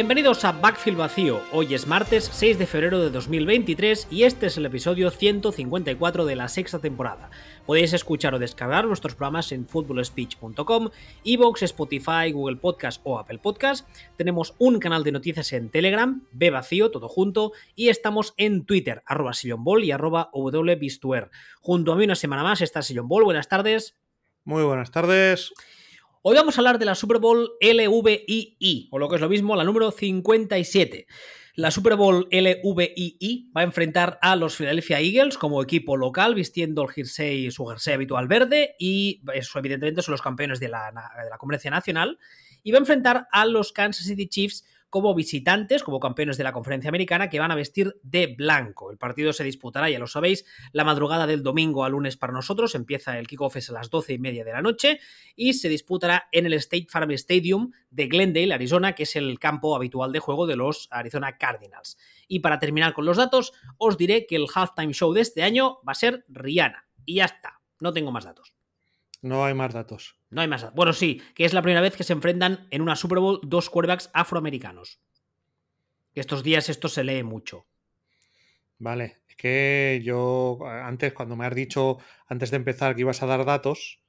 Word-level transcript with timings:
Bienvenidos 0.00 0.46
a 0.46 0.52
Backfield 0.52 0.96
Vacío. 0.96 1.42
Hoy 1.52 1.74
es 1.74 1.86
martes 1.86 2.30
6 2.32 2.58
de 2.58 2.66
febrero 2.66 3.00
de 3.00 3.10
2023 3.10 4.08
y 4.10 4.22
este 4.22 4.46
es 4.46 4.56
el 4.56 4.64
episodio 4.64 5.10
154 5.10 6.24
de 6.24 6.36
la 6.36 6.48
sexta 6.48 6.78
temporada. 6.78 7.28
Podéis 7.66 7.92
escuchar 7.92 8.34
o 8.34 8.38
descargar 8.38 8.86
nuestros 8.86 9.14
programas 9.14 9.52
en 9.52 9.68
footballspeech.com, 9.68 10.88
Evox, 11.22 11.62
Spotify, 11.64 12.32
Google 12.32 12.56
Podcast 12.56 13.02
o 13.04 13.18
Apple 13.18 13.40
Podcast. 13.40 13.86
Tenemos 14.16 14.54
un 14.56 14.78
canal 14.78 15.04
de 15.04 15.12
noticias 15.12 15.52
en 15.52 15.68
Telegram, 15.68 16.26
B 16.32 16.48
Vacío, 16.48 16.90
todo 16.90 17.06
junto, 17.06 17.52
y 17.74 17.90
estamos 17.90 18.32
en 18.38 18.64
Twitter, 18.64 19.02
arroba 19.04 19.32
Ball 19.58 19.84
y 19.84 19.90
arroba. 19.90 20.30
Junto 21.60 21.92
a 21.92 21.96
mí 21.96 22.04
una 22.04 22.14
semana 22.14 22.42
más 22.42 22.62
está 22.62 22.80
Sillon 22.80 23.06
Ball. 23.06 23.24
Buenas 23.24 23.48
tardes. 23.48 23.98
Muy 24.44 24.62
buenas 24.62 24.90
tardes. 24.90 25.52
Hoy 26.22 26.36
vamos 26.36 26.58
a 26.58 26.60
hablar 26.60 26.78
de 26.78 26.84
la 26.84 26.94
Super 26.94 27.18
Bowl 27.18 27.52
LVII, 27.62 28.88
o 28.90 28.98
lo 28.98 29.08
que 29.08 29.14
es 29.14 29.22
lo 29.22 29.30
mismo, 29.30 29.56
la 29.56 29.64
número 29.64 29.90
57. 29.90 31.06
La 31.54 31.70
Super 31.70 31.96
Bowl 31.96 32.28
LVII 32.30 33.50
va 33.56 33.62
a 33.62 33.64
enfrentar 33.64 34.18
a 34.20 34.36
los 34.36 34.54
Philadelphia 34.54 35.00
Eagles 35.00 35.38
como 35.38 35.62
equipo 35.62 35.96
local, 35.96 36.34
vistiendo 36.34 36.82
el 36.82 36.90
jersey, 36.90 37.50
su 37.50 37.64
jersey 37.64 37.94
habitual 37.94 38.28
verde, 38.28 38.74
y 38.78 39.22
eso 39.32 39.58
evidentemente 39.58 40.02
son 40.02 40.12
los 40.12 40.20
campeones 40.20 40.60
de 40.60 40.68
la, 40.68 40.92
de 41.24 41.30
la 41.30 41.38
Conferencia 41.38 41.70
Nacional, 41.70 42.18
y 42.62 42.70
va 42.70 42.76
a 42.76 42.80
enfrentar 42.80 43.26
a 43.32 43.46
los 43.46 43.72
Kansas 43.72 44.04
City 44.04 44.28
Chiefs 44.28 44.66
como 44.90 45.14
visitantes, 45.14 45.82
como 45.82 46.00
campeones 46.00 46.36
de 46.36 46.44
la 46.44 46.52
conferencia 46.52 46.88
americana, 46.88 47.30
que 47.30 47.38
van 47.38 47.50
a 47.50 47.54
vestir 47.54 47.98
de 48.02 48.34
blanco. 48.36 48.90
El 48.90 48.98
partido 48.98 49.32
se 49.32 49.44
disputará, 49.44 49.88
ya 49.88 49.98
lo 49.98 50.06
sabéis, 50.06 50.44
la 50.72 50.84
madrugada 50.84 51.26
del 51.26 51.42
domingo 51.42 51.84
a 51.84 51.88
lunes 51.88 52.16
para 52.16 52.32
nosotros. 52.32 52.74
Empieza 52.74 53.18
el 53.18 53.26
kickoff 53.26 53.56
a 53.56 53.72
las 53.72 53.90
doce 53.90 54.12
y 54.12 54.18
media 54.18 54.44
de 54.44 54.52
la 54.52 54.62
noche 54.62 55.00
y 55.36 55.54
se 55.54 55.68
disputará 55.68 56.28
en 56.32 56.46
el 56.46 56.54
State 56.54 56.86
Farm 56.90 57.10
Stadium 57.12 57.72
de 57.90 58.06
Glendale, 58.06 58.52
Arizona, 58.52 58.94
que 58.94 59.04
es 59.04 59.16
el 59.16 59.38
campo 59.38 59.74
habitual 59.74 60.12
de 60.12 60.18
juego 60.18 60.46
de 60.46 60.56
los 60.56 60.88
Arizona 60.90 61.38
Cardinals. 61.38 61.96
Y 62.28 62.40
para 62.40 62.58
terminar 62.58 62.92
con 62.92 63.06
los 63.06 63.16
datos, 63.16 63.52
os 63.78 63.96
diré 63.96 64.26
que 64.26 64.36
el 64.36 64.46
halftime 64.52 64.92
show 64.92 65.12
de 65.12 65.20
este 65.20 65.42
año 65.42 65.78
va 65.86 65.92
a 65.92 65.94
ser 65.94 66.24
Rihanna. 66.28 66.86
Y 67.04 67.16
ya 67.16 67.24
está, 67.24 67.60
no 67.80 67.92
tengo 67.92 68.12
más 68.12 68.24
datos. 68.24 68.59
No 69.22 69.44
hay 69.44 69.54
más 69.54 69.72
datos. 69.72 70.16
No 70.30 70.40
hay 70.40 70.48
más 70.48 70.62
datos. 70.62 70.76
Bueno, 70.76 70.92
sí, 70.92 71.22
que 71.34 71.44
es 71.44 71.52
la 71.52 71.62
primera 71.62 71.80
vez 71.80 71.96
que 71.96 72.04
se 72.04 72.12
enfrentan 72.12 72.66
en 72.70 72.82
una 72.82 72.96
Super 72.96 73.18
Bowl 73.18 73.40
dos 73.42 73.68
quarterbacks 73.68 74.10
afroamericanos. 74.14 75.00
Estos 76.14 76.42
días 76.42 76.68
esto 76.68 76.88
se 76.88 77.04
lee 77.04 77.22
mucho. 77.22 77.66
Vale, 78.78 79.18
es 79.28 79.36
que 79.36 80.00
yo 80.02 80.58
antes, 80.64 81.12
cuando 81.12 81.36
me 81.36 81.46
has 81.46 81.54
dicho, 81.54 81.98
antes 82.26 82.50
de 82.50 82.56
empezar, 82.56 82.94
que 82.94 83.02
ibas 83.02 83.22
a 83.22 83.26
dar 83.26 83.44
datos, 83.44 84.00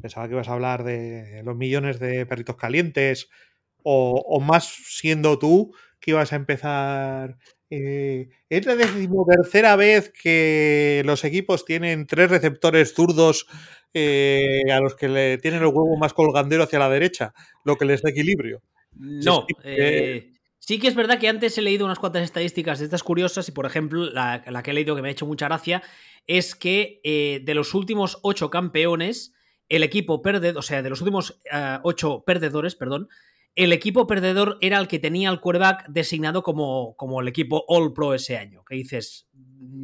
pensaba 0.00 0.26
que 0.26 0.34
ibas 0.34 0.48
a 0.48 0.54
hablar 0.54 0.82
de 0.82 1.42
los 1.44 1.56
millones 1.56 2.00
de 2.00 2.24
perritos 2.24 2.56
calientes, 2.56 3.28
o, 3.82 4.40
más 4.40 4.66
siendo 4.66 5.38
tú 5.38 5.74
que 6.00 6.12
ibas 6.12 6.32
a 6.32 6.36
empezar. 6.36 7.36
Eh, 7.70 8.28
es 8.48 8.66
la 8.66 8.76
decimotercera 8.76 9.74
vez 9.76 10.12
que 10.12 11.02
los 11.04 11.24
equipos 11.24 11.64
tienen 11.64 12.06
tres 12.06 12.30
receptores 12.30 12.94
zurdos 12.94 13.46
eh, 13.96 14.64
a 14.72 14.80
los 14.80 14.96
que 14.96 15.08
le 15.08 15.38
tienen 15.38 15.60
el 15.60 15.68
huevo 15.68 15.96
más 15.96 16.12
colgandero 16.12 16.64
hacia 16.64 16.80
la 16.80 16.90
derecha, 16.90 17.32
lo 17.64 17.76
que 17.76 17.84
les 17.84 18.02
da 18.02 18.10
equilibrio. 18.10 18.60
No, 18.96 19.46
eh, 19.62 20.32
sí 20.58 20.80
que 20.80 20.88
es 20.88 20.96
verdad 20.96 21.20
que 21.20 21.28
antes 21.28 21.56
he 21.58 21.62
leído 21.62 21.84
unas 21.84 22.00
cuantas 22.00 22.24
estadísticas 22.24 22.80
de 22.80 22.86
estas 22.86 23.04
curiosas 23.04 23.48
y, 23.48 23.52
por 23.52 23.66
ejemplo, 23.66 24.10
la, 24.10 24.42
que 24.64 24.70
he 24.72 24.74
leído 24.74 24.96
que 24.96 25.02
me 25.02 25.08
ha 25.08 25.12
hecho 25.12 25.26
mucha 25.26 25.46
gracia 25.46 25.80
es 26.26 26.56
que 26.56 27.00
eh, 27.04 27.40
de 27.44 27.54
los 27.54 27.72
últimos 27.72 28.18
ocho 28.22 28.50
campeones, 28.50 29.32
el 29.68 29.84
equipo 29.84 30.22
perdedor, 30.22 30.58
o 30.58 30.62
sea, 30.62 30.82
de 30.82 30.90
los 30.90 31.00
últimos 31.00 31.40
ocho 31.84 32.24
perdedores, 32.26 32.74
perdón, 32.74 33.08
el 33.56 33.72
equipo 33.72 34.06
perdedor 34.06 34.58
era 34.60 34.78
el 34.78 34.88
que 34.88 34.98
tenía 34.98 35.30
el 35.30 35.40
quarterback 35.40 35.86
designado 35.88 36.42
como, 36.42 36.94
como 36.96 37.20
el 37.20 37.28
equipo 37.28 37.64
All 37.68 37.92
Pro 37.92 38.14
ese 38.14 38.36
año. 38.36 38.64
Que 38.64 38.74
dices, 38.74 39.28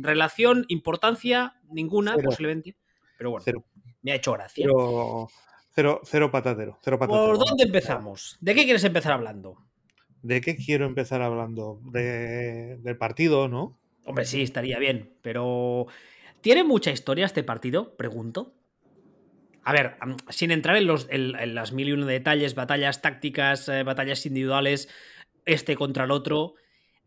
relación, 0.01 0.65
importancia, 0.69 1.61
ninguna, 1.71 2.17
posiblemente. 2.17 2.77
Pero 3.17 3.31
bueno. 3.31 3.45
Cero. 3.45 3.65
Me 4.03 4.13
ha 4.13 4.15
hecho 4.17 4.33
gracia. 4.33 4.67
Cero, 5.73 6.01
cero, 6.05 6.31
patatero, 6.31 6.79
¿Por 6.83 7.39
dónde 7.39 7.65
empezamos? 7.65 8.37
¿De 8.41 8.55
qué 8.55 8.65
quieres 8.65 8.83
empezar 8.83 9.13
hablando? 9.13 9.59
¿De 10.23 10.41
qué 10.41 10.57
quiero 10.57 10.85
empezar 10.87 11.23
hablando? 11.23 11.81
del 11.85 12.97
partido, 12.99 13.49
¿no? 13.49 13.79
Hombre, 14.05 14.25
sí, 14.25 14.43
estaría 14.43 14.79
bien, 14.79 15.15
pero 15.23 15.87
¿tiene 16.41 16.65
mucha 16.65 16.91
historia 16.91 17.27
este 17.27 17.45
partido? 17.45 17.97
Pregunto. 17.97 18.55
A 19.63 19.73
ver, 19.73 19.97
sin 20.31 20.51
entrar 20.51 20.77
en, 20.77 20.87
los, 20.87 21.09
las 21.11 21.73
mil 21.73 21.89
y 21.89 21.93
uno 21.93 22.07
detalles, 22.07 22.55
batallas 22.55 23.03
tácticas, 23.03 23.69
eh, 23.69 23.83
batallas 23.83 24.25
individuales, 24.27 24.89
este 25.45 25.77
contra 25.77 26.05
el 26.05 26.11
otro, 26.11 26.55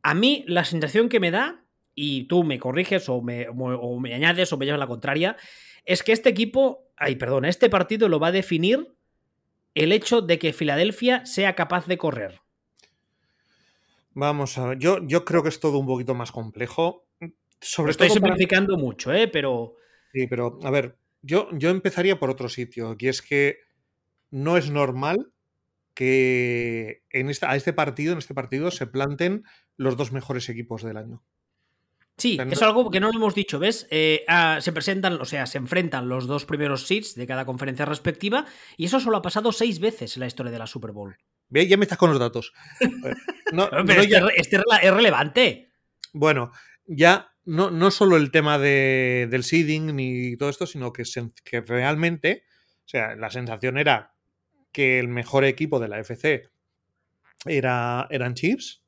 a 0.01 0.13
mí 0.13 0.43
la 0.47 0.63
sensación 0.65 1.09
que 1.09 1.19
me 1.19 1.31
da, 1.31 1.63
y 1.95 2.25
tú 2.25 2.43
me 2.43 2.59
corriges 2.59 3.09
o 3.09 3.21
me, 3.21 3.47
o 3.49 3.99
me 3.99 4.13
añades 4.13 4.51
o 4.53 4.57
me 4.57 4.65
llevas 4.65 4.79
la 4.79 4.87
contraria, 4.87 5.37
es 5.85 6.03
que 6.03 6.11
este 6.11 6.29
equipo, 6.29 6.89
ay, 6.95 7.15
perdón, 7.15 7.45
este 7.45 7.69
partido 7.69 8.09
lo 8.09 8.19
va 8.19 8.27
a 8.27 8.31
definir 8.31 8.95
el 9.75 9.91
hecho 9.91 10.21
de 10.21 10.39
que 10.39 10.53
Filadelfia 10.53 11.25
sea 11.25 11.55
capaz 11.55 11.87
de 11.87 11.97
correr. 11.97 12.41
Vamos 14.13 14.57
a 14.57 14.67
ver, 14.67 14.77
yo, 14.77 14.99
yo 15.05 15.25
creo 15.25 15.41
que 15.41 15.49
es 15.49 15.59
todo 15.59 15.79
un 15.79 15.87
poquito 15.87 16.13
más 16.13 16.31
complejo. 16.31 17.07
Sobre 17.59 17.91
estoy 17.91 18.09
simplificando 18.09 18.77
mucho, 18.77 19.11
¿eh? 19.13 19.27
Pero. 19.27 19.75
Sí, 20.11 20.27
pero 20.27 20.59
a 20.63 20.69
ver, 20.69 20.97
yo, 21.23 21.49
yo 21.53 21.69
empezaría 21.69 22.19
por 22.19 22.29
otro 22.29 22.49
sitio, 22.49 22.95
y 22.99 23.07
es 23.07 23.21
que 23.21 23.57
no 24.29 24.57
es 24.57 24.69
normal 24.69 25.31
que 25.93 27.03
en 27.09 27.29
esta, 27.29 27.49
a 27.49 27.55
este 27.55 27.73
partido, 27.73 28.13
en 28.13 28.19
este 28.19 28.33
partido, 28.33 28.69
se 28.71 28.87
planten 28.87 29.43
los 29.77 29.97
dos 29.97 30.11
mejores 30.11 30.49
equipos 30.49 30.83
del 30.83 30.97
año. 30.97 31.23
Sí, 32.17 32.37
es 32.51 32.61
algo 32.61 32.91
que 32.91 32.99
no 32.99 33.07
lo 33.07 33.17
hemos 33.17 33.33
dicho, 33.33 33.57
¿ves? 33.57 33.87
Eh, 33.89 34.23
ah, 34.27 34.59
se 34.61 34.71
presentan, 34.71 35.19
o 35.19 35.25
sea, 35.25 35.47
se 35.47 35.57
enfrentan 35.57 36.07
los 36.07 36.27
dos 36.27 36.45
primeros 36.45 36.85
seeds 36.85 37.15
de 37.15 37.25
cada 37.25 37.43
conferencia 37.45 37.85
respectiva 37.85 38.45
y 38.77 38.85
eso 38.85 38.99
solo 38.99 39.17
ha 39.17 39.21
pasado 39.23 39.51
seis 39.51 39.79
veces 39.79 40.15
en 40.15 40.21
la 40.21 40.27
historia 40.27 40.51
de 40.51 40.59
la 40.59 40.67
Super 40.67 40.91
Bowl. 40.91 41.17
Ve, 41.49 41.67
ya 41.67 41.75
me 41.75 41.85
estás 41.85 41.97
con 41.97 42.09
los 42.09 42.19
datos. 42.19 42.53
No, 43.51 43.69
pero 43.85 44.01
este, 44.01 44.19
este 44.37 44.55
es 44.81 44.91
relevante. 44.91 45.69
Bueno, 46.11 46.51
ya 46.87 47.32
no, 47.45 47.71
no 47.71 47.91
solo 47.91 48.17
el 48.17 48.31
tema 48.31 48.57
de, 48.57 49.27
del 49.29 49.43
seeding 49.43 49.95
ni 49.95 50.37
todo 50.37 50.49
esto, 50.49 50.65
sino 50.65 50.93
que, 50.93 51.03
que 51.43 51.61
realmente, 51.61 52.43
o 52.85 52.87
sea, 52.87 53.15
la 53.15 53.29
sensación 53.29 53.77
era 53.77 54.13
que 54.71 54.99
el 54.99 55.07
mejor 55.07 55.43
equipo 55.43 55.79
de 55.79 55.87
la 55.87 55.99
FC 55.99 56.49
era, 57.45 58.07
eran 58.09 58.33
Chiefs 58.33 58.83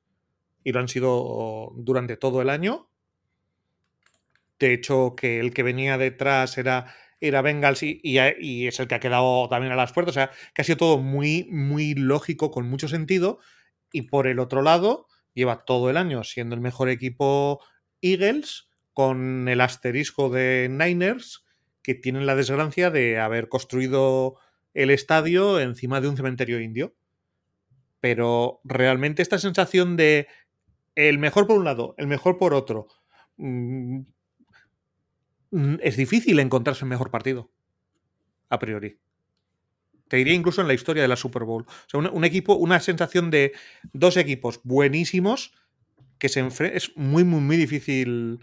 y 0.63 0.71
lo 0.71 0.79
han 0.79 0.87
sido 0.87 1.73
durante 1.75 2.17
todo 2.17 2.41
el 2.41 2.49
año 2.49 2.89
de 4.59 4.73
hecho, 4.73 5.15
que 5.15 5.39
el 5.39 5.53
que 5.53 5.63
venía 5.63 5.97
detrás 5.97 6.57
era, 6.57 6.93
era 7.19 7.41
Bengals 7.41 7.83
y, 7.83 7.99
y, 8.03 8.67
es 8.67 8.79
el 8.79 8.87
que 8.87 8.95
ha 8.95 8.99
quedado 8.99 9.49
también 9.49 9.73
a 9.73 9.75
las 9.75 9.91
puertas. 9.91 10.13
O 10.13 10.19
sea, 10.19 10.31
que 10.53 10.61
ha 10.61 10.65
sido 10.65 10.77
todo 10.77 10.97
muy, 10.97 11.47
muy 11.51 11.93
lógico, 11.93 12.51
con 12.51 12.69
mucho 12.69 12.87
sentido. 12.87 13.39
Y 13.91 14.03
por 14.03 14.27
el 14.27 14.39
otro 14.39 14.61
lado, 14.61 15.07
lleva 15.33 15.65
todo 15.65 15.89
el 15.89 15.97
año 15.97 16.23
siendo 16.23 16.55
el 16.55 16.61
mejor 16.61 16.89
equipo 16.89 17.61
Eagles, 18.05 18.67
con 18.93 19.47
el 19.47 19.61
asterisco 19.61 20.29
de 20.29 20.67
Niners, 20.69 21.45
que 21.81 21.95
tienen 21.95 22.25
la 22.25 22.35
desgracia 22.35 22.89
de 22.89 23.19
haber 23.19 23.49
construido 23.49 24.37
el 24.73 24.89
estadio 24.89 25.59
encima 25.59 26.01
de 26.01 26.09
un 26.09 26.17
cementerio 26.17 26.59
indio. 26.59 26.95
Pero 27.99 28.61
realmente 28.63 29.21
esta 29.21 29.39
sensación 29.39 29.95
de 29.97 30.27
el 30.95 31.17
mejor 31.17 31.47
por 31.47 31.57
un 31.57 31.65
lado, 31.65 31.95
el 31.97 32.07
mejor 32.07 32.37
por 32.37 32.53
otro, 32.53 32.87
mm, 33.37 34.01
Mm, 35.55 35.75
es 35.81 35.95
difícil 35.95 36.39
encontrarse 36.39 36.83
el 36.83 36.89
mejor 36.89 37.11
partido. 37.11 37.49
A 38.49 38.59
priori. 38.59 38.99
Te 40.09 40.17
diría 40.17 40.33
incluso 40.33 40.61
en 40.61 40.67
la 40.67 40.73
historia 40.73 41.01
de 41.01 41.07
la 41.07 41.15
Super 41.15 41.43
Bowl. 41.45 41.63
O 41.63 41.89
sea, 41.89 41.99
un, 41.99 42.25
equipo, 42.25 42.55
una 42.55 42.81
sensación 42.81 43.31
de 43.31 43.53
dos 43.93 44.17
equipos 44.17 44.59
buenísimos 44.63 45.53
que 46.25 46.29
se. 46.29 46.75
Es 46.75 46.91
muy, 46.95 47.23
muy, 47.23 47.41
muy 47.41 47.57
difícil 47.57 48.39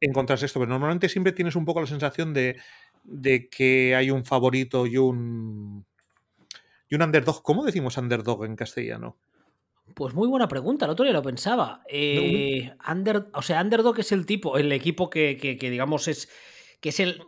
encontrarse 0.00 0.46
esto. 0.46 0.60
Pero 0.60 0.70
normalmente 0.70 1.08
siempre 1.08 1.32
tienes 1.32 1.56
un 1.56 1.64
poco 1.64 1.80
la 1.80 1.86
sensación 1.86 2.32
de, 2.32 2.56
de 3.02 3.48
que 3.48 3.94
hay 3.96 4.10
un 4.10 4.24
favorito 4.24 4.86
y 4.86 4.96
un. 4.96 5.84
Y 6.88 6.94
un 6.94 7.02
underdog. 7.02 7.42
¿Cómo 7.42 7.64
decimos 7.64 7.96
underdog 7.96 8.44
en 8.44 8.56
castellano? 8.56 9.16
Pues 9.94 10.14
muy 10.14 10.28
buena 10.28 10.48
pregunta, 10.48 10.86
el 10.86 10.92
otro 10.92 11.04
día 11.04 11.12
lo 11.12 11.22
pensaba. 11.22 11.82
Eh, 11.88 12.72
under, 12.90 13.26
o 13.34 13.42
sea, 13.42 13.60
underdog 13.60 13.98
es 14.00 14.12
el 14.12 14.24
tipo, 14.24 14.56
el 14.56 14.72
equipo 14.72 15.10
que, 15.10 15.36
que, 15.36 15.58
que 15.58 15.70
digamos 15.70 16.08
es 16.08 16.30
que 16.80 16.88
es 16.88 17.00
el... 17.00 17.22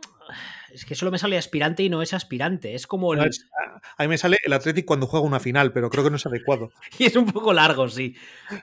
Es 0.71 0.85
que 0.85 0.95
solo 0.95 1.11
me 1.11 1.17
sale 1.17 1.37
aspirante 1.37 1.83
y 1.83 1.89
no 1.89 2.01
es 2.01 2.13
aspirante. 2.13 2.75
Es 2.75 2.87
como 2.87 3.13
el. 3.13 3.19
A 3.19 4.03
mí 4.03 4.07
me 4.07 4.17
sale 4.17 4.37
el 4.43 4.53
Athletic 4.53 4.85
cuando 4.85 5.07
juega 5.07 5.25
una 5.25 5.39
final, 5.39 5.71
pero 5.71 5.89
creo 5.89 6.03
que 6.03 6.09
no 6.09 6.17
es 6.17 6.25
adecuado. 6.25 6.71
y 6.99 7.05
es 7.05 7.15
un 7.15 7.25
poco 7.25 7.53
largo, 7.53 7.87
sí. 7.89 8.15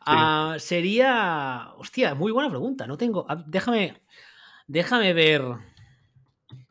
Ah, 0.07 0.57
sería. 0.59 1.71
Hostia, 1.77 2.15
muy 2.15 2.33
buena 2.33 2.51
pregunta. 2.51 2.87
No 2.87 2.97
tengo. 2.97 3.27
Ah, 3.29 3.43
déjame. 3.47 4.01
Déjame 4.67 5.13
ver. 5.13 5.43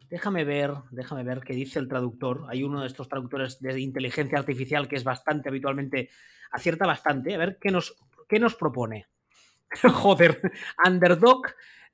déjame 0.10 0.44
ver, 0.44 0.74
déjame 0.92 1.24
ver 1.24 1.42
qué 1.42 1.54
dice 1.54 1.80
el 1.80 1.88
traductor. 1.88 2.46
Hay 2.50 2.64
uno 2.64 2.82
de 2.82 2.88
estos 2.88 3.08
traductores 3.08 3.60
de 3.60 3.80
inteligencia 3.80 4.38
artificial 4.38 4.88
que 4.88 4.96
es 4.96 5.04
bastante 5.04 5.50
habitualmente, 5.50 6.10
acierta 6.52 6.86
bastante. 6.86 7.34
A 7.34 7.38
ver 7.38 7.58
qué 7.60 7.72
nos, 7.72 7.96
qué 8.28 8.40
nos 8.40 8.56
propone. 8.56 9.08
Joder, 9.94 10.40
underdog 10.86 11.48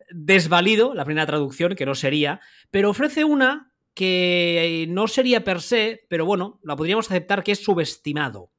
desvalido, 0.10 0.94
la 0.94 1.06
primera 1.06 1.26
traducción, 1.26 1.76
que 1.76 1.86
no 1.86 1.96
sería, 1.96 2.42
pero 2.72 2.90
ofrece 2.90 3.24
una 3.24 3.74
que 3.94 4.86
no 4.90 5.08
sería 5.08 5.44
per 5.44 5.62
se, 5.62 6.06
pero 6.10 6.26
bueno, 6.26 6.60
la 6.64 6.76
podríamos 6.76 7.10
aceptar 7.10 7.44
que 7.44 7.52
es 7.52 7.64
subestimado. 7.64 8.52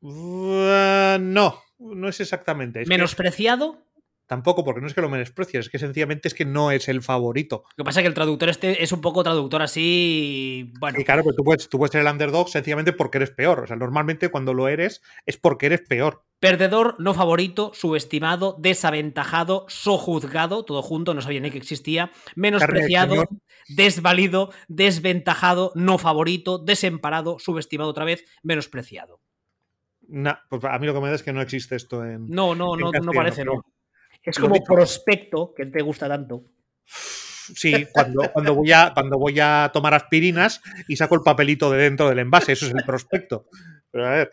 Uh, 0.00 1.18
no, 1.20 1.60
no 1.78 2.08
es 2.08 2.20
exactamente. 2.20 2.84
¿Menospreciado? 2.86 3.84
Tampoco, 4.26 4.64
porque 4.64 4.80
no 4.80 4.86
es 4.86 4.94
que 4.94 5.00
lo 5.02 5.10
menosprecies, 5.10 5.66
es 5.66 5.70
que 5.70 5.78
sencillamente 5.78 6.28
es 6.28 6.34
que 6.34 6.44
no 6.44 6.70
es 6.70 6.88
el 6.88 7.02
favorito. 7.02 7.64
Lo 7.76 7.84
que 7.84 7.86
pasa 7.86 8.00
es 8.00 8.04
que 8.04 8.08
el 8.08 8.14
traductor 8.14 8.48
este 8.48 8.82
es 8.82 8.92
un 8.92 9.00
poco 9.00 9.22
traductor 9.22 9.60
así. 9.62 10.72
Bueno. 10.78 10.98
Y 11.00 11.04
claro, 11.04 11.22
pues 11.22 11.36
tú 11.36 11.44
puedes, 11.44 11.68
tú 11.68 11.78
puedes 11.78 11.92
ser 11.92 12.00
el 12.00 12.06
underdog 12.06 12.48
sencillamente 12.48 12.92
porque 12.92 13.18
eres 13.18 13.30
peor. 13.30 13.60
O 13.60 13.66
sea, 13.66 13.76
normalmente 13.76 14.30
cuando 14.30 14.54
lo 14.54 14.68
eres 14.68 15.02
es 15.26 15.36
porque 15.36 15.66
eres 15.66 15.82
peor. 15.82 16.24
Perdedor, 16.40 16.96
no 16.98 17.14
favorito, 17.14 17.72
subestimado, 17.74 18.56
desaventajado, 18.58 19.66
sojuzgado, 19.68 20.64
todo 20.64 20.82
junto, 20.82 21.14
no 21.14 21.20
sabía 21.20 21.40
ni 21.40 21.50
que 21.50 21.58
existía, 21.58 22.10
menospreciado, 22.34 23.28
desvalido, 23.68 24.50
desventajado, 24.66 25.72
no 25.76 25.98
favorito, 25.98 26.58
desemparado, 26.58 27.38
subestimado 27.38 27.90
otra 27.90 28.04
vez, 28.04 28.24
menospreciado. 28.42 29.20
No, 30.08 30.36
pues 30.48 30.64
a 30.64 30.78
mí 30.78 30.86
lo 30.86 30.94
que 30.94 31.00
me 31.00 31.08
da 31.08 31.14
es 31.14 31.22
que 31.22 31.32
no 31.32 31.40
existe 31.40 31.76
esto 31.76 32.04
en. 32.04 32.28
No, 32.28 32.54
no, 32.54 32.76
no, 32.76 32.90
no 32.90 33.12
parece, 33.12 33.44
no. 33.44 33.64
Es 34.22 34.38
como 34.38 34.62
prospecto, 34.62 35.52
que 35.54 35.66
te 35.66 35.82
gusta 35.82 36.08
tanto. 36.08 36.44
Sí, 36.84 37.86
cuando, 37.92 38.30
cuando, 38.32 38.54
voy 38.54 38.70
a, 38.72 38.92
cuando 38.94 39.18
voy 39.18 39.38
a 39.40 39.70
tomar 39.72 39.94
aspirinas 39.94 40.60
y 40.86 40.96
saco 40.96 41.16
el 41.16 41.22
papelito 41.22 41.70
de 41.70 41.82
dentro 41.82 42.08
del 42.08 42.20
envase, 42.20 42.52
eso 42.52 42.66
es 42.66 42.74
el 42.74 42.84
prospecto. 42.84 43.46
Pero 43.90 44.06
a 44.06 44.10
ver, 44.10 44.30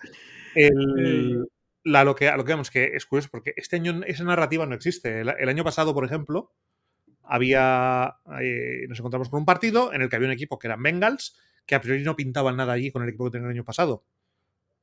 la, 1.84 2.04
lo, 2.04 2.16
que, 2.16 2.32
lo 2.32 2.46
que 2.46 2.52
vemos 2.52 2.70
que 2.70 2.92
es 2.94 3.06
curioso, 3.06 3.30
porque 3.32 3.54
este 3.56 3.78
año 3.78 4.02
esa 4.06 4.24
narrativa 4.24 4.66
no 4.66 4.76
existe. 4.76 5.22
El, 5.22 5.50
año 5.50 5.64
pasado, 5.64 5.94
por 5.94 6.06
ejemplo, 6.06 6.54
había. 7.24 8.16
Eh, 8.42 8.86
nos 8.88 9.00
encontramos 9.00 9.30
con 9.30 9.40
un 9.40 9.46
partido 9.46 9.94
en 9.94 10.02
el 10.02 10.10
que 10.10 10.16
había 10.16 10.28
un 10.28 10.34
equipo 10.34 10.60
que 10.60 10.68
eran 10.68 10.84
Bengals, 10.84 11.38
que 11.66 11.76
a 11.76 11.82
priori 11.82 12.04
no 12.04 12.16
pintaban 12.16 12.58
nada 12.58 12.74
allí 12.74 12.92
con 12.92 13.04
el 13.04 13.10
equipo 13.10 13.26
que 13.26 13.32
tenía 13.32 13.48
el 13.48 13.54
año 13.54 13.66
pasado. 13.66 14.04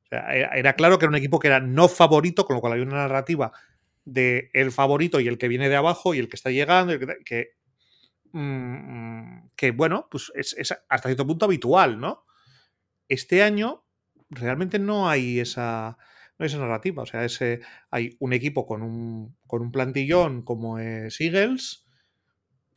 O 0.03 0.07
sea, 0.09 0.33
era, 0.33 0.73
claro 0.73 0.97
que 0.97 1.05
era 1.05 1.09
un 1.09 1.17
equipo 1.17 1.39
que 1.39 1.47
era 1.47 1.59
no 1.59 1.87
favorito, 1.87 2.45
con 2.45 2.55
lo 2.55 2.61
cual 2.61 2.73
había 2.73 2.85
una 2.85 2.95
narrativa 2.95 3.51
de 4.07 4.49
el 4.53 4.71
favorito 4.71 5.19
y 5.19 5.27
el 5.27 5.37
que 5.37 5.49
viene 5.49 5.67
de 5.67 5.75
abajo 5.75 6.13
y 6.13 6.19
el 6.19 6.29
que 6.29 6.37
está 6.37 6.49
llegando, 6.49 6.97
que, 7.25 7.49
mm, 8.31 9.49
que, 9.57 9.71
bueno, 9.71 10.07
pues 10.09 10.31
es, 10.33 10.55
hasta 10.87 11.09
cierto 11.09 11.27
punto 11.27 11.43
habitual, 11.43 11.99
¿no? 11.99 12.23
Este 13.09 13.43
año 13.43 13.83
realmente 14.29 14.79
no 14.79 15.09
hay 15.09 15.41
esa, 15.41 15.97
no 16.39 16.45
esa 16.45 16.57
narrativa, 16.57 17.03
o 17.03 17.05
sea, 17.05 17.25
ese, 17.25 17.59
hay 17.91 18.15
un 18.19 18.31
equipo 18.31 18.65
con 18.65 18.81
un, 18.81 19.35
con 19.45 19.61
un 19.61 19.73
plantillón 19.73 20.41
como 20.41 20.79
es 20.79 21.19
Eagles, 21.19 21.85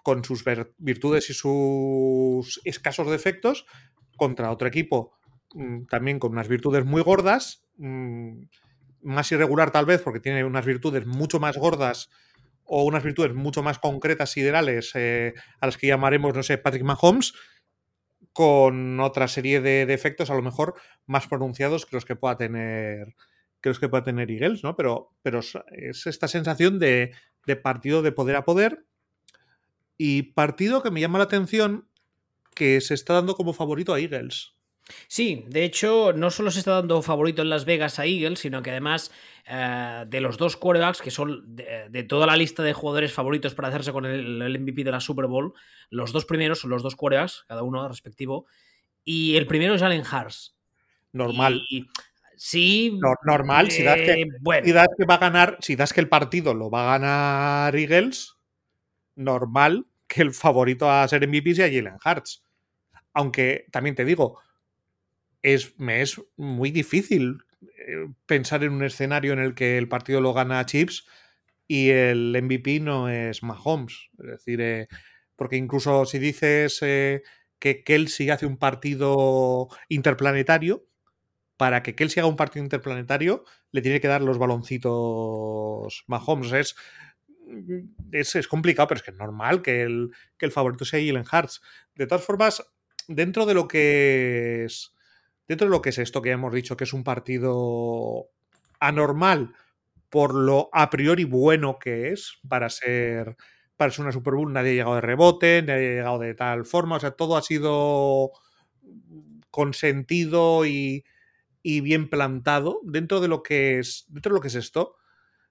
con 0.03 0.25
sus 0.25 0.43
virtudes 0.79 1.31
y 1.31 1.35
sus 1.35 2.61
escasos 2.65 3.09
defectos, 3.09 3.67
contra 4.17 4.51
otro 4.51 4.67
equipo 4.67 5.13
mm, 5.55 5.85
también 5.85 6.19
con 6.19 6.33
unas 6.33 6.49
virtudes 6.49 6.85
muy 6.85 7.03
gordas, 7.03 7.65
mm, 7.77 8.43
más 9.03 9.31
irregular 9.33 9.71
tal 9.71 9.87
vez 9.87 10.03
porque 10.03 10.21
tiene 10.21 10.45
unas 10.45 10.65
virtudes 10.65 11.07
mucho 11.07 11.41
más 11.41 11.57
gordas 11.57 12.11
o 12.65 12.85
unas 12.85 13.03
virtudes 13.03 13.35
mucho 13.35 13.63
más 13.63 13.79
concretas, 13.79 14.31
siderales, 14.31 14.93
eh, 14.95 15.35
a 15.61 15.67
las 15.67 15.77
que 15.77 15.89
llamaremos, 15.89 16.35
no 16.35 16.43
sé, 16.43 16.57
Patrick 16.57 16.85
Mahomes, 16.85 17.35
con 18.33 19.01
otra 19.01 19.27
serie 19.27 19.61
de 19.61 19.87
defectos 19.87 20.31
a 20.31 20.35
lo 20.35 20.43
mejor 20.43 20.75
más 21.07 21.27
pronunciados 21.27 21.85
que 21.85 21.97
los 21.97 22.05
que 22.05 22.17
pueda 22.17 22.37
tener 22.37 23.17
que 23.61 23.69
los 23.69 23.79
que 23.79 23.89
pueda 23.89 24.05
tener 24.05 24.31
Eagles, 24.31 24.63
¿no? 24.65 24.75
Pero, 24.77 25.11
pero 25.23 25.41
es 25.41 26.07
esta 26.07 26.29
sensación 26.29 26.79
de, 26.79 27.13
de 27.47 27.57
partido 27.57 28.01
de 28.03 28.13
poder 28.13 28.37
a 28.37 28.45
poder 28.45 28.87
y 29.99 30.23
partido 30.23 30.83
que 30.83 30.91
me 30.91 31.01
llama 31.01 31.19
la 31.19 31.25
atención 31.25 31.87
que 32.55 32.81
se 32.81 32.95
está 32.95 33.15
dando 33.15 33.35
como 33.35 33.53
favorito 33.53 33.93
a 33.93 34.01
Eagles. 34.01 34.55
Sí, 35.09 35.45
de 35.49 35.65
hecho, 35.65 36.13
no 36.13 36.31
solo 36.31 36.51
se 36.51 36.61
está 36.61 36.73
dando 36.73 37.03
favorito 37.03 37.43
en 37.43 37.51
Las 37.51 37.65
Vegas 37.65 37.99
a 37.99 38.07
Eagles, 38.07 38.41
sino 38.41 38.63
que 38.63 38.71
además 38.71 39.11
eh, 39.47 40.05
de 40.07 40.21
los 40.21 40.39
dos 40.39 40.57
quarterbacks, 40.57 41.03
que 41.03 41.11
son 41.11 41.45
de, 41.57 42.05
toda 42.09 42.27
la 42.27 42.37
lista 42.37 42.63
de 42.63 42.73
jugadores 42.73 43.13
favoritos 43.13 43.55
para 43.55 43.69
hacerse 43.69 43.93
con 43.93 44.07
el, 44.07 44.61
MVP 44.61 44.85
de 44.85 44.91
la 44.91 45.01
Super 45.01 45.27
Bowl, 45.27 45.55
los 45.91 46.13
dos 46.13 46.25
primeros 46.25 46.61
son 46.61 46.71
los 46.71 46.83
dos 46.83 46.97
quarterbacks, 46.97 47.45
cada 47.49 47.63
uno 47.63 47.87
respectivo, 47.89 48.47
y 49.05 49.37
el 49.37 49.47
primero 49.47 49.75
es 49.75 49.83
Allen 49.83 50.05
Hars. 50.11 50.57
Normal. 51.13 51.63
sí. 52.37 52.99
normal, 53.25 53.71
si, 53.71 53.83
das 53.83 53.97
que, 53.97 54.27
si 54.65 54.73
das 54.73 54.89
que 54.97 55.05
va 55.05 55.15
a 55.15 55.19
ganar, 55.19 55.59
si 55.61 55.75
das 55.75 55.93
que 55.93 56.01
el 56.01 56.09
partido 56.09 56.55
lo 56.55 56.71
va 56.71 56.83
a 56.83 56.99
ganar 56.99 57.75
Eagles, 57.75 58.37
normal 59.17 59.87
que 60.11 60.23
el 60.23 60.33
favorito 60.33 60.91
a 60.91 61.07
ser 61.07 61.27
MVP 61.27 61.55
sea 61.55 61.67
Jalen 61.67 61.99
Hurts. 62.05 62.43
Aunque 63.13 63.67
también 63.71 63.95
te 63.95 64.05
digo, 64.05 64.41
es, 65.43 65.79
me 65.79 66.03
es 66.03 66.21
muy 66.37 66.71
difícil 66.71 67.39
eh, 67.63 68.09
pensar 68.27 68.65
en 68.65 68.73
un 68.73 68.85
escenario 68.85 69.33
en 69.33 69.39
el 69.39 69.55
que 69.55 69.79
el 69.79 69.89
partido 69.89 70.21
lo 70.21 70.33
gana 70.33 70.65
Chips 70.67 71.07
y 71.67 71.91
el 71.91 72.37
MVP 72.43 72.81
no 72.81 73.09
es 73.09 73.43
Mahomes. 73.43 74.11
Es 74.19 74.27
decir, 74.27 74.61
eh, 74.61 74.89
porque 75.37 75.57
incluso 75.57 76.05
si 76.05 76.19
dices 76.19 76.79
eh, 76.83 77.23
que 77.59 77.85
Kelsey 77.85 78.31
hace 78.31 78.47
un 78.47 78.57
partido 78.57 79.69
interplanetario, 79.89 80.87
para 81.57 81.83
que 81.83 81.95
Kelsey 81.95 82.21
haga 82.21 82.29
un 82.29 82.37
partido 82.37 82.65
interplanetario, 82.65 83.45
le 83.71 83.83
tiene 83.83 84.01
que 84.01 84.09
dar 84.09 84.23
los 84.23 84.39
baloncitos 84.39 86.05
Mahomes. 86.07 86.53
Es, 86.53 86.77
es, 88.13 88.35
es 88.35 88.49
complicado, 88.49 88.89
pero 88.89 88.99
es 88.99 89.03
que 89.05 89.11
es 89.11 89.19
normal 89.19 89.61
que 89.61 89.83
el, 89.83 90.11
que 90.39 90.47
el 90.47 90.53
favorito 90.53 90.85
sea 90.85 91.01
Jalen 91.01 91.27
Hurts. 91.31 91.61
De 91.95 92.07
todas 92.07 92.25
formas, 92.25 92.65
dentro 93.09 93.45
de 93.45 93.55
lo 93.55 93.69
que 93.69 94.65
es 94.65 94.95
dentro 95.51 95.67
de 95.67 95.73
lo 95.73 95.83
que 95.83 95.89
es 95.89 95.99
esto 95.99 96.23
que 96.23 96.29
ya 96.29 96.35
hemos 96.35 96.55
dicho, 96.55 96.77
que 96.77 96.85
es 96.85 96.93
un 96.93 97.03
partido 97.03 98.29
anormal 98.79 99.53
por 100.09 100.33
lo 100.33 100.71
a 100.73 100.91
priori 100.91 101.25
bueno 101.25 101.81
que 101.81 102.11
es 102.11 102.39
para 102.49 102.71
ser, 102.71 103.37
para 103.77 103.91
ser 103.91 104.03
una 104.03 104.13
Super 104.13 104.35
Bowl, 104.35 104.53
nadie 104.53 104.71
ha 104.71 104.75
llegado 104.75 104.95
de 104.95 105.01
rebote, 105.01 105.63
nadie 105.63 105.89
ha 105.89 105.95
llegado 105.97 106.19
de 106.21 106.35
tal 106.35 106.67
forma, 106.67 106.97
o 106.97 107.01
sea, 107.01 107.11
todo 107.11 107.37
ha 107.37 107.43
sido 107.43 108.31
consentido 109.51 110.67
y, 110.67 111.05
y 111.65 111.81
bien 111.81 112.09
plantado 112.09 112.79
dentro 112.85 113.19
de 113.19 113.27
lo 113.27 113.43
que 113.43 113.81
es 113.81 114.05
dentro 114.07 114.31
de 114.31 114.39
lo 114.39 114.41
que 114.41 114.49
es 114.49 114.55
esto. 114.55 114.99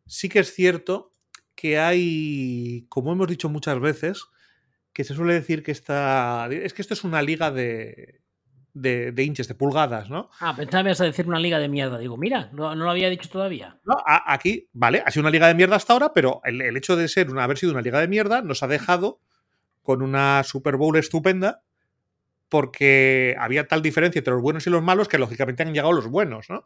Sí 0.05 0.29
que 0.29 0.39
es 0.39 0.53
cierto 0.53 1.13
que 1.55 1.77
hay, 1.77 2.85
como 2.87 3.11
hemos 3.11 3.27
dicho 3.27 3.49
muchas 3.49 3.81
veces, 3.81 4.23
que 4.93 5.03
se 5.03 5.13
suele 5.13 5.33
decir 5.33 5.61
que 5.61 5.73
esta, 5.73 6.47
es 6.49 6.73
que 6.73 6.81
esto 6.81 6.93
es 6.93 7.03
una 7.03 7.21
liga 7.21 7.51
de, 7.51 8.18
de, 8.73 9.11
de, 9.11 9.23
inches, 9.23 9.47
de 9.47 9.55
pulgadas, 9.55 10.09
¿no? 10.09 10.29
Ah, 10.39 10.55
pensaba 10.55 10.83
que 10.83 10.89
ibas 10.89 11.01
a 11.01 11.05
decir 11.05 11.27
una 11.27 11.39
liga 11.39 11.59
de 11.59 11.69
mierda. 11.69 11.97
Digo, 11.97 12.17
mira, 12.17 12.49
no, 12.53 12.75
no 12.75 12.85
lo 12.85 12.91
había 12.91 13.09
dicho 13.09 13.29
todavía. 13.29 13.79
No, 13.85 13.95
a, 14.05 14.33
aquí, 14.33 14.67
vale, 14.73 15.03
ha 15.05 15.11
sido 15.11 15.21
una 15.21 15.31
liga 15.31 15.47
de 15.47 15.55
mierda 15.55 15.75
hasta 15.75 15.93
ahora, 15.93 16.13
pero 16.13 16.41
el, 16.43 16.61
el, 16.61 16.77
hecho 16.77 16.95
de 16.95 17.07
ser 17.07 17.29
una, 17.29 17.43
haber 17.43 17.57
sido 17.57 17.71
una 17.71 17.81
liga 17.81 17.99
de 17.99 18.07
mierda 18.07 18.41
nos 18.41 18.63
ha 18.63 18.67
dejado 18.67 19.19
con 19.81 20.01
una 20.01 20.43
Super 20.43 20.75
Bowl 20.75 20.97
estupenda 20.97 21.63
porque 22.49 23.35
había 23.39 23.67
tal 23.67 23.81
diferencia 23.81 24.19
entre 24.19 24.33
los 24.33 24.41
buenos 24.41 24.65
y 24.65 24.69
los 24.69 24.83
malos 24.83 25.07
que 25.07 25.19
lógicamente 25.19 25.63
han 25.63 25.73
llegado 25.73 25.93
los 25.93 26.07
buenos, 26.07 26.49
¿no? 26.49 26.63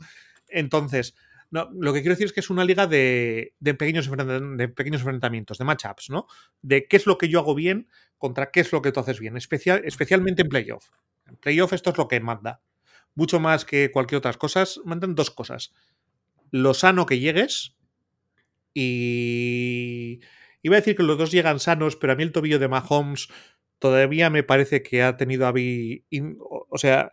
Entonces, 0.48 1.16
no, 1.52 1.70
lo 1.72 1.94
que 1.94 2.02
quiero 2.02 2.16
decir 2.16 2.26
es 2.26 2.34
que 2.34 2.40
es 2.40 2.50
una 2.50 2.66
liga 2.66 2.88
de, 2.88 3.54
de, 3.60 3.74
pequeños, 3.76 4.10
de 4.10 4.68
pequeños 4.70 5.02
enfrentamientos, 5.02 5.58
de 5.58 5.66
matchups, 5.66 6.10
¿no? 6.10 6.26
De 6.62 6.88
qué 6.88 6.98
es 6.98 7.06
lo 7.06 7.18
que 7.18 7.30
yo 7.30 7.40
hago 7.40 7.54
bien 7.54 7.88
contra 8.18 8.50
qué 8.50 8.62
es 8.62 8.72
lo 8.72 8.82
que 8.82 8.92
tú 8.92 9.02
haces 9.02 9.20
bien, 9.20 9.38
especial, 9.38 9.82
especialmente 9.86 10.42
en 10.42 10.50
playoff. 10.50 10.90
En 11.28 11.38
playoff 11.38 11.74
esto 11.74 11.92
es 11.92 11.98
lo 11.98 12.08
que 12.08 12.20
manda. 12.20 12.62
Mucho 13.16 13.40
más 13.40 13.66
que 13.66 13.92
cualquier 13.92 14.20
otras 14.20 14.38
cosas, 14.38 14.82
mandan 14.86 15.16
dos 15.16 15.32
cosas. 15.32 15.74
Lo 16.52 16.74
sano 16.74 17.06
que 17.06 17.20
llegues 17.20 17.76
y... 18.74 20.20
Iba 20.66 20.78
a 20.78 20.80
decir 20.80 20.96
que 20.96 21.04
los 21.04 21.18
dos 21.18 21.32
llegan 21.32 21.60
sanos, 21.60 21.98
pero 21.98 22.14
a 22.14 22.16
mí 22.16 22.24
el 22.24 22.32
tobillo 22.32 22.58
de 22.58 22.70
Mahomes 22.70 23.28
todavía 23.80 24.30
me 24.30 24.44
parece 24.44 24.82
que 24.82 25.04
ha 25.04 25.18
tenido 25.18 25.46
a... 25.46 25.54
O 26.70 26.78
sea, 26.78 27.12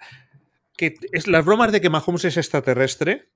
que 0.77 0.95
es, 1.13 1.27
las 1.27 1.45
bromas 1.45 1.73
de 1.73 1.81
que 1.81 1.91
Mahomes 1.91 2.25
es 2.25 2.37
extraterrestre, 2.37 3.29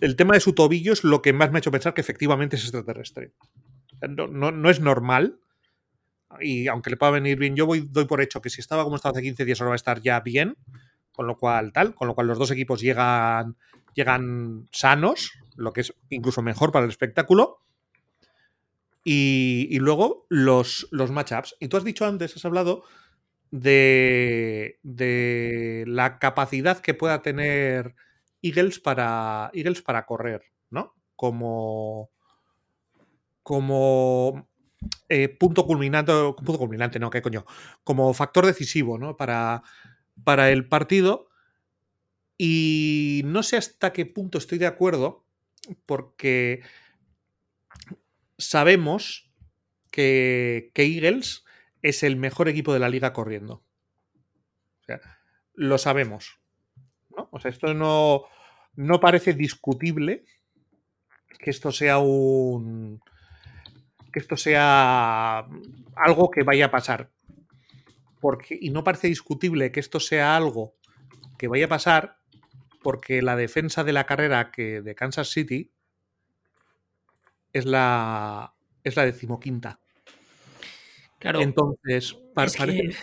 el 0.00 0.16
tema 0.16 0.34
de 0.34 0.40
su 0.40 0.54
tobillo 0.54 0.92
es 0.92 1.02
lo 1.04 1.20
que 1.20 1.32
más 1.32 1.50
me 1.50 1.58
ha 1.58 1.60
hecho 1.60 1.72
pensar 1.72 1.94
que 1.94 2.00
efectivamente 2.00 2.56
es 2.56 2.62
extraterrestre. 2.62 3.32
No, 4.08 4.28
no, 4.28 4.52
no 4.52 4.70
es 4.70 4.80
normal 4.80 5.40
y 6.40 6.68
aunque 6.68 6.90
le 6.90 6.96
pueda 6.96 7.12
venir 7.12 7.38
bien, 7.38 7.56
yo 7.56 7.66
voy, 7.66 7.88
doy 7.90 8.04
por 8.04 8.20
hecho 8.20 8.40
que 8.40 8.50
si 8.50 8.60
estaba 8.60 8.84
como 8.84 8.96
estaba 8.96 9.12
hace 9.12 9.22
15 9.22 9.44
días 9.44 9.60
ahora 9.60 9.70
va 9.70 9.74
a 9.74 9.76
estar 9.76 10.00
ya 10.00 10.20
bien, 10.20 10.56
con 11.12 11.26
lo 11.26 11.36
cual 11.36 11.72
tal, 11.72 11.94
con 11.94 12.06
lo 12.08 12.14
cual 12.14 12.28
los 12.28 12.38
dos 12.38 12.50
equipos 12.50 12.80
llegan, 12.80 13.56
llegan 13.94 14.68
sanos, 14.70 15.32
lo 15.56 15.72
que 15.72 15.82
es 15.82 15.94
incluso 16.08 16.42
mejor 16.42 16.72
para 16.72 16.84
el 16.84 16.90
espectáculo. 16.90 17.58
Y, 19.02 19.66
y 19.70 19.78
luego 19.78 20.26
los, 20.28 20.86
los 20.90 21.10
matchups. 21.10 21.56
Y 21.58 21.68
tú 21.68 21.78
has 21.78 21.84
dicho 21.84 22.04
antes, 22.04 22.36
has 22.36 22.44
hablado 22.44 22.84
de, 23.50 24.78
de 24.82 25.84
la 25.86 26.18
capacidad 26.18 26.78
que 26.78 26.94
pueda 26.94 27.22
tener 27.22 27.94
Eagles 28.42 28.78
para, 28.78 29.50
Eagles 29.52 29.82
para 29.82 30.06
correr, 30.06 30.42
¿no? 30.70 30.94
Como, 31.16 32.10
como 33.42 34.49
eh, 35.08 35.28
punto 35.28 35.66
culminante, 35.66 36.12
punto 36.12 36.58
culminante, 36.58 36.98
no, 36.98 37.10
qué 37.10 37.22
coño, 37.22 37.44
como 37.84 38.12
factor 38.14 38.46
decisivo. 38.46 39.16
Para, 39.16 39.62
para 40.24 40.50
el 40.50 40.68
partido. 40.68 41.28
Y 42.38 43.22
no 43.26 43.42
sé 43.42 43.58
hasta 43.58 43.92
qué 43.92 44.06
punto 44.06 44.38
estoy 44.38 44.58
de 44.58 44.66
acuerdo, 44.66 45.26
porque 45.84 46.62
sabemos 48.38 49.30
que, 49.90 50.70
que 50.74 50.84
Eagles 50.84 51.44
es 51.82 52.02
el 52.02 52.16
mejor 52.16 52.48
equipo 52.48 52.72
de 52.72 52.78
la 52.78 52.88
liga 52.88 53.12
corriendo. 53.12 53.62
O 54.80 54.84
sea, 54.86 55.00
lo 55.54 55.76
sabemos. 55.76 56.40
O 57.30 57.38
sea, 57.40 57.50
esto 57.50 57.74
no, 57.74 58.24
no 58.74 59.00
parece 59.00 59.34
discutible 59.34 60.24
que 61.38 61.50
esto 61.50 61.72
sea 61.72 61.98
un. 61.98 63.02
Que 64.12 64.18
esto 64.20 64.36
sea 64.36 65.46
algo 65.96 66.30
que 66.30 66.42
vaya 66.42 66.66
a 66.66 66.70
pasar. 66.70 67.10
Porque, 68.20 68.58
y 68.60 68.70
no 68.70 68.84
parece 68.84 69.08
discutible 69.08 69.72
que 69.72 69.80
esto 69.80 69.98
sea 70.00 70.36
algo 70.36 70.74
que 71.38 71.48
vaya 71.48 71.64
a 71.66 71.68
pasar 71.68 72.18
porque 72.82 73.22
la 73.22 73.36
defensa 73.36 73.84
de 73.84 73.92
la 73.92 74.04
carrera 74.04 74.50
que 74.50 74.80
de 74.82 74.94
Kansas 74.94 75.28
City 75.30 75.70
es 77.52 77.64
la, 77.64 78.54
es 78.84 78.96
la 78.96 79.04
decimoquinta. 79.04 79.80
Claro. 81.18 81.40
Entonces, 81.40 82.14
pa- 82.34 82.44
es 82.44 82.56
parece, 82.56 82.82
que- 82.82 82.94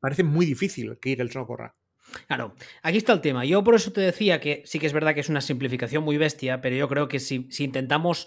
parece 0.00 0.24
muy 0.24 0.46
difícil 0.46 0.98
que 1.00 1.12
Eagles 1.12 1.34
no 1.34 1.46
corra. 1.46 1.74
Claro, 2.26 2.54
aquí 2.82 2.98
está 2.98 3.12
el 3.12 3.20
tema. 3.20 3.44
Yo 3.44 3.62
por 3.62 3.76
eso 3.76 3.92
te 3.92 4.00
decía 4.00 4.40
que 4.40 4.62
sí 4.66 4.78
que 4.80 4.86
es 4.86 4.92
verdad 4.92 5.14
que 5.14 5.20
es 5.20 5.28
una 5.28 5.40
simplificación 5.40 6.02
muy 6.02 6.16
bestia, 6.16 6.60
pero 6.60 6.74
yo 6.74 6.88
creo 6.88 7.06
que 7.08 7.20
si, 7.20 7.46
si 7.50 7.64
intentamos 7.64 8.26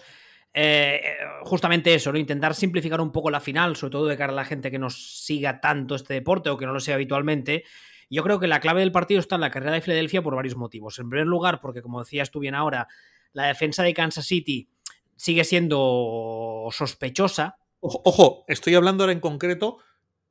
eh, 0.54 1.02
justamente 1.42 1.92
eso, 1.92 2.12
¿no? 2.12 2.18
Intentar 2.18 2.54
simplificar 2.54 3.00
un 3.00 3.12
poco 3.12 3.30
la 3.30 3.40
final, 3.40 3.76
sobre 3.76 3.90
todo 3.90 4.06
de 4.06 4.16
cara 4.16 4.32
a 4.32 4.36
la 4.36 4.44
gente 4.44 4.70
que 4.70 4.78
nos 4.78 5.24
siga 5.24 5.60
tanto 5.60 5.94
este 5.96 6.14
deporte 6.14 6.48
o 6.48 6.56
que 6.56 6.66
no 6.66 6.72
lo 6.72 6.80
sea 6.80 6.94
habitualmente, 6.94 7.64
yo 8.08 8.22
creo 8.22 8.38
que 8.38 8.46
la 8.46 8.60
clave 8.60 8.80
del 8.80 8.92
partido 8.92 9.20
está 9.20 9.34
en 9.34 9.40
la 9.40 9.50
carrera 9.50 9.72
de 9.72 9.80
Filadelfia 9.80 10.22
por 10.22 10.36
varios 10.36 10.56
motivos. 10.56 10.98
En 10.98 11.10
primer 11.10 11.26
lugar, 11.26 11.60
porque 11.60 11.82
como 11.82 11.98
decías 11.98 12.30
tú 12.30 12.38
bien 12.38 12.54
ahora, 12.54 12.86
la 13.32 13.46
defensa 13.46 13.82
de 13.82 13.92
Kansas 13.92 14.26
City 14.26 14.68
sigue 15.16 15.44
siendo 15.44 16.68
sospechosa, 16.70 17.56
Ojo, 17.86 18.00
ojo, 18.06 18.44
estoy 18.48 18.74
hablando 18.76 19.04
ahora 19.04 19.12
en 19.12 19.20
concreto 19.20 19.76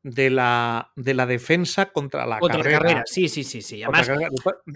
de 0.03 0.29
la, 0.29 0.91
de 0.98 1.13
la 1.13 1.25
defensa 1.25 1.91
contra 1.91 2.25
la 2.27 2.39
contra 2.39 2.57
carrera. 2.57 2.77
la 2.77 2.83
carrera. 2.83 3.03
Sí, 3.05 3.29
sí, 3.29 3.43
sí, 3.43 3.62
sí. 3.62 3.81
Además, 3.83 4.07
carrera. 4.07 4.29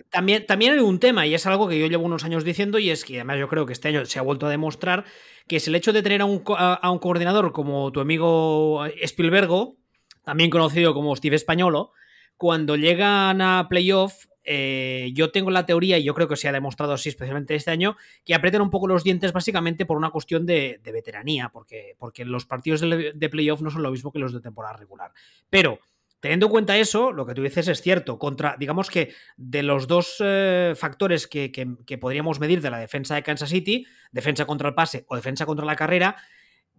También, 0.09 0.45
también 0.45 0.73
hay 0.73 0.79
un 0.79 0.99
tema, 0.99 1.27
y 1.27 1.35
es 1.35 1.45
algo 1.45 1.67
que 1.67 1.77
yo 1.77 1.87
llevo 1.87 2.05
unos 2.05 2.23
años 2.23 2.45
diciendo, 2.45 2.79
y 2.79 2.89
es 2.89 3.03
que 3.03 3.15
además 3.15 3.37
yo 3.37 3.49
creo 3.49 3.65
que 3.65 3.73
este 3.73 3.89
año 3.89 4.05
se 4.05 4.19
ha 4.19 4.21
vuelto 4.21 4.47
a 4.47 4.49
demostrar, 4.49 5.03
que 5.47 5.57
es 5.57 5.67
el 5.67 5.75
hecho 5.75 5.91
de 5.91 6.01
tener 6.01 6.21
a 6.21 6.25
un, 6.25 6.43
a, 6.57 6.73
a 6.75 6.91
un 6.91 6.99
coordinador 6.99 7.51
como 7.51 7.91
tu 7.91 7.99
amigo 7.99 8.85
Spielbergo, 9.01 9.75
también 10.23 10.49
conocido 10.49 10.93
como 10.93 11.15
Steve 11.15 11.35
Españolo, 11.35 11.91
cuando 12.37 12.75
llegan 12.75 13.41
a 13.41 13.67
playoff, 13.69 14.26
eh, 14.47 15.11
yo 15.13 15.29
tengo 15.31 15.51
la 15.51 15.65
teoría, 15.65 15.97
y 15.99 16.03
yo 16.03 16.15
creo 16.15 16.27
que 16.27 16.35
se 16.37 16.47
ha 16.47 16.51
demostrado 16.51 16.93
así 16.93 17.09
especialmente 17.09 17.53
este 17.53 17.69
año, 17.69 17.97
que 18.25 18.33
apretan 18.33 18.61
un 18.61 18.69
poco 18.71 18.87
los 18.87 19.03
dientes 19.03 19.31
básicamente 19.33 19.85
por 19.85 19.97
una 19.97 20.09
cuestión 20.09 20.45
de, 20.45 20.79
veteranía, 20.83 21.49
porque, 21.49 21.95
porque 21.99 22.25
los 22.25 22.45
partidos 22.45 22.81
de, 22.81 23.11
de 23.13 23.29
playoff 23.29 23.61
no 23.61 23.69
son 23.69 23.83
lo 23.83 23.91
mismo 23.91 24.11
que 24.11 24.19
los 24.19 24.33
de 24.33 24.39
temporada 24.41 24.75
regular. 24.77 25.11
Pero 25.49 25.79
Teniendo 26.19 26.47
en 26.47 26.51
cuenta 26.51 26.75
eso, 26.75 27.11
lo 27.11 27.27
que 27.27 27.35
tú 27.35 27.43
dices 27.43 27.67
es 27.67 27.79
cierto. 27.79 28.17
Contra, 28.17 28.55
digamos 28.57 28.89
que 28.89 29.13
de 29.37 29.61
los 29.61 29.85
dos 29.87 30.15
eh, 30.19 30.73
factores 30.75 31.27
que, 31.27 31.51
que- 31.51 31.75
que 31.85 31.99
podríamos 31.99 32.39
medir 32.39 32.59
de 32.59 32.71
la 32.71 32.79
defensa 32.79 33.13
de 33.13 33.21
Kansas 33.21 33.49
City, 33.49 33.85
defensa 34.11 34.45
contra 34.45 34.69
el 34.69 34.73
pase 34.73 35.05
o 35.09 35.15
defensa 35.15 35.45
contra 35.45 35.63
la 35.63 35.75
carrera, 35.75 36.15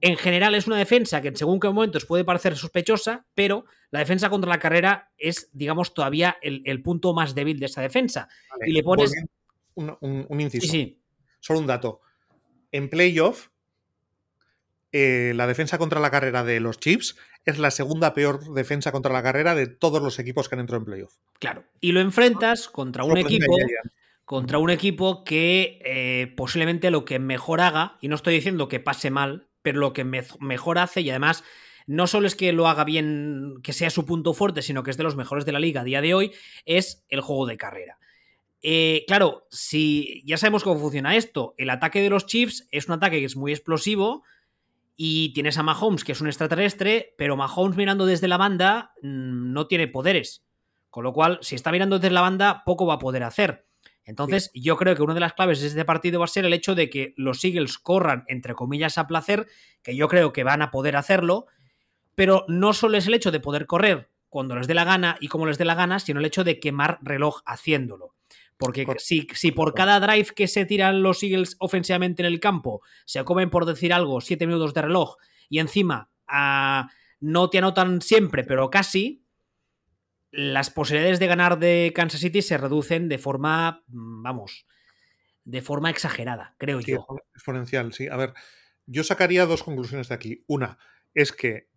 en 0.00 0.16
general 0.16 0.54
es 0.54 0.66
una 0.66 0.76
defensa 0.76 1.20
que 1.20 1.28
en 1.28 1.36
según 1.36 1.58
qué 1.60 1.68
momentos 1.68 2.04
puede 2.06 2.24
parecer 2.24 2.56
sospechosa, 2.56 3.26
pero 3.34 3.64
la 3.90 3.98
defensa 4.00 4.30
contra 4.30 4.48
la 4.48 4.58
carrera 4.58 5.10
es, 5.18 5.48
digamos, 5.52 5.94
todavía 5.94 6.36
el, 6.42 6.62
el 6.66 6.82
punto 6.82 7.14
más 7.14 7.34
débil 7.34 7.58
de 7.58 7.66
esa 7.66 7.80
defensa. 7.82 8.28
Vale, 8.50 8.70
y 8.70 8.72
le 8.74 8.82
pones- 8.84 9.12
Un, 9.74 9.96
un- 10.00 10.26
un 10.28 10.40
inciso. 10.40 10.66
Sí, 10.66 10.70
sí. 10.70 11.00
Solo 11.40 11.60
un 11.60 11.66
dato. 11.66 12.00
En 12.72 12.88
playoff, 12.90 13.48
eh, 14.92 15.32
la 15.34 15.46
defensa 15.46 15.78
contra 15.78 16.00
la 16.00 16.10
carrera 16.10 16.44
de 16.44 16.60
los 16.60 16.80
Chiefs 16.80 17.16
es 17.44 17.58
la 17.58 17.70
segunda 17.70 18.14
peor 18.14 18.52
defensa 18.54 18.92
contra 18.92 19.12
la 19.12 19.22
carrera 19.22 19.54
de 19.54 19.66
todos 19.66 20.02
los 20.02 20.18
equipos 20.18 20.48
que 20.48 20.54
han 20.54 20.60
entrado 20.60 20.80
en 20.80 20.86
playoff. 20.86 21.14
Claro. 21.38 21.64
Y 21.80 21.92
lo 21.92 22.00
enfrentas 22.00 22.68
contra 22.68 23.04
un 23.04 23.16
equipo. 23.18 23.46
contra 24.24 24.58
un 24.58 24.68
equipo 24.70 25.24
que 25.24 25.80
eh, 25.84 26.32
posiblemente 26.36 26.90
lo 26.90 27.04
que 27.04 27.18
mejor 27.18 27.60
haga, 27.60 27.96
y 28.00 28.08
no 28.08 28.14
estoy 28.16 28.34
diciendo 28.34 28.68
que 28.68 28.80
pase 28.80 29.10
mal, 29.10 29.47
pero 29.62 29.80
lo 29.80 29.92
que 29.92 30.04
me- 30.04 30.24
mejor 30.40 30.78
hace, 30.78 31.00
y 31.00 31.10
además 31.10 31.44
no 31.86 32.06
solo 32.06 32.26
es 32.26 32.34
que 32.36 32.52
lo 32.52 32.68
haga 32.68 32.84
bien, 32.84 33.54
que 33.62 33.72
sea 33.72 33.90
su 33.90 34.04
punto 34.04 34.34
fuerte, 34.34 34.62
sino 34.62 34.82
que 34.82 34.90
es 34.90 34.96
de 34.96 35.04
los 35.04 35.16
mejores 35.16 35.44
de 35.46 35.52
la 35.52 35.60
liga 35.60 35.80
a 35.80 35.84
día 35.84 36.00
de 36.02 36.14
hoy, 36.14 36.32
es 36.66 37.04
el 37.08 37.20
juego 37.22 37.46
de 37.46 37.56
carrera. 37.56 37.98
Eh, 38.62 39.04
claro, 39.06 39.46
si 39.50 40.22
ya 40.26 40.36
sabemos 40.36 40.64
cómo 40.64 40.80
funciona 40.80 41.16
esto, 41.16 41.54
el 41.58 41.70
ataque 41.70 42.02
de 42.02 42.10
los 42.10 42.26
Chiefs 42.26 42.66
es 42.72 42.88
un 42.88 42.94
ataque 42.94 43.20
que 43.20 43.24
es 43.26 43.36
muy 43.36 43.52
explosivo 43.52 44.24
y 44.96 45.32
tienes 45.32 45.56
a 45.58 45.62
Mahomes, 45.62 46.02
que 46.02 46.12
es 46.12 46.20
un 46.20 46.26
extraterrestre, 46.26 47.14
pero 47.16 47.36
Mahomes 47.36 47.76
mirando 47.76 48.04
desde 48.04 48.26
la 48.28 48.36
banda 48.36 48.92
mm, 49.00 49.52
no 49.52 49.66
tiene 49.68 49.86
poderes. 49.86 50.44
Con 50.90 51.04
lo 51.04 51.12
cual, 51.12 51.38
si 51.42 51.54
está 51.54 51.70
mirando 51.70 51.98
desde 52.00 52.10
la 52.12 52.22
banda, 52.22 52.62
poco 52.66 52.84
va 52.86 52.94
a 52.94 52.98
poder 52.98 53.22
hacer. 53.22 53.67
Entonces, 54.08 54.50
yo 54.54 54.78
creo 54.78 54.96
que 54.96 55.02
una 55.02 55.12
de 55.12 55.20
las 55.20 55.34
claves 55.34 55.60
de 55.60 55.66
este 55.66 55.84
partido 55.84 56.18
va 56.18 56.24
a 56.24 56.28
ser 56.28 56.46
el 56.46 56.54
hecho 56.54 56.74
de 56.74 56.88
que 56.88 57.12
los 57.18 57.44
Eagles 57.44 57.76
corran, 57.76 58.24
entre 58.26 58.54
comillas, 58.54 58.96
a 58.96 59.06
placer, 59.06 59.46
que 59.82 59.94
yo 59.94 60.08
creo 60.08 60.32
que 60.32 60.44
van 60.44 60.62
a 60.62 60.70
poder 60.70 60.96
hacerlo, 60.96 61.44
pero 62.14 62.46
no 62.48 62.72
solo 62.72 62.96
es 62.96 63.06
el 63.06 63.12
hecho 63.12 63.30
de 63.30 63.38
poder 63.38 63.66
correr 63.66 64.08
cuando 64.30 64.56
les 64.56 64.66
dé 64.66 64.72
la 64.72 64.84
gana 64.84 65.18
y 65.20 65.28
como 65.28 65.44
les 65.44 65.58
dé 65.58 65.66
la 65.66 65.74
gana, 65.74 65.98
sino 65.98 66.20
el 66.20 66.24
hecho 66.24 66.42
de 66.42 66.58
quemar 66.58 66.98
reloj 67.02 67.42
haciéndolo. 67.44 68.14
Porque 68.56 68.86
Correcto. 68.86 69.04
si, 69.04 69.28
si 69.34 69.52
por 69.52 69.74
cada 69.74 70.00
drive 70.00 70.28
que 70.34 70.48
se 70.48 70.64
tiran 70.64 71.02
los 71.02 71.22
Eagles 71.22 71.56
ofensivamente 71.58 72.22
en 72.22 72.26
el 72.26 72.40
campo 72.40 72.80
se 73.04 73.22
comen, 73.24 73.50
por 73.50 73.66
decir 73.66 73.92
algo, 73.92 74.22
7 74.22 74.46
minutos 74.46 74.72
de 74.72 74.82
reloj 74.82 75.16
y 75.50 75.58
encima 75.58 76.08
ah, 76.26 76.88
no 77.20 77.50
te 77.50 77.58
anotan 77.58 78.00
siempre, 78.00 78.42
pero 78.42 78.70
casi, 78.70 79.22
las 80.30 80.70
posibilidades 80.70 81.18
de 81.18 81.26
ganar 81.26 81.58
de 81.58 81.92
Kansas 81.94 82.20
City 82.20 82.42
se 82.42 82.58
reducen 82.58 83.08
de 83.08 83.18
forma, 83.18 83.82
mm, 83.88 84.22
vamos, 84.22 84.66
de 85.44 85.62
forma 85.62 85.90
exagerada, 85.90 86.54
creo 86.58 86.82
Sí, 86.82 86.92
yo. 86.92 87.06
exponencial, 87.34 87.92
sí. 87.94 88.08
A 88.08 88.16
ver, 88.16 88.34
yo 88.86 89.04
sacaría 89.04 89.46
dos 89.46 89.62
conclusiones 89.62 90.08
de 90.08 90.14
aquí. 90.14 90.44
Una 90.46 90.78
es 91.14 91.32
que 91.32 91.68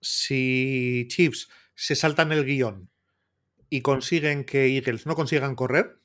si 0.00 1.06
Chiefs 1.08 1.48
se 1.74 1.94
saltan 1.94 2.32
el 2.32 2.44
guion 2.44 2.90
y 3.68 3.82
consiguen 3.82 4.44
que 4.44 4.66
Eagles 4.76 5.06
no 5.06 5.14
consigan 5.14 5.54
correr, 5.54 6.00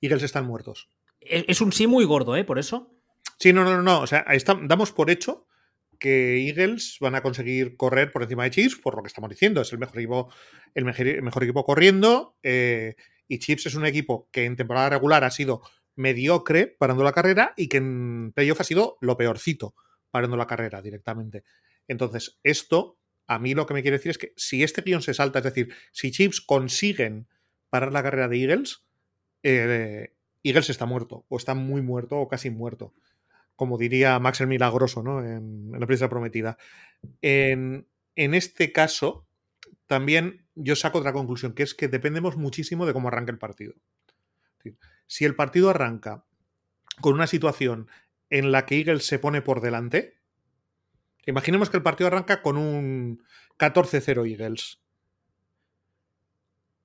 Eagles 0.00 0.24
están 0.24 0.46
muertos. 0.46 0.88
Es, 1.20 1.44
es 1.46 1.60
un 1.60 1.72
sí 1.72 1.86
muy 1.86 2.04
gordo, 2.04 2.36
¿eh? 2.36 2.42
Por 2.44 2.58
eso. 2.58 2.92
Sí, 3.38 3.52
no, 3.52 3.62
no, 3.64 3.76
no, 3.76 3.82
no. 3.82 4.00
O 4.00 4.06
sea, 4.06 4.20
está- 4.30 4.58
damos 4.60 4.90
por 4.92 5.10
hecho 5.10 5.46
que 6.02 6.48
Eagles 6.48 6.96
van 7.00 7.14
a 7.14 7.22
conseguir 7.22 7.76
correr 7.76 8.10
por 8.10 8.24
encima 8.24 8.42
de 8.42 8.50
Chiefs, 8.50 8.74
por 8.74 8.96
lo 8.96 9.04
que 9.04 9.06
estamos 9.06 9.30
diciendo. 9.30 9.60
Es 9.60 9.72
el 9.72 9.78
mejor 9.78 9.98
equipo, 10.00 10.34
el 10.74 10.84
mejor, 10.84 11.44
equipo 11.44 11.64
corriendo. 11.64 12.34
eh, 12.42 12.96
y 13.28 13.38
Chiefs 13.38 13.66
es 13.66 13.76
un 13.76 13.86
equipo 13.86 14.28
que 14.32 14.44
en 14.44 14.56
temporada 14.56 14.90
regular 14.90 15.22
ha 15.22 15.30
sido 15.30 15.62
mediocre 15.94 16.66
parando 16.66 17.04
la 17.04 17.12
carrera 17.12 17.54
y 17.56 17.68
que 17.68 17.76
en 17.76 18.32
playoff 18.32 18.60
ha 18.60 18.64
sido 18.64 18.98
lo 19.00 19.16
peorcito 19.16 19.76
parando 20.10 20.36
la 20.36 20.48
carrera 20.48 20.82
directamente. 20.82 21.44
Entonces, 21.86 22.40
esto 22.42 22.98
a 23.28 23.38
mí 23.38 23.54
lo 23.54 23.64
que 23.66 23.74
me 23.74 23.82
quiere 23.82 23.98
decir 23.98 24.10
es 24.10 24.18
que 24.18 24.32
si 24.36 24.64
este 24.64 24.82
guion 24.82 25.02
se 25.02 25.14
salta, 25.14 25.38
es 25.38 25.44
decir, 25.44 25.72
si 25.92 26.10
Chiefs 26.10 26.40
consiguen 26.40 27.28
parar 27.70 27.92
la 27.92 28.02
carrera 28.02 28.26
de 28.26 28.42
Eagles, 28.42 28.84
eh, 29.44 30.12
Eagles 30.42 30.68
está 30.68 30.84
muerto, 30.84 31.24
o 31.28 31.36
está 31.36 31.54
muy 31.54 31.80
muerto, 31.80 32.18
o 32.18 32.26
casi 32.26 32.50
muerto. 32.50 32.92
Como 33.56 33.78
diría 33.78 34.18
Max 34.18 34.40
el 34.40 34.46
Milagroso, 34.46 35.02
¿no? 35.02 35.24
En, 35.24 35.70
la 35.72 35.86
prisa 35.86 36.08
prometida. 36.08 36.56
En, 37.20 37.86
en 38.16 38.34
este 38.34 38.72
caso, 38.72 39.26
también 39.86 40.46
yo 40.54 40.76
saco 40.76 40.98
otra 40.98 41.12
conclusión, 41.12 41.54
que 41.54 41.62
es 41.62 41.74
que 41.74 41.88
dependemos 41.88 42.36
muchísimo 42.36 42.86
de 42.86 42.92
cómo 42.92 43.08
arranque 43.08 43.30
el 43.30 43.38
partido. 43.38 43.74
Si 45.06 45.24
el 45.24 45.34
partido 45.34 45.70
arranca 45.70 46.24
con 47.00 47.14
una 47.14 47.26
situación 47.26 47.88
en 48.30 48.52
la 48.52 48.64
que 48.64 48.78
Eagles 48.78 49.04
se 49.06 49.18
pone 49.18 49.42
por 49.42 49.60
delante, 49.60 50.18
imaginemos 51.26 51.68
que 51.68 51.76
el 51.76 51.82
partido 51.82 52.08
arranca 52.08 52.42
con 52.42 52.56
un 52.56 53.22
14-0 53.58 54.28
Eagles. 54.30 54.80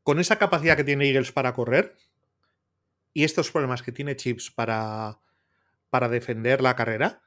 Con 0.03 0.19
esa 0.19 0.37
capacidad 0.37 0.75
que 0.75 0.83
tiene 0.83 1.05
Eagles 1.05 1.31
para 1.31 1.53
correr 1.53 1.95
y 3.13 3.23
estos 3.23 3.51
problemas 3.51 3.81
que 3.81 3.91
tiene 3.91 4.15
Chips 4.15 4.51
para, 4.51 5.19
para 5.89 6.09
defender 6.09 6.61
la 6.61 6.75
carrera, 6.75 7.23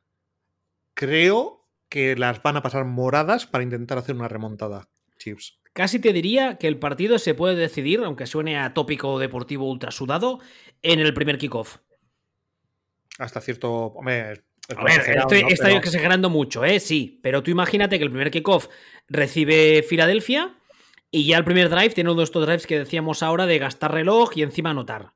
creo 0.94 1.68
que 1.88 2.16
las 2.16 2.42
van 2.42 2.56
a 2.56 2.62
pasar 2.62 2.84
moradas 2.84 3.46
para 3.46 3.64
intentar 3.64 3.98
hacer 3.98 4.14
una 4.14 4.28
remontada, 4.28 4.88
Chips. 5.18 5.60
Casi 5.72 5.98
te 6.00 6.12
diría 6.12 6.58
que 6.58 6.66
el 6.66 6.78
partido 6.78 7.18
se 7.18 7.34
puede 7.34 7.54
decidir, 7.54 8.00
aunque 8.04 8.26
suene 8.26 8.58
a 8.58 8.74
tópico 8.74 9.18
deportivo 9.18 9.70
ultra 9.70 9.90
sudado, 9.90 10.40
en 10.82 10.98
el 10.98 11.14
primer 11.14 11.38
kickoff. 11.38 11.78
Hasta 13.18 13.40
cierto. 13.40 13.86
Hombre, 13.86 14.42
a 14.76 14.84
ver, 14.84 15.16
estoy, 15.16 15.44
estoy 15.48 15.74
exagerando 15.74 16.30
mucho, 16.30 16.64
¿eh? 16.64 16.80
Sí, 16.80 17.20
pero 17.22 17.42
tú 17.42 17.50
imagínate 17.50 17.98
que 17.98 18.04
el 18.04 18.10
primer 18.10 18.30
kickoff 18.30 18.68
recibe 19.08 19.82
Filadelfia 19.82 20.56
y 21.10 21.26
ya 21.26 21.36
el 21.38 21.44
primer 21.44 21.68
drive 21.68 21.90
tiene 21.90 22.10
uno 22.10 22.20
de 22.20 22.24
estos 22.24 22.44
drives 22.44 22.66
que 22.66 22.78
decíamos 22.78 23.22
ahora 23.22 23.46
de 23.46 23.58
gastar 23.58 23.92
reloj 23.92 24.30
y 24.36 24.42
encima 24.42 24.70
anotar. 24.70 25.12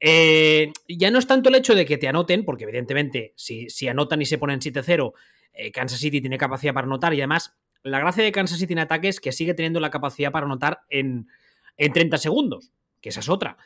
Eh, 0.00 0.72
ya 0.88 1.10
no 1.10 1.18
es 1.18 1.26
tanto 1.26 1.48
el 1.48 1.54
hecho 1.54 1.74
de 1.74 1.86
que 1.86 1.98
te 1.98 2.08
anoten, 2.08 2.44
porque 2.44 2.64
evidentemente 2.64 3.32
si, 3.36 3.68
si 3.70 3.88
anotan 3.88 4.20
y 4.20 4.26
se 4.26 4.38
ponen 4.38 4.60
7-0, 4.60 5.12
eh, 5.54 5.72
Kansas 5.72 5.98
City 5.98 6.20
tiene 6.20 6.38
capacidad 6.38 6.74
para 6.74 6.86
anotar 6.86 7.14
y 7.14 7.20
además 7.20 7.56
la 7.82 7.98
gracia 7.98 8.22
de 8.22 8.32
Kansas 8.32 8.58
City 8.58 8.72
en 8.72 8.80
ataque 8.80 9.08
es 9.08 9.20
que 9.20 9.32
sigue 9.32 9.54
teniendo 9.54 9.80
la 9.80 9.90
capacidad 9.90 10.32
para 10.32 10.46
anotar 10.46 10.80
en, 10.90 11.28
en 11.76 11.92
30 11.92 12.18
segundos, 12.18 12.72
que 13.00 13.10
esa 13.10 13.20
es 13.20 13.28
otra. 13.28 13.56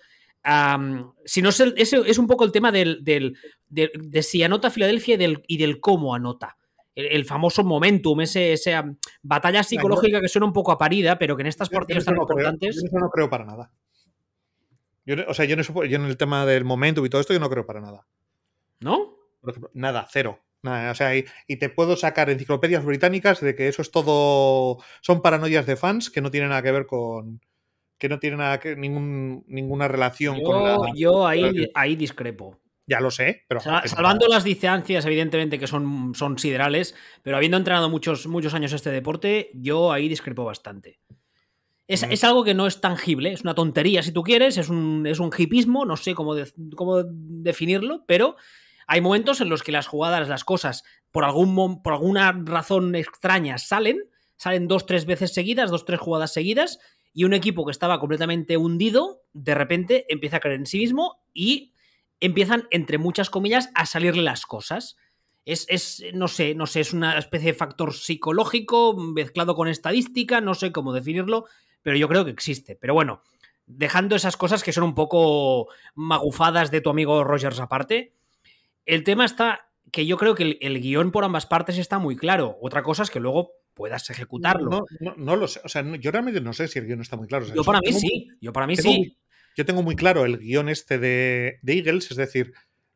si 1.24 1.42
no 1.42 1.48
es, 1.48 1.60
es, 1.60 2.18
un 2.18 2.26
poco 2.26 2.44
el 2.44 2.52
tema 2.52 2.70
del, 2.70 3.02
de, 3.02 4.22
si 4.22 4.42
anota 4.42 4.70
Filadelfia 4.70 5.14
y 5.14 5.18
del, 5.18 5.42
y 5.46 5.56
del 5.56 5.80
cómo 5.80 6.14
anota. 6.14 6.56
El, 6.94 7.24
famoso 7.24 7.64
momentum, 7.64 8.20
ese, 8.20 8.52
esa 8.52 8.84
batalla 9.22 9.62
psicológica 9.62 10.20
que 10.20 10.28
suena 10.28 10.44
un 10.44 10.52
poco 10.52 10.70
aparida, 10.70 11.18
pero 11.18 11.34
que 11.34 11.42
en 11.42 11.46
estas 11.46 11.70
partidas 11.70 12.04
tan 12.04 12.16
importantes. 12.16 12.76
yo 12.76 12.86
eso 12.86 12.98
no 12.98 13.08
creo 13.08 13.30
para 13.30 13.46
nada. 13.46 13.70
Yo, 15.16 15.24
o 15.28 15.34
sea, 15.34 15.44
yo, 15.44 15.56
yo 15.56 15.96
en 15.96 16.04
el 16.04 16.16
tema 16.16 16.46
del 16.46 16.64
momentum 16.64 17.04
y 17.04 17.10
todo 17.10 17.20
esto, 17.20 17.32
yo 17.32 17.40
no 17.40 17.50
creo 17.50 17.66
para 17.66 17.80
nada. 17.80 18.06
¿No? 18.80 19.16
Por 19.40 19.50
ejemplo, 19.50 19.70
nada, 19.74 20.06
cero. 20.10 20.40
Nada, 20.62 20.90
o 20.90 20.94
sea, 20.94 21.16
y, 21.16 21.24
te 21.56 21.70
puedo 21.70 21.96
sacar 21.96 22.28
enciclopedias 22.28 22.84
británicas 22.84 23.40
de 23.40 23.54
que 23.54 23.68
eso 23.68 23.80
es 23.80 23.90
todo. 23.90 24.78
Son 25.00 25.22
paranoias 25.22 25.66
de 25.66 25.76
fans 25.76 26.10
que 26.10 26.20
no 26.20 26.30
tienen 26.30 26.50
nada 26.50 26.62
que 26.62 26.72
ver 26.72 26.86
con. 26.86 27.40
que 27.98 28.08
no 28.10 28.18
tienen 28.18 28.40
nada 28.40 28.60
que, 28.60 28.76
ningún, 28.76 29.44
ninguna 29.48 29.88
relación 29.88 30.42
con 30.42 30.62
la. 30.62 30.76
Yo 30.94 31.26
ahí, 31.26 31.70
ahí 31.74 31.96
discrepo. 31.96 32.60
Ya 32.86 33.00
lo 33.00 33.10
sé, 33.10 33.44
pero. 33.48 33.60
salvando 33.60 34.26
las 34.28 34.44
distancias, 34.44 35.06
evidentemente, 35.06 35.58
que 35.58 35.66
son, 35.66 36.14
son 36.14 36.38
siderales, 36.38 36.94
pero 37.22 37.36
habiendo 37.36 37.56
entrenado 37.56 37.88
muchos, 37.88 38.26
muchos 38.26 38.52
años 38.52 38.72
este 38.72 38.90
deporte, 38.90 39.50
yo 39.54 39.92
ahí 39.92 40.08
discrepo 40.08 40.44
bastante. 40.44 40.98
Es, 41.90 42.04
es, 42.04 42.22
algo 42.22 42.44
que 42.44 42.54
no 42.54 42.68
es 42.68 42.80
tangible, 42.80 43.32
es 43.32 43.40
una 43.40 43.56
tontería 43.56 44.00
si 44.04 44.12
tú 44.12 44.22
quieres, 44.22 44.56
es 44.58 44.68
un, 44.68 45.08
es 45.08 45.18
un 45.18 45.32
hipismo, 45.36 45.84
no 45.84 45.96
sé 45.96 46.14
cómo, 46.14 46.36
cómo 46.76 47.02
definirlo, 47.02 48.04
pero 48.06 48.36
hay 48.86 49.00
momentos 49.00 49.40
en 49.40 49.48
los 49.48 49.64
que 49.64 49.72
las 49.72 49.88
jugadas, 49.88 50.28
las 50.28 50.44
cosas, 50.44 50.84
por, 51.10 51.24
algún, 51.24 51.82
por 51.82 51.94
alguna 51.94 52.30
razón 52.44 52.94
extraña 52.94 53.58
salen, 53.58 54.04
salen 54.36 54.68
dos, 54.68 54.86
tres 54.86 55.04
veces 55.04 55.34
seguidas, 55.34 55.72
dos, 55.72 55.84
tres 55.84 55.98
jugadas 55.98 56.32
seguidas, 56.32 56.78
y 57.12 57.24
un 57.24 57.34
equipo 57.34 57.66
que 57.66 57.72
estaba 57.72 57.98
completamente 57.98 58.56
hundido, 58.56 59.24
de 59.32 59.56
repente 59.56 60.06
empieza 60.08 60.36
a 60.36 60.40
creer 60.40 60.60
en 60.60 60.66
sí 60.66 60.78
mismo 60.78 61.24
y 61.34 61.72
empiezan, 62.20 62.68
entre 62.70 62.98
muchas 62.98 63.30
comillas, 63.30 63.68
a 63.74 63.84
salirle 63.84 64.22
las 64.22 64.46
cosas. 64.46 64.96
Es, 65.44 65.66
es, 65.68 66.04
no 66.14 66.28
sé, 66.28 66.54
no 66.54 66.68
sé, 66.68 66.82
es 66.82 66.92
una 66.92 67.18
especie 67.18 67.48
de 67.48 67.58
factor 67.58 67.94
psicológico 67.94 68.94
mezclado 68.96 69.56
con 69.56 69.66
estadística, 69.66 70.40
no 70.40 70.54
sé 70.54 70.70
cómo 70.70 70.92
definirlo, 70.92 71.46
pero 71.82 71.96
yo 71.96 72.08
creo 72.08 72.24
que 72.24 72.30
existe. 72.30 72.76
Pero 72.76 72.94
bueno, 72.94 73.22
dejando 73.66 74.16
esas 74.16 74.36
cosas 74.36 74.62
que 74.62 74.72
son 74.72 74.84
un 74.84 74.94
poco 74.94 75.68
magufadas 75.94 76.70
de 76.70 76.80
tu 76.80 76.90
amigo 76.90 77.24
Rogers 77.24 77.60
aparte, 77.60 78.14
el 78.86 79.04
tema 79.04 79.24
está 79.24 79.70
que 79.92 80.06
yo 80.06 80.16
creo 80.16 80.34
que 80.34 80.58
el, 80.60 80.80
guion 80.80 81.10
por 81.10 81.24
ambas 81.24 81.46
partes 81.46 81.78
está 81.78 81.98
muy 81.98 82.16
claro. 82.16 82.58
Otra 82.60 82.82
cosa 82.82 83.02
es 83.02 83.10
que 83.10 83.20
luego 83.20 83.52
puedas 83.74 84.08
ejecutarlo. 84.10 84.86
No, 85.00 85.14
no, 85.16 85.36
lo 85.36 85.48
sé. 85.48 85.60
O 85.64 85.68
sea, 85.68 85.84
yo 85.98 86.10
realmente 86.10 86.40
no 86.40 86.52
sé 86.52 86.68
si 86.68 86.78
el 86.78 86.86
guion 86.86 87.00
está 87.00 87.16
muy 87.16 87.26
claro. 87.26 87.46
yo, 87.52 87.64
para 87.64 87.80
mí 87.80 87.92
sí. 87.92 88.28
Yo 88.40 88.52
para 88.52 88.66
mí 88.66 88.76
sí. 88.76 89.16
yo 89.56 89.64
tengo 89.64 89.82
muy 89.82 89.96
claro 89.96 90.24
el 90.24 90.38
guion 90.38 90.68
este 90.68 90.98
de, 90.98 91.58
Eagles, 91.66 92.10
es 92.10 92.16
decir, 92.16 92.52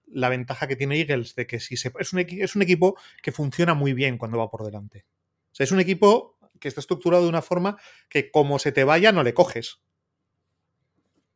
la 0.06 0.28
ventaja 0.28 0.68
que 0.68 0.76
tiene 0.76 0.98
Eagles 1.00 1.34
de 1.34 1.46
que 1.46 1.58
si 1.58 1.76
se, 1.76 1.92
es, 1.98 2.12
un, 2.12 2.20
es 2.20 2.54
un 2.54 2.62
equipo 2.62 2.96
que 3.22 3.32
funciona 3.32 3.74
muy 3.74 3.92
bien 3.92 4.18
cuando 4.18 4.38
va 4.38 4.50
por 4.50 4.64
delante. 4.64 5.06
O 5.52 5.56
sea, 5.56 5.64
es 5.64 5.72
un 5.72 5.80
equipo 5.80 6.33
que 6.60 6.68
está 6.68 6.80
estructurado 6.80 7.24
de 7.24 7.28
una 7.28 7.42
forma 7.42 7.76
que 8.08 8.30
como 8.30 8.58
se 8.58 8.72
te 8.72 8.84
vaya 8.84 9.12
no 9.12 9.22
le 9.22 9.34
coges. 9.34 9.80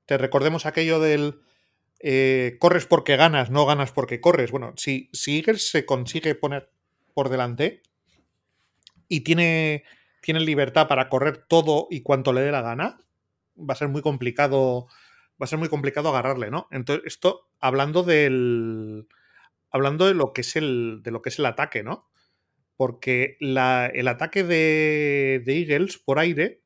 Te 0.06 0.16
recordemos 0.16 0.66
aquello 0.66 1.00
del 1.00 1.40
eh, 2.00 2.56
corres 2.60 2.86
porque 2.86 3.16
ganas, 3.16 3.50
no 3.50 3.66
ganas 3.66 3.92
porque 3.92 4.20
corres. 4.20 4.50
Bueno, 4.50 4.72
si, 4.76 5.10
si 5.12 5.42
se 5.42 5.84
consigue 5.84 6.34
poner 6.34 6.70
por 7.14 7.28
delante 7.28 7.82
y 9.08 9.20
tiene, 9.20 9.84
tiene 10.22 10.40
libertad 10.40 10.88
para 10.88 11.08
correr 11.08 11.44
todo 11.48 11.88
y 11.90 12.02
cuanto 12.02 12.32
le 12.32 12.42
dé 12.42 12.52
la 12.52 12.62
gana, 12.62 13.02
va 13.58 13.74
a 13.74 13.76
ser 13.76 13.88
muy 13.88 14.02
complicado. 14.02 14.86
Va 15.40 15.44
a 15.44 15.46
ser 15.46 15.58
muy 15.58 15.68
complicado 15.68 16.08
agarrarle, 16.08 16.50
¿no? 16.50 16.68
Entonces, 16.70 17.04
esto 17.06 17.48
hablando 17.60 18.02
del. 18.02 19.06
Hablando 19.70 20.06
de 20.06 20.14
lo 20.14 20.32
que 20.32 20.40
es 20.40 20.56
el. 20.56 21.00
de 21.02 21.10
lo 21.10 21.22
que 21.22 21.28
es 21.28 21.38
el 21.38 21.46
ataque, 21.46 21.82
¿no? 21.82 22.08
Porque 22.78 23.36
el 23.40 24.08
ataque 24.08 24.42
de, 24.42 25.42
Eagles 25.46 25.98
por 25.98 26.18
aire. 26.18 26.62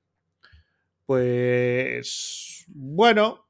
Pues. 1.06 2.64
Bueno 2.68 3.48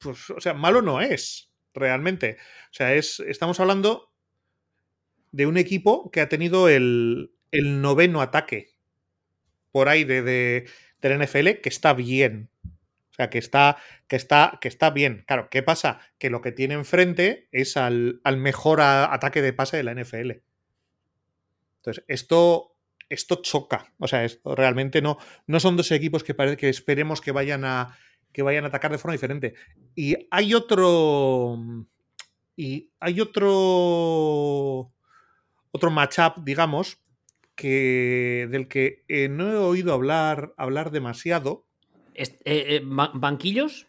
pues, 0.00 0.30
o 0.30 0.40
sea, 0.40 0.54
malo 0.54 0.82
no 0.82 1.00
es, 1.00 1.50
realmente. 1.74 2.36
O 2.70 2.74
sea, 2.74 2.94
es, 2.94 3.20
estamos 3.20 3.60
hablando 3.60 4.12
de 5.32 5.46
un 5.46 5.56
equipo 5.56 6.10
que 6.10 6.20
ha 6.20 6.28
tenido 6.28 6.68
el, 6.68 7.32
noveno 7.52 8.20
ataque 8.20 8.70
por 9.72 9.88
de, 9.88 10.22
de, 10.22 10.66
del 11.00 11.22
NFL 11.22 11.60
que 11.62 11.68
está 11.68 11.92
bien. 11.94 12.50
Que 13.28 13.38
está, 13.38 13.76
que, 14.08 14.16
está, 14.16 14.58
que 14.60 14.68
está 14.68 14.90
bien. 14.90 15.24
Claro, 15.26 15.48
¿qué 15.50 15.62
pasa? 15.62 16.00
Que 16.18 16.30
lo 16.30 16.40
que 16.40 16.52
tiene 16.52 16.74
enfrente 16.74 17.48
es 17.52 17.76
al, 17.76 18.20
mejor 18.38 18.80
ataque 18.80 19.42
de 19.42 19.52
pase 19.52 19.76
de 19.76 19.82
la 19.82 19.94
NFL. 19.94 20.30
Entonces, 21.76 22.04
esto, 22.08 22.76
esto 23.08 23.42
choca. 23.42 23.92
O 23.98 24.08
sea, 24.08 24.26
realmente 24.44 25.02
no, 25.02 25.18
no 25.46 25.60
son 25.60 25.76
dos 25.76 25.90
equipos 25.90 26.24
que, 26.24 26.34
parece 26.34 26.56
que 26.56 26.68
esperemos 26.68 27.20
que 27.20 27.32
vayan 27.32 27.64
a, 27.64 27.98
que 28.32 28.42
vayan 28.42 28.64
a 28.64 28.68
atacar 28.68 28.92
de 28.92 28.98
forma 28.98 29.12
diferente. 29.12 29.54
Y 29.94 30.16
hay 30.30 30.54
otro. 30.54 31.58
Y 32.56 32.90
hay 33.00 33.20
otro. 33.20 34.92
Otro 35.72 35.90
matchup, 35.90 36.42
digamos, 36.44 36.98
que, 37.54 38.48
del 38.50 38.66
que 38.66 39.04
eh, 39.06 39.28
no 39.28 39.52
he 39.52 39.56
oído 39.56 39.92
hablar, 39.92 40.52
hablar 40.56 40.90
demasiado. 40.90 41.66
Eh, 42.20 42.36
eh, 42.44 42.82
¿Banquillos? 42.84 43.86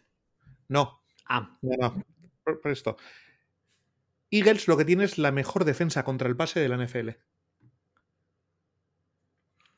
No. 0.68 1.02
Ah. 1.28 1.58
No, 1.60 2.02
Por, 2.42 2.60
esto. 2.70 2.96
Eagles 4.30 4.68
lo 4.68 4.78
que 4.78 4.86
tiene 4.86 5.04
es 5.04 5.18
la 5.18 5.32
mejor 5.32 5.66
defensa 5.66 6.02
contra 6.02 6.28
el 6.28 6.36
pase 6.36 6.60
de 6.60 6.68
la 6.68 6.82
NFL. 6.82 7.10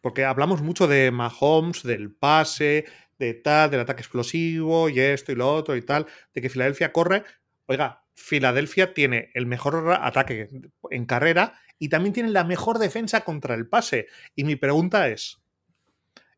Porque 0.00 0.24
hablamos 0.24 0.62
mucho 0.62 0.86
de 0.86 1.10
Mahomes, 1.10 1.82
del 1.82 2.14
pase, 2.14 2.84
de 3.18 3.34
tal, 3.34 3.70
del 3.70 3.80
ataque 3.80 4.02
explosivo 4.02 4.88
y 4.88 5.00
esto 5.00 5.32
y 5.32 5.34
lo 5.34 5.52
otro 5.52 5.74
y 5.74 5.82
tal, 5.82 6.06
de 6.32 6.40
que 6.40 6.50
Filadelfia 6.50 6.92
corre. 6.92 7.24
Oiga, 7.66 8.04
Filadelfia 8.14 8.94
tiene 8.94 9.32
el 9.34 9.46
mejor 9.46 9.98
ataque 10.00 10.50
en 10.90 11.06
carrera 11.06 11.60
y 11.80 11.88
también 11.88 12.12
tiene 12.12 12.28
la 12.28 12.44
mejor 12.44 12.78
defensa 12.78 13.22
contra 13.22 13.56
el 13.56 13.66
pase. 13.66 14.06
Y 14.36 14.44
mi 14.44 14.54
pregunta 14.54 15.08
es, 15.08 15.43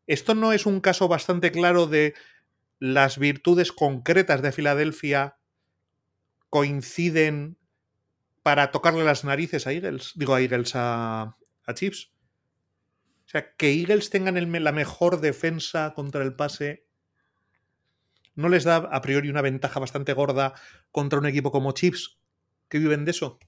¿esto 0.07 0.35
no 0.35 0.53
es 0.53 0.65
un 0.65 0.79
caso 0.79 1.07
bastante 1.07 1.51
claro 1.51 1.85
de 1.85 2.15
las 2.79 3.17
virtudes 3.17 3.71
concretas 3.71 4.41
de 4.41 4.51
Filadelfia 4.51 5.37
coinciden 6.49 7.57
para 8.41 8.71
tocarle 8.71 9.03
las 9.03 9.23
narices 9.23 9.67
a 9.67 9.73
Eagles? 9.73 10.13
Digo 10.15 10.33
a 10.33 10.41
Eagles, 10.41 10.71
a, 10.75 11.35
a 11.65 11.73
Chiefs. 11.73 12.11
O 13.25 13.29
sea, 13.29 13.53
que 13.55 13.73
Eagles 13.73 14.09
tengan 14.09 14.63
la 14.63 14.71
mejor 14.71 15.19
defensa 15.19 15.93
contra 15.93 16.23
el 16.23 16.33
pase 16.33 16.87
no 18.37 18.49
les 18.49 18.63
da 18.63 18.77
a 18.77 19.01
priori 19.01 19.29
una 19.29 19.41
ventaja 19.41 19.79
bastante 19.79 20.13
gorda 20.13 20.53
contra 20.91 21.19
un 21.19 21.25
equipo 21.25 21.51
como 21.51 21.73
Chiefs, 21.73 22.19
que 22.69 22.77
viven 22.77 23.03
de 23.03 23.11
eso. 23.11 23.39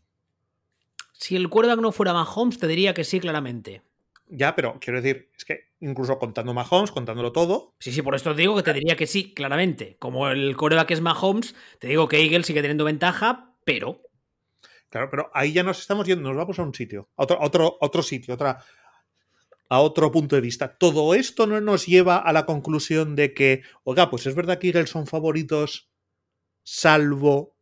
Si 1.13 1.35
el 1.35 1.47
quarterback 1.47 1.79
no 1.79 1.91
fuera 1.91 2.11
Mahomes, 2.11 2.57
te 2.57 2.67
diría 2.67 2.93
que 2.93 3.03
sí, 3.03 3.19
claramente. 3.19 3.83
Ya, 4.27 4.55
pero 4.55 4.79
quiero 4.81 5.01
decir, 5.01 5.29
es 5.37 5.45
que 5.45 5.68
incluso 5.81 6.19
contando 6.19 6.53
Mahomes, 6.53 6.91
contándolo 6.91 7.31
todo. 7.31 7.73
Sí, 7.79 7.91
sí, 7.91 8.01
por 8.01 8.15
esto 8.15 8.35
te 8.35 8.41
digo 8.41 8.55
que 8.55 8.63
te 8.63 8.73
diría 8.73 8.95
que 8.95 9.07
sí, 9.07 9.33
claramente. 9.33 9.97
Como 9.99 10.27
el 10.29 10.55
quarterback 10.57 10.91
es 10.91 11.01
Mahomes, 11.01 11.55
te 11.79 11.87
digo 11.87 12.07
que 12.07 12.21
Eagles 12.21 12.45
sigue 12.45 12.61
teniendo 12.61 12.85
ventaja, 12.85 13.55
pero. 13.65 14.01
Claro, 14.89 15.09
pero 15.09 15.29
ahí 15.33 15.53
ya 15.53 15.63
nos 15.63 15.79
estamos 15.79 16.07
yendo, 16.07 16.29
nos 16.29 16.37
vamos 16.37 16.57
a 16.59 16.63
un 16.63 16.73
sitio, 16.73 17.09
otro, 17.15 17.37
otro, 17.39 17.77
otro 17.79 18.01
sitio, 18.01 18.33
otra, 18.33 18.63
a 19.69 19.79
otro 19.79 20.11
punto 20.11 20.35
de 20.35 20.41
vista. 20.41 20.77
Todo 20.77 21.13
esto 21.13 21.45
no 21.45 21.61
nos 21.61 21.85
lleva 21.85 22.17
a 22.17 22.33
la 22.33 22.45
conclusión 22.45 23.15
de 23.15 23.33
que, 23.33 23.61
oiga, 23.83 24.09
pues 24.09 24.25
es 24.25 24.35
verdad 24.35 24.57
que 24.57 24.67
Eagles 24.69 24.89
son 24.89 25.05
favoritos, 25.05 25.91
salvo 26.63 27.55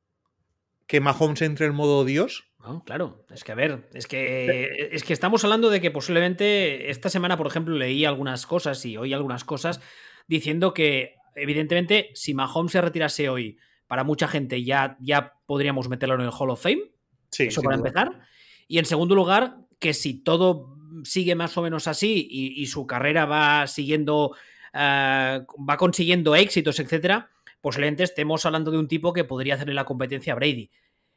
que 0.88 1.02
Mahomes 1.02 1.42
entre 1.42 1.66
en 1.66 1.76
modo 1.76 2.06
Dios. 2.06 2.47
Claro, 2.86 3.26
es 3.30 3.44
que 3.44 3.52
a 3.52 3.56
ver, 3.56 3.90
es 3.94 4.08
que, 4.08 4.90
es 4.92 5.04
que 5.04 5.14
estamos 5.14 5.44
hablando 5.44 5.70
de 5.70 5.82
que 5.82 5.92
posiblemente 5.92 6.90
esta 6.90 7.10
semana, 7.10 7.38
por 7.38 7.48
ejemplo, 7.48 7.76
leí 7.76 8.06
algunas 8.06 8.46
cosas 8.46 8.86
y 8.86 8.98
oí 8.98 9.14
algunas 9.14 9.44
cosas 9.44 9.82
diciendo 10.28 10.74
que, 10.74 11.16
evidentemente, 11.36 12.12
si 12.14 12.34
Mahomes 12.34 12.72
se 12.72 12.82
retirase 12.82 13.30
hoy, 13.30 13.58
para 13.88 14.04
mucha 14.04 14.28
gente 14.28 14.64
ya, 14.64 14.98
ya 15.00 15.34
podríamos 15.46 15.90
meterlo 15.90 16.16
en 16.16 16.22
el 16.22 16.32
Hall 16.32 16.50
of 16.50 16.62
Fame. 16.62 16.92
Sí, 17.32 17.44
eso 17.44 17.62
para 17.62 17.78
empezar. 17.78 18.22
Y 18.68 18.80
en 18.80 18.86
segundo 18.86 19.16
lugar, 19.16 19.58
que 19.80 19.94
si 19.94 20.16
todo 20.24 20.76
sigue 21.04 21.36
más 21.36 21.58
o 21.58 21.62
menos 21.62 21.88
así 21.88 22.28
y, 22.30 22.66
su 22.68 22.86
carrera 22.86 23.26
va 23.26 23.68
siguiendo, 23.68 24.36
eh, 24.74 25.42
va 25.70 25.78
consiguiendo 25.78 26.36
éxitos, 26.36 26.80
etcétera, 26.80 27.30
posiblemente 27.62 28.04
estemos 28.04 28.46
hablando 28.46 28.72
de 28.72 28.78
un 28.78 28.88
tipo 28.88 29.14
que 29.14 29.24
podría 29.24 29.56
hacerle 29.56 29.74
la 29.74 29.86
competencia 29.86 30.34
a 30.34 30.36
Brady. 30.36 30.70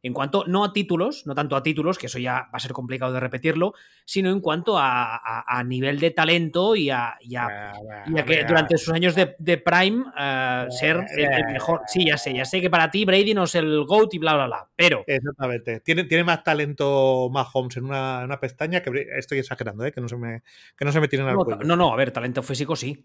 En 0.02 0.14
cuanto, 0.14 0.44
no 0.46 0.64
a 0.64 0.72
títulos, 0.72 1.26
no 1.26 1.34
tanto 1.34 1.56
a 1.56 1.62
títulos, 1.62 1.98
que 1.98 2.06
eso 2.06 2.18
ya 2.18 2.48
va 2.52 2.52
a 2.52 2.58
ser 2.58 2.72
complicado 2.72 3.12
de 3.12 3.20
repetirlo, 3.20 3.74
sino 4.04 4.30
en 4.30 4.40
cuanto 4.40 4.76
a, 4.78 5.62
nivel 5.66 6.00
de 6.00 6.10
talento 6.10 6.74
y 6.74 6.90
a, 6.90 7.18
que 8.26 8.44
durante 8.44 8.78
sus 8.78 8.94
años 8.94 9.14
de, 9.14 9.58
prime 9.58 10.04
eh, 10.18 10.66
ser 10.70 11.04
el, 11.16 11.52
mejor. 11.52 11.82
Sí, 11.86 12.06
ya 12.06 12.16
sé, 12.16 12.34
ya 12.34 12.44
sé 12.44 12.60
que 12.60 12.70
para 12.70 12.90
ti 12.90 13.04
Brady 13.04 13.34
no 13.34 13.44
es 13.44 13.54
el 13.54 13.84
GOAT 13.84 14.14
y 14.14 14.18
bla, 14.18 14.34
bla, 14.34 14.46
bla, 14.46 14.68
pero... 14.74 15.04
Exactamente. 15.06 15.80
Tiene, 15.80 16.04
tiene 16.04 16.24
más 16.24 16.42
talento 16.42 17.28
Mahomes 17.30 17.76
en 17.76 17.84
una, 17.84 18.24
una 18.24 18.40
pestaña 18.40 18.82
que... 18.82 18.90
Estoy 19.16 19.38
exagerando, 19.38 19.84
¿eh? 19.84 19.92
que, 19.92 20.00
no 20.00 20.08
se 20.08 20.16
me, 20.16 20.42
que 20.76 20.84
no 20.84 20.92
se 20.92 21.00
me 21.00 21.08
tienen 21.08 21.28
al 21.28 21.36
no, 21.36 21.44
No, 21.62 21.76
no, 21.76 21.92
a 21.92 21.96
ver, 21.96 22.10
talento 22.10 22.42
físico 22.42 22.74
sí. 22.74 23.04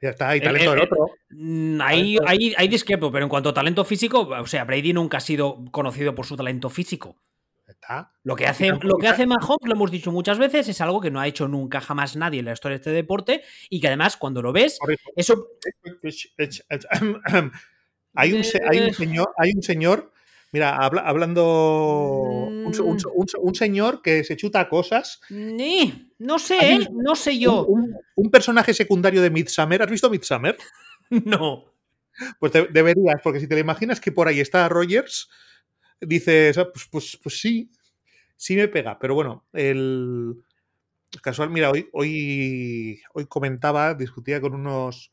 Ya 0.00 0.10
está, 0.10 0.30
hay 0.30 0.40
talento 0.40 0.70
del 0.70 0.80
otro. 0.80 1.10
Mm, 1.36 1.80
ahí, 1.80 2.16
ahí, 2.56 2.68
discrepo, 2.68 3.10
pero 3.10 3.24
en 3.24 3.28
cuanto 3.28 3.48
a 3.48 3.54
talento 3.54 3.84
físico, 3.84 4.20
o 4.20 4.46
sea, 4.46 4.64
Brady 4.64 4.92
nunca 4.92 5.16
ha 5.16 5.20
sido 5.20 5.64
conocido 5.72 6.14
por 6.14 6.26
su 6.26 6.36
talento 6.36 6.70
físico. 6.70 7.16
Está. 7.66 8.12
Lo 8.22 8.36
que 8.36 8.46
hace, 8.46 8.70
lo 8.82 8.98
que 8.98 9.08
hace 9.08 9.26
Mahomes, 9.26 9.66
lo 9.66 9.74
hemos 9.74 9.90
dicho 9.90 10.12
muchas 10.12 10.38
veces, 10.38 10.68
es 10.68 10.80
algo 10.80 11.00
que 11.00 11.10
no 11.10 11.18
ha 11.18 11.26
hecho 11.26 11.48
nunca 11.48 11.80
jamás 11.80 12.14
nadie 12.14 12.40
en 12.40 12.44
la 12.44 12.52
historia 12.52 12.74
de 12.74 12.80
este 12.82 12.90
deporte 12.90 13.42
y 13.68 13.80
que 13.80 13.88
además 13.88 14.16
cuando 14.16 14.42
lo 14.42 14.52
ves, 14.52 14.78
eso... 15.16 15.48
Hay 18.16 18.32
un, 18.32 18.44
hay 18.68 18.80
un 18.80 18.94
señor, 18.94 19.34
hay 19.36 19.52
un 19.56 19.62
señor 19.62 20.12
Mira, 20.54 20.76
hablando 20.76 21.42
un, 22.46 22.98
un, 23.42 23.54
señor 23.56 24.02
que 24.02 24.22
se 24.22 24.36
chuta 24.36 24.68
cosas. 24.68 25.20
Ni, 25.28 26.12
no 26.20 26.38
sé, 26.38 26.74
¿eh? 26.74 26.88
no 26.92 27.16
sé 27.16 27.36
yo. 27.40 27.66
Un, 27.66 28.30
personaje 28.30 28.72
secundario 28.72 29.20
de 29.20 29.30
Midsummer. 29.30 29.82
¿Has 29.82 29.90
visto 29.90 30.08
Midsummer? 30.08 30.56
No. 31.24 31.64
Pues 32.38 32.52
deberías, 32.52 33.20
porque 33.22 33.40
si 33.40 33.48
te 33.48 33.54
lo 33.54 33.60
imaginas 33.60 34.00
que 34.00 34.12
por 34.12 34.28
ahí 34.28 34.38
está 34.38 34.68
Rogers, 34.68 35.28
dices, 36.00 36.56
ah, 36.58 36.68
pues, 36.72 36.86
pues, 36.88 37.18
pues 37.20 37.40
sí, 37.40 37.72
sí 38.36 38.54
me 38.54 38.68
pega. 38.68 38.98
Pero 39.00 39.14
bueno, 39.14 39.44
el 39.52 40.44
casual, 41.22 41.50
mira, 41.50 41.70
hoy, 41.70 41.88
hoy, 41.92 43.00
hoy 43.14 43.26
comentaba, 43.26 43.94
discutía 43.94 44.40
con 44.40 44.54
unos 44.54 45.12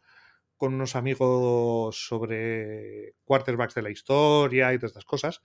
con 0.57 0.75
unos 0.75 0.95
amigos 0.95 2.05
sobre 2.05 3.15
quarterbacks 3.25 3.73
de 3.73 3.81
la 3.81 3.89
historia 3.89 4.71
y 4.71 4.77
todas 4.77 4.91
estas 4.91 5.05
cosas. 5.05 5.41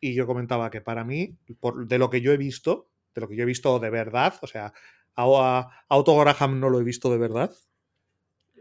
Y 0.00 0.12
yo 0.12 0.26
comentaba 0.26 0.70
que 0.70 0.82
para 0.82 1.02
mí, 1.02 1.38
por, 1.60 1.86
de 1.86 1.96
lo 1.96 2.10
que 2.10 2.20
yo 2.20 2.30
he 2.30 2.36
visto, 2.36 2.90
de 3.14 3.22
lo 3.22 3.28
que 3.28 3.36
yo 3.36 3.44
he 3.44 3.46
visto 3.46 3.78
de 3.78 3.88
verdad, 3.88 4.34
o 4.42 4.46
sea, 4.46 4.74
a, 5.16 5.70
Graham 5.88 6.60
no 6.60 6.68
lo 6.68 6.78
he 6.78 6.84
visto 6.84 7.10
de 7.10 7.16
verdad. 7.16 7.54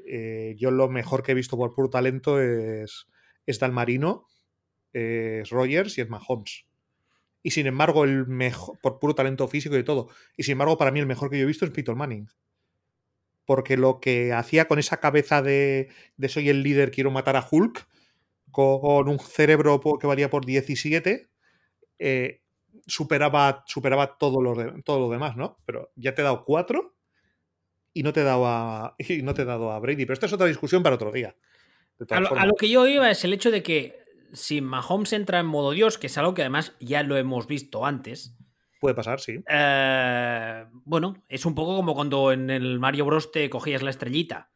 Eh, 0.06 0.56
yo 0.58 0.72
lo 0.72 0.89
mejor 0.89 1.24
que 1.24 1.32
he 1.32 1.36
visto 1.36 1.58
por 1.58 1.74
puro 1.74 1.89
talento 1.89 2.42
es, 2.42 3.08
es 3.46 3.60
Dalmarino, 3.60 4.28
es 4.92 5.50
Rogers 5.50 5.98
y 5.98 6.02
es 6.02 6.10
Mahomes. 6.10 6.66
Y 7.42 7.52
sin 7.52 7.68
embargo, 7.68 8.04
el 8.04 8.28
mejor, 8.28 8.78
por 8.82 9.00
puro 9.00 9.16
talento 9.16 9.48
físico 9.48 9.78
y 9.78 9.84
todo. 9.84 10.10
Y 10.38 10.44
sin 10.44 10.54
embargo, 10.54 10.78
para 10.78 10.92
mí 10.92 11.00
el 11.00 11.06
mejor 11.06 11.30
que 11.30 11.38
yo 11.38 11.44
he 11.44 11.48
visto 11.48 11.66
es 11.66 11.72
Peter 11.72 11.96
Manning 11.96 12.30
porque 13.46 13.78
lo 13.78 14.00
que 14.00 14.34
hacía 14.34 14.68
con 14.68 14.80
esa 14.80 14.98
cabeza 14.98 15.42
de, 15.42 15.89
soy 16.28 16.50
el 16.50 16.63
líder, 16.63 16.92
quiero 16.92 17.12
matar 17.12 17.36
a 17.36 17.48
Hulk, 17.50 17.88
con 18.52 19.10
un 19.10 19.20
cerebro 19.20 19.82
que 20.00 20.08
valía 20.08 20.30
por 20.30 20.46
17, 20.46 21.30
eh, 22.00 22.42
superaba, 22.86 23.63
superaba 23.68 24.18
todo, 24.18 24.42
lo 24.42 24.56
todo 24.84 25.00
lo 25.00 25.10
demás, 25.10 25.36
¿no? 25.36 25.58
Pero 25.66 25.92
ya 25.96 26.13
te 26.13 26.22
he 26.22 26.24
dado 26.24 26.46
cuatro 26.46 26.96
y 27.93 28.03
no 28.03 28.13
te 28.13 28.21
he 28.21 28.23
dado 28.23 28.45
a, 28.47 28.95
y 28.97 29.21
no 29.21 29.34
te 29.34 29.43
he 29.43 29.45
dado 29.45 29.71
a 29.71 29.79
Brady. 29.79 30.06
Pero 30.06 30.13
esta 30.13 30.25
es 30.25 30.34
otra 30.34 30.47
discusión 30.47 30.84
para 30.84 30.95
otro 30.95 31.12
día. 31.12 31.36
A 32.10 32.19
lo, 32.19 32.36
a 32.36 32.45
lo, 32.45 32.56
que 32.56 32.69
yo 32.69 32.88
iba 32.88 33.10
es 33.10 33.23
el 33.23 33.34
hecho 33.34 33.51
de 33.51 33.62
que 33.63 33.99
si 34.34 34.62
Mahomes 34.62 35.13
entra 35.13 35.39
en 35.39 35.45
modo 35.45 35.71
Dios, 35.71 35.97
que 35.97 36.08
es 36.08 36.17
algo 36.17 36.34
que 36.34 36.41
además 36.41 36.73
ya 36.79 37.03
lo 37.03 37.17
hemos 37.17 37.47
visto 37.47 37.86
antes, 37.86 38.36
Puede 38.84 38.95
pasar, 38.95 39.21
sí. 39.21 39.41
Eh, 39.47 40.65
bueno, 40.84 41.23
es 41.29 41.45
un 41.45 41.56
poco 41.56 41.77
como 41.77 41.95
cuando 41.95 42.34
en 42.34 42.49
el 42.49 42.79
Mario 42.79 43.06
Bros 43.06 43.32
te 43.32 43.49
cogías 43.49 43.82
la 43.82 43.91
estrellita. 43.91 44.51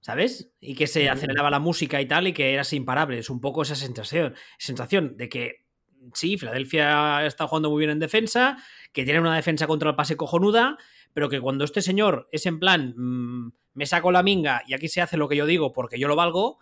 ¿Sabes? 0.00 0.52
Y 0.58 0.74
que 0.74 0.88
se 0.88 1.08
aceleraba 1.08 1.48
la 1.48 1.60
música 1.60 2.00
y 2.00 2.06
tal, 2.06 2.26
y 2.26 2.32
que 2.32 2.52
eras 2.52 2.72
imparable. 2.72 3.20
Es 3.20 3.30
un 3.30 3.40
poco 3.40 3.62
esa 3.62 3.76
sensación, 3.76 4.34
sensación 4.58 5.16
de 5.16 5.28
que 5.28 5.66
sí, 6.12 6.36
Filadelfia 6.38 7.24
está 7.24 7.46
jugando 7.46 7.70
muy 7.70 7.78
bien 7.78 7.90
en 7.92 8.00
defensa, 8.00 8.56
que 8.92 9.04
tiene 9.04 9.20
una 9.20 9.36
defensa 9.36 9.68
contra 9.68 9.90
el 9.90 9.94
pase 9.94 10.16
cojonuda, 10.16 10.76
pero 11.18 11.28
que 11.28 11.40
cuando 11.40 11.64
este 11.64 11.82
señor 11.82 12.28
es 12.30 12.46
en 12.46 12.60
plan, 12.60 12.94
mm, 12.96 13.52
me 13.74 13.86
saco 13.86 14.12
la 14.12 14.22
minga 14.22 14.62
y 14.68 14.74
aquí 14.74 14.86
se 14.86 15.00
hace 15.00 15.16
lo 15.16 15.28
que 15.28 15.34
yo 15.34 15.46
digo 15.46 15.72
porque 15.72 15.98
yo 15.98 16.06
lo 16.06 16.14
valgo, 16.14 16.60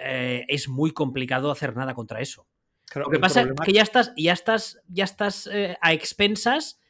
eh, 0.00 0.44
es 0.46 0.68
muy 0.68 0.92
complicado 0.92 1.50
hacer 1.50 1.74
nada 1.74 1.94
contra 1.94 2.20
eso 2.20 2.46
lo 2.98 3.10
que 3.10 3.20
pasa 3.20 3.42
es 3.42 3.48
que 3.64 3.72
ya 3.72 3.82
estás, 3.82 4.12
ya 4.16 4.32
estás, 4.32 4.82
ya 4.88 5.04
estás 5.04 5.46
eh, 5.52 5.76
a 5.80 5.92
expensas 5.92 6.80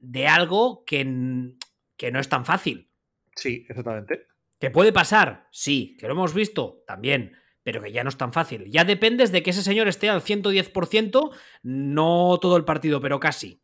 de 0.00 0.26
algo 0.26 0.84
que, 0.84 1.54
que, 1.96 2.10
no 2.12 2.20
es 2.20 2.28
tan 2.28 2.44
fácil. 2.44 2.90
Sí, 3.34 3.64
exactamente. 3.68 4.26
¿Que 4.58 4.70
puede 4.70 4.92
pasar? 4.92 5.48
Sí, 5.50 5.96
que 5.98 6.06
lo 6.06 6.12
hemos 6.12 6.34
visto 6.34 6.82
también, 6.86 7.36
pero 7.62 7.80
que 7.80 7.92
ya 7.92 8.02
no 8.02 8.10
es 8.10 8.18
tan 8.18 8.34
fácil. 8.34 8.70
Ya 8.70 8.84
dependes 8.84 9.32
de 9.32 9.42
que 9.42 9.50
ese 9.50 9.62
señor 9.62 9.88
esté 9.88 10.10
al 10.10 10.20
110%, 10.20 11.30
no 11.62 12.38
todo 12.40 12.56
el 12.58 12.64
partido, 12.64 13.00
pero 13.00 13.18
casi. 13.18 13.62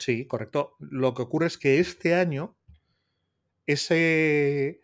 Sí, 0.00 0.26
correcto. 0.26 0.74
Lo 0.80 1.14
que 1.14 1.22
ocurre 1.22 1.46
es 1.46 1.56
que 1.56 1.78
este 1.78 2.14
año, 2.16 2.56
ese, 3.66 4.80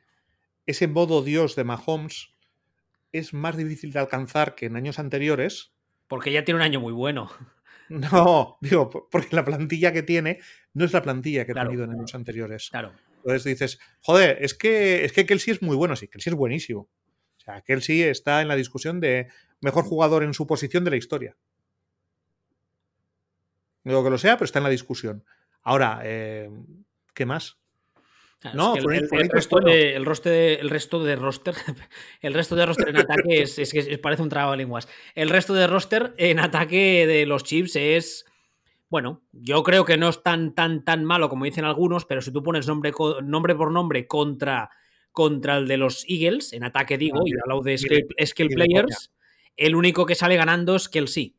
ese 0.66 0.86
modo 0.86 1.22
Dios 1.22 1.56
de 1.56 1.64
Mahomes 1.64 2.36
es 3.10 3.34
más 3.34 3.56
difícil 3.56 3.92
de 3.92 3.98
alcanzar 3.98 4.54
que 4.54 4.66
en 4.66 4.76
años 4.76 5.00
anteriores 5.00 5.72
porque 6.08 6.32
ya 6.32 6.44
tiene 6.44 6.56
un 6.60 6.64
año 6.64 6.80
muy 6.80 6.92
bueno. 6.92 7.30
No, 7.88 8.58
digo, 8.60 8.90
porque 8.90 9.36
la 9.36 9.44
plantilla 9.44 9.92
que 9.92 10.02
tiene 10.02 10.40
no 10.74 10.84
es 10.84 10.92
la 10.92 11.04
plantilla 11.04 11.46
que 11.46 11.52
ha 11.52 11.62
tenido 11.62 11.84
en 11.84 11.92
años 11.92 12.16
anteriores. 12.16 12.68
Claro. 12.70 12.92
Entonces 13.18 13.44
dices, 13.44 13.78
joder, 14.00 14.38
es 14.40 14.54
que, 14.54 15.04
es 15.04 15.12
que 15.12 15.24
Kelsey 15.24 15.54
es 15.54 15.62
muy 15.62 15.76
bueno, 15.76 15.94
sí, 15.94 16.08
Kelsey 16.08 16.32
es 16.32 16.36
buenísimo. 16.36 16.80
O 16.80 17.40
sea, 17.40 17.60
Kelsey 17.60 18.02
está 18.02 18.42
en 18.42 18.48
la 18.48 18.56
discusión 18.56 18.98
de 18.98 19.28
mejor 19.60 19.84
jugador 19.84 20.24
en 20.24 20.34
su 20.34 20.48
posición 20.48 20.82
de 20.82 20.90
la 20.90 20.96
historia. 20.96 21.36
No 23.86 23.92
digo 23.92 24.02
que 24.02 24.10
lo 24.10 24.18
sea, 24.18 24.34
pero 24.36 24.46
está 24.46 24.58
en 24.58 24.64
la 24.64 24.70
discusión. 24.70 25.24
Ahora, 25.62 26.00
eh, 26.02 26.50
¿qué 27.14 27.24
más? 27.24 27.56
no, 28.52 28.74
el, 28.74 28.84
resto 28.84 29.60
de, 29.60 29.94
el, 29.94 30.04
roster, 30.04 30.32
el, 30.60 30.70
resto 30.70 31.04
de 31.04 31.14
roster, 31.14 31.54
el 32.20 32.34
resto 32.34 32.56
de 32.56 32.66
roster 32.66 32.88
en 32.88 32.96
ataque 32.96 33.42
es, 33.42 33.56
es 33.60 33.72
que 33.72 33.96
parece 33.98 34.22
un 34.22 34.28
trago 34.28 34.50
de 34.50 34.56
lenguas. 34.56 34.88
El 35.14 35.30
resto 35.30 35.54
de 35.54 35.68
roster 35.68 36.14
en 36.18 36.40
ataque 36.40 37.06
de 37.06 37.26
los 37.26 37.44
Chips 37.44 37.76
es, 37.76 38.24
bueno, 38.88 39.22
yo 39.30 39.62
creo 39.62 39.84
que 39.84 39.96
no 39.96 40.08
es 40.08 40.20
tan, 40.20 40.52
tan, 40.52 40.84
tan 40.84 41.04
malo 41.04 41.28
como 41.28 41.44
dicen 41.44 41.64
algunos, 41.64 42.06
pero 42.06 42.20
si 42.22 42.32
tú 42.32 42.42
pones 42.42 42.66
nombre, 42.66 42.92
nombre 43.22 43.54
por 43.54 43.70
nombre 43.70 44.08
contra, 44.08 44.68
contra 45.12 45.58
el 45.58 45.68
de 45.68 45.76
los 45.76 46.04
Eagles, 46.08 46.52
en 46.52 46.64
ataque 46.64 46.98
digo, 46.98 47.20
y 47.24 47.34
al 47.34 47.48
lado 47.48 47.62
de 47.62 47.78
skill, 47.78 48.48
players, 48.48 49.12
el 49.56 49.76
único 49.76 50.06
que 50.06 50.16
sale 50.16 50.34
ganando 50.34 50.74
es 50.74 50.88
Kelsey. 50.88 51.36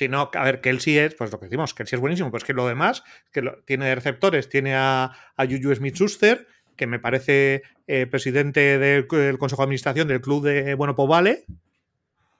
Si 0.00 0.08
no, 0.08 0.30
a 0.32 0.44
ver, 0.44 0.62
Kelsey 0.62 0.96
es, 0.96 1.14
pues 1.14 1.30
lo 1.30 1.38
que 1.38 1.44
decimos, 1.44 1.74
Kelsey 1.74 1.98
es 1.98 2.00
buenísimo, 2.00 2.30
pues 2.30 2.42
que 2.42 2.54
lo 2.54 2.66
demás, 2.66 3.04
que 3.32 3.42
tiene 3.66 3.94
receptores, 3.94 4.48
tiene 4.48 4.74
a, 4.74 5.12
a 5.36 5.44
Juju 5.44 5.74
Smith-Schuster, 5.74 6.48
que 6.74 6.86
me 6.86 6.98
parece 6.98 7.64
eh, 7.86 8.06
presidente 8.06 8.78
del, 8.78 9.06
Consejo 9.06 9.60
de 9.60 9.64
Administración 9.64 10.08
del 10.08 10.22
club 10.22 10.42
de 10.42 10.74
Bueno 10.74 10.96
pues 10.96 11.06
Vale, 11.06 11.44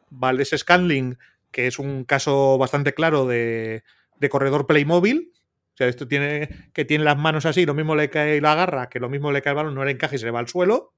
Valdés 0.09 0.55
Scanling, 0.57 1.18
que 1.51 1.66
es 1.66 1.79
un 1.79 2.05
caso 2.05 2.57
bastante 2.57 2.94
claro 2.94 3.27
de, 3.27 3.85
de 4.16 4.29
corredor 4.31 4.66
Playmobil, 4.66 5.31
o 5.35 5.77
sea, 5.77 5.87
esto 5.87 6.09
tiene 6.09 6.70
que 6.73 6.87
tiene 6.87 7.05
las 7.05 7.18
manos 7.18 7.44
así, 7.44 7.66
lo 7.66 7.75
mismo 7.75 7.94
le 7.94 8.09
cae 8.09 8.40
la 8.40 8.55
garra, 8.55 8.88
que 8.88 9.01
lo 9.01 9.11
mismo 9.11 9.33
le 9.33 9.42
cae 9.42 9.51
el 9.51 9.57
balón, 9.57 9.75
no 9.75 9.85
le 9.85 9.90
encaja 9.90 10.14
y 10.14 10.18
se 10.18 10.25
le 10.25 10.31
va 10.31 10.38
al 10.38 10.49
suelo. 10.49 10.94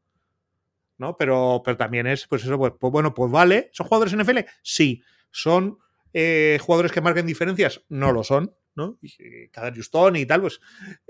¿No? 0.96 1.16
Pero, 1.16 1.60
pero 1.64 1.76
también 1.76 2.06
es, 2.06 2.28
pues 2.28 2.44
eso, 2.44 2.56
pues, 2.56 2.74
pues 2.78 2.92
bueno, 2.92 3.12
pues 3.14 3.32
vale. 3.32 3.70
¿Son 3.72 3.88
jugadores 3.88 4.14
NFL? 4.16 4.38
Sí. 4.62 5.02
Son 5.32 5.78
eh, 6.12 6.58
jugadores 6.60 6.92
que 6.92 7.00
marquen 7.00 7.26
diferencias, 7.26 7.84
no 7.88 8.12
lo 8.12 8.24
son, 8.24 8.54
¿no? 8.74 8.98
Y 9.00 9.48
cada 9.48 9.72
Houston 9.72 10.16
y 10.16 10.26
tal, 10.26 10.42
pues 10.42 10.60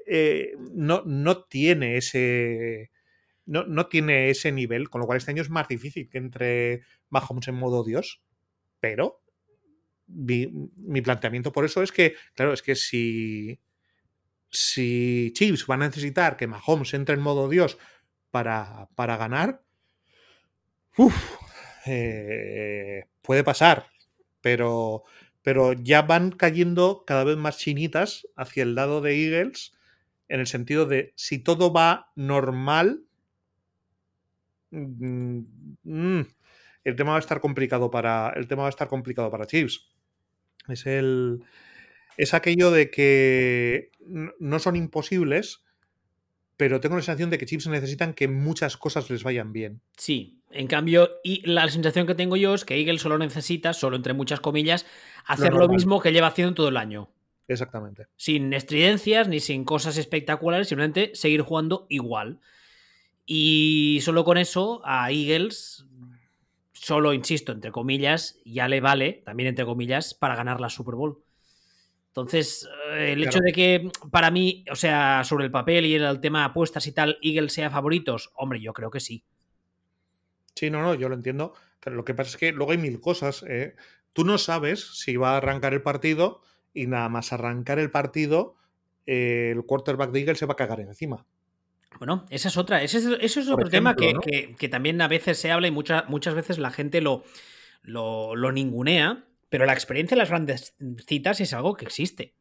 eh, 0.07 0.55
no, 0.73 1.03
no 1.05 1.45
tiene 1.45 1.97
ese. 1.97 2.91
No, 3.45 3.88
tiene 3.88 4.31
ese 4.31 4.53
nivel, 4.53 4.88
con 4.88 5.01
lo 5.01 5.07
cual 5.07 5.19
este 5.19 5.33
año 5.33 5.43
es 5.43 5.51
más 5.51 5.67
difícil 5.67 6.09
que 6.09 6.19
entre 6.19 6.83
Mahomes 7.11 7.49
en 7.49 7.57
modo 7.57 7.83
Dios. 7.83 8.23
Pero 8.79 9.21
mi, 10.07 11.03
planteamiento 11.03 11.53
por 11.53 11.65
eso 11.65 11.83
es 11.83 11.91
que, 11.91 12.15
claro, 12.35 12.53
es 12.53 12.62
que 12.62 12.77
si, 12.77 13.61
si 14.49 15.33
Chiefs 15.35 15.67
va 15.69 15.75
a 15.75 15.79
necesitar 15.79 16.37
que 16.37 16.47
Mahomes 16.47 16.95
entre 16.95 17.17
en 17.17 17.21
modo 17.21 17.49
Dios 17.49 17.79
para, 18.31 18.88
para 18.95 19.17
ganar, 19.17 19.65
eh, 21.87 23.05
puede 23.23 23.43
pasar, 23.43 23.88
pero, 24.43 25.05
pero 25.43 25.73
ya 25.73 26.03
van 26.03 26.31
cayendo 26.31 27.05
cada 27.07 27.25
vez 27.25 27.37
más 27.37 27.59
chinitas 27.59 28.29
hacia 28.37 28.65
el 28.65 28.75
lado 28.75 29.01
de 29.01 29.25
Eagles 29.25 29.73
en 30.29 30.41
el 30.41 30.47
sentido 30.47 30.87
de 30.87 31.13
si 31.17 31.39
todo 31.39 31.73
va 31.73 32.13
normal, 32.17 33.05
mm, 34.71 35.39
mm, 35.85 36.27
el 36.85 36.97
tema 36.97 37.13
va 37.13 37.17
a 37.17 37.21
estar 37.21 37.41
complicado 37.41 37.91
para 37.91 38.31
el 38.31 38.49
tema 38.49 38.63
va 38.63 38.69
a 38.69 38.71
estar 38.71 38.89
complicado 38.89 39.31
para. 39.31 39.47
Es 40.69 40.87
el 40.87 41.45
es 42.17 42.35
aquello 42.35 42.71
de 42.71 42.91
que 42.91 43.91
no 44.39 44.59
son 44.59 44.77
imposibles, 44.77 45.65
pero 46.57 46.81
tengo 46.81 46.97
la 46.97 47.03
sensación 47.03 47.31
de 47.31 47.39
que 47.39 47.47
Chiefs 47.47 47.67
necesitan 47.69 48.15
que 48.15 48.29
muchas 48.29 48.77
cosas 48.77 49.11
les 49.11 49.23
vayan 49.23 49.53
bien. 49.53 49.81
Sí, 49.97 50.42
en 50.53 50.67
cambio, 50.67 51.11
y 51.23 51.47
la 51.49 51.69
sensación 51.69 52.07
que 52.07 52.15
tengo 52.15 52.37
yo 52.37 52.55
es 52.55 52.65
que 52.65 52.79
Eagle 52.79 52.99
solo 52.99 53.19
necesita, 53.19 53.73
solo 53.73 53.97
entre 53.97 54.12
muchas 54.12 54.41
comillas, 54.41 54.87
hacer 55.25 55.53
lo, 55.53 55.69
mismo 55.69 56.01
que 56.01 56.12
lleva 56.12 56.29
haciendo 56.29 56.55
todo 56.55 56.69
el 56.69 56.77
año. 56.77 57.11
Exactamente. 57.49 58.07
Sin 58.17 58.53
estridencias 58.53 59.29
ni 59.29 59.41
sin 59.41 59.65
cosas 59.65 59.97
espectaculares, 59.97 60.69
simplemente 60.69 61.12
seguir 61.15 61.43
jugando 61.43 61.87
igual. 61.88 62.41
Y 63.27 64.01
solo 64.03 64.25
con 64.25 64.38
eso 64.38 64.81
a 64.85 65.11
Eagles, 65.11 65.87
solo, 66.73 67.12
insisto, 67.12 67.53
entre 67.53 67.71
comillas, 67.71 68.41
ya 68.45 68.69
le 68.69 68.81
vale, 68.81 69.23
también 69.25 69.49
entre 69.49 69.65
comillas, 69.65 70.15
para 70.15 70.37
ganar 70.37 70.61
la 70.61 70.71
Super 70.71 70.95
Bowl. 70.95 71.23
Entonces, 72.09 72.69
eh, 72.93 73.12
el 73.12 73.25
hecho 73.25 73.41
de 73.41 73.53
que 73.53 73.91
para 74.11 74.31
mí, 74.31 74.67
o 74.71 74.77
sea, 74.77 75.25
sobre 75.25 75.47
el 75.47 75.51
papel 75.51 75.87
y 75.87 75.95
el 75.95 76.21
tema 76.21 76.45
apuestas 76.45 76.87
y 76.87 76.93
tal, 76.93 77.19
Eagles 77.23 77.55
sea 77.55 77.71
favoritos, 77.71 78.31
hombre, 78.35 78.61
yo 78.61 78.75
creo 78.75 78.91
que 78.91 79.01
sí. 79.01 79.25
Sí, 80.55 80.71
no, 80.71 80.83
no, 80.83 80.95
yo 80.95 81.09
lo 81.09 81.15
entiendo. 81.15 81.55
Pero 81.81 81.97
lo 81.97 82.05
que 82.05 82.15
pasa 82.15 82.31
es 82.31 82.37
que 82.37 82.53
luego 82.53 82.73
hay 82.73 82.79
mil 82.79 83.01
cosas. 83.01 83.45
¿eh? 83.49 83.75
Tú 84.12 84.25
no 84.25 84.38
sabes 84.38 84.99
si 84.99 85.17
va 85.17 85.33
a 85.33 85.37
arrancar 85.38 85.75
el 85.75 85.83
partido 85.83 86.43
y 86.73 86.87
nada 86.87 87.09
más 87.09 87.33
arrancar 87.33 87.79
el 87.79 87.91
partido, 87.91 88.57
eh, 89.07 89.53
el 89.53 89.65
quarterback 89.65 90.11
de 90.11 90.21
Eagles 90.21 90.38
se 90.38 90.47
va 90.47 90.53
a 90.53 90.57
cagar 90.57 90.81
encima. 90.81 91.27
Bueno, 91.99 92.27
esa 92.31 92.49
es 92.49 92.57
otra. 92.57 92.83
Ese 92.83 92.99
es, 92.99 93.37
es 93.37 93.49
otro 93.49 93.69
tema 93.69 93.95
que, 93.97 94.69
también 94.71 95.01
a 95.03 95.09
veces 95.09 95.38
se 95.38 95.51
habla 95.51 95.69
y 95.69 95.71
muchas 95.71 96.35
veces 96.35 96.59
la 96.59 96.71
gente 96.71 97.01
lo, 97.01 97.25
lo, 97.83 98.35
lo 98.37 98.53
ningunea, 98.53 99.25
pero 99.49 99.67
la 99.67 99.73
experiencia 99.73 100.15
en 100.15 100.21
las 100.21 100.31
grandes 100.31 100.75
citas 101.07 101.41
es 101.41 101.53
algo 101.53 101.75
que 101.75 101.85
existe. 101.85 102.35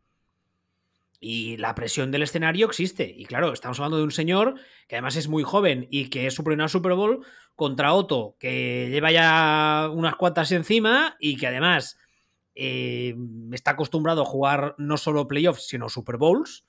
Y 1.24 1.58
la 1.58 1.76
presión 1.76 2.10
del 2.10 2.24
escenario 2.24 2.66
existe. 2.66 3.14
Y 3.16 3.26
claro, 3.26 3.54
estamos 3.54 3.80
hablando 3.80 3.98
de 3.98 4.04
un 4.04 4.12
señor 4.12 4.56
que 4.88 4.96
además 4.96 5.16
es 5.16 5.28
muy 5.28 5.44
joven 5.44 5.88
y 5.92 6.10
que 6.10 6.26
es 6.26 6.34
su 6.34 6.44
primera 6.44 6.68
Super 6.68 6.94
Bowl 6.94 7.24
contra 7.56 7.94
Otto, 7.94 8.36
que 8.40 8.90
lleva 8.90 9.12
ya 9.12 9.88
unas 9.94 10.16
cuantas 10.16 10.52
encima 10.52 11.16
y 11.20 11.38
que 11.38 11.46
además 11.46 12.00
eh, 12.56 13.16
está 13.52 13.72
acostumbrado 13.72 14.24
a 14.24 14.26
jugar 14.26 14.74
no 14.80 14.98
solo 14.98 15.28
playoffs, 15.28 15.68
sino 15.68 15.90
Super 15.90 16.18
Bowls. 16.18 16.66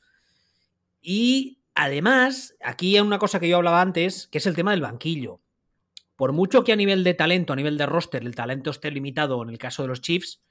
Y 1.00 1.58
además, 1.74 2.54
aquí 2.62 2.96
hay 2.96 3.00
una 3.00 3.18
cosa 3.18 3.40
que 3.40 3.48
yo 3.48 3.56
hablaba 3.56 3.80
antes, 3.80 4.28
que 4.28 4.36
es 4.36 4.46
el 4.46 4.54
tema 4.54 4.72
del 4.72 4.82
banquillo. 4.82 5.40
Por 6.14 6.34
mucho 6.34 6.62
que 6.62 6.72
a 6.72 6.76
nivel 6.76 7.04
de 7.04 7.14
talento, 7.14 7.54
a 7.54 7.56
nivel 7.56 7.78
de 7.78 7.86
roster, 7.86 8.22
el 8.22 8.34
talento 8.34 8.70
esté 8.70 8.90
limitado 8.90 9.42
en 9.42 9.48
el 9.48 9.56
caso 9.56 9.80
de 9.80 9.88
los 9.88 10.02
Chiefs, 10.02 10.42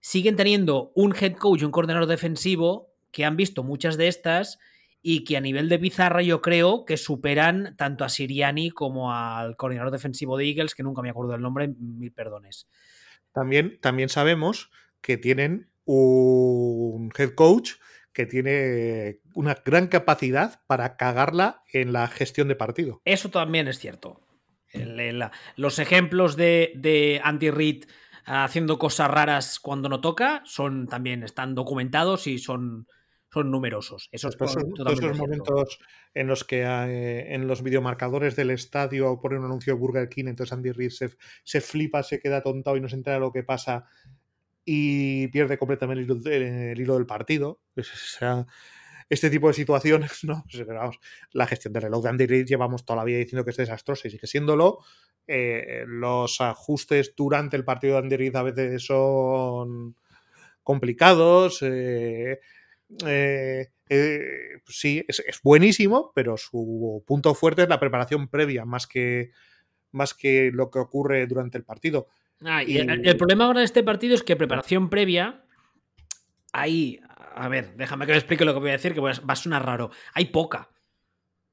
siguen 0.00 0.36
teniendo 0.36 0.90
un 0.94 1.14
head 1.14 1.34
coach 1.34 1.60
y 1.60 1.64
un 1.66 1.70
coordinador 1.70 2.06
defensivo 2.06 2.95
que 3.16 3.24
han 3.24 3.34
visto 3.34 3.62
muchas 3.62 3.96
de 3.96 4.08
estas 4.08 4.58
y 5.00 5.24
que 5.24 5.38
a 5.38 5.40
nivel 5.40 5.70
de 5.70 5.78
pizarra 5.78 6.20
yo 6.20 6.42
creo 6.42 6.84
que 6.84 6.98
superan 6.98 7.74
tanto 7.78 8.04
a 8.04 8.10
Siriani 8.10 8.70
como 8.70 9.10
al 9.10 9.56
coordinador 9.56 9.90
defensivo 9.90 10.36
de 10.36 10.44
Eagles, 10.44 10.74
que 10.74 10.82
nunca 10.82 11.00
me 11.00 11.08
acuerdo 11.08 11.32
del 11.32 11.40
nombre, 11.40 11.66
mil 11.66 12.12
perdones. 12.12 12.68
También, 13.32 13.80
también 13.80 14.10
sabemos 14.10 14.70
que 15.00 15.16
tienen 15.16 15.70
un 15.86 17.10
head 17.16 17.30
coach 17.30 17.76
que 18.12 18.26
tiene 18.26 19.20
una 19.32 19.54
gran 19.64 19.86
capacidad 19.86 20.60
para 20.66 20.98
cagarla 20.98 21.62
en 21.72 21.94
la 21.94 22.08
gestión 22.08 22.48
de 22.48 22.56
partido. 22.56 23.00
Eso 23.06 23.30
también 23.30 23.66
es 23.66 23.78
cierto. 23.78 24.20
los 25.56 25.78
ejemplos 25.78 26.36
de, 26.36 26.72
de 26.74 27.22
Andy 27.24 27.48
Reid 27.48 27.84
haciendo 28.26 28.78
cosas 28.78 29.10
raras 29.10 29.58
cuando 29.58 29.88
no 29.88 30.02
toca 30.02 30.42
son 30.44 30.86
también 30.86 31.22
están 31.22 31.54
documentados 31.54 32.26
y 32.26 32.38
son 32.38 32.86
son 33.32 33.50
numerosos. 33.50 34.08
Esos, 34.12 34.34
son 34.34 34.74
esos 34.88 35.18
momentos 35.18 35.78
en 36.14 36.26
los 36.26 36.44
que 36.44 36.62
eh, 36.62 37.34
en 37.34 37.46
los 37.46 37.62
videomarcadores 37.62 38.36
del 38.36 38.50
estadio 38.50 39.20
ponen 39.20 39.40
un 39.40 39.46
anuncio 39.46 39.74
de 39.74 39.80
Burger 39.80 40.08
King, 40.08 40.26
entonces 40.28 40.52
Andy 40.52 40.72
Reid 40.72 40.90
se, 40.90 41.60
flipa, 41.60 42.02
se 42.02 42.20
queda 42.20 42.42
tontado 42.42 42.76
y 42.76 42.80
no 42.80 42.88
se 42.88 42.96
entera 42.96 43.18
lo 43.18 43.32
que 43.32 43.42
pasa 43.42 43.84
y 44.64 45.28
pierde 45.28 45.58
completamente 45.58 46.02
el 46.02 46.80
hilo, 46.80 46.94
del 46.94 47.06
partido. 47.06 47.60
O 47.78 47.82
sea, 47.82 48.46
este 49.08 49.30
tipo 49.30 49.48
de 49.48 49.54
situaciones, 49.54 50.24
¿no? 50.24 50.44
Pues, 50.50 50.66
la 51.32 51.46
gestión 51.46 51.72
del 51.72 51.82
reloj 51.82 52.02
de 52.02 52.08
Andy 52.08 52.26
Reid 52.26 52.46
llevamos 52.46 52.84
toda 52.84 52.96
la 52.96 53.04
vida 53.04 53.18
diciendo 53.18 53.44
que 53.44 53.50
es 53.50 53.56
desastrosa 53.56 54.08
y 54.08 54.10
sigue 54.10 54.26
siéndolo. 54.26 54.78
Eh, 55.28 55.84
los 55.86 56.40
ajustes 56.40 57.14
durante 57.16 57.56
el 57.56 57.64
partido 57.64 57.94
de 57.94 57.98
Andy 57.98 58.16
Reid 58.16 58.36
a 58.36 58.42
veces 58.42 58.84
son 58.84 59.96
complicados. 60.62 61.60
Eh, 61.62 62.40
eh, 63.04 63.68
eh, 63.88 64.60
pues 64.64 64.78
sí, 64.78 65.04
es, 65.06 65.22
buenísimo, 65.42 66.12
pero 66.14 66.36
su 66.36 67.04
punto 67.06 67.34
fuerte 67.34 67.62
es 67.62 67.68
la 67.68 67.80
preparación 67.80 68.28
previa, 68.28 68.64
más 68.64 68.86
que, 68.86 69.30
más 69.92 70.14
que 70.14 70.50
lo 70.52 70.70
que 70.70 70.78
ocurre 70.78 71.26
durante 71.26 71.58
el 71.58 71.64
partido. 71.64 72.08
Ah, 72.44 72.62
y 72.62 72.76
el, 72.78 73.16
problema 73.16 73.46
ahora 73.46 73.60
de 73.60 73.66
este 73.66 73.82
partido 73.82 74.14
es 74.14 74.22
que 74.22 74.36
preparación 74.36 74.90
previa, 74.90 75.44
ahí, 76.52 77.00
a 77.34 77.48
ver, 77.48 77.76
déjame 77.76 78.06
que 78.06 78.12
me 78.12 78.18
explique 78.18 78.44
lo 78.44 78.54
que 78.54 78.60
voy 78.60 78.70
a 78.70 78.72
decir, 78.72 78.94
que 78.94 79.00
va 79.00 79.10
a 79.10 79.36
sonar 79.36 79.64
raro. 79.64 79.90
Hay 80.12 80.26
poca. 80.26 80.70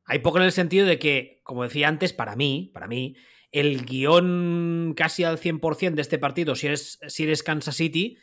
Hay 0.05 0.19
poca 0.19 0.39
en 0.39 0.45
el 0.45 0.51
sentido 0.51 0.85
de 0.85 0.99
que, 0.99 1.39
como 1.43 1.63
decía 1.63 1.87
antes, 1.87 2.11
para 2.11 2.35
mí, 2.35 2.71
para 2.73 2.87
mí, 2.87 3.15
el 3.51 3.85
guion 3.85 4.93
casi 4.97 5.23
al 5.23 5.37
100% 5.37 5.93
de 5.93 6.01
este 6.01 6.17
partido, 6.17 6.55
si 6.55 6.67
eres, 6.67 6.99
si 7.07 7.23
eres 7.23 7.43
Kansas 7.43 7.75
City, 7.75 8.17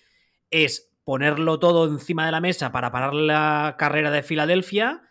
es 0.50 0.89
ponerlo 1.04 1.58
todo 1.58 1.88
encima 1.88 2.26
de 2.26 2.32
la 2.32 2.40
mesa 2.40 2.72
para 2.72 2.90
parar 2.92 3.14
la 3.14 3.76
carrera 3.78 4.10
de 4.10 4.22
Filadelfia 4.22 5.02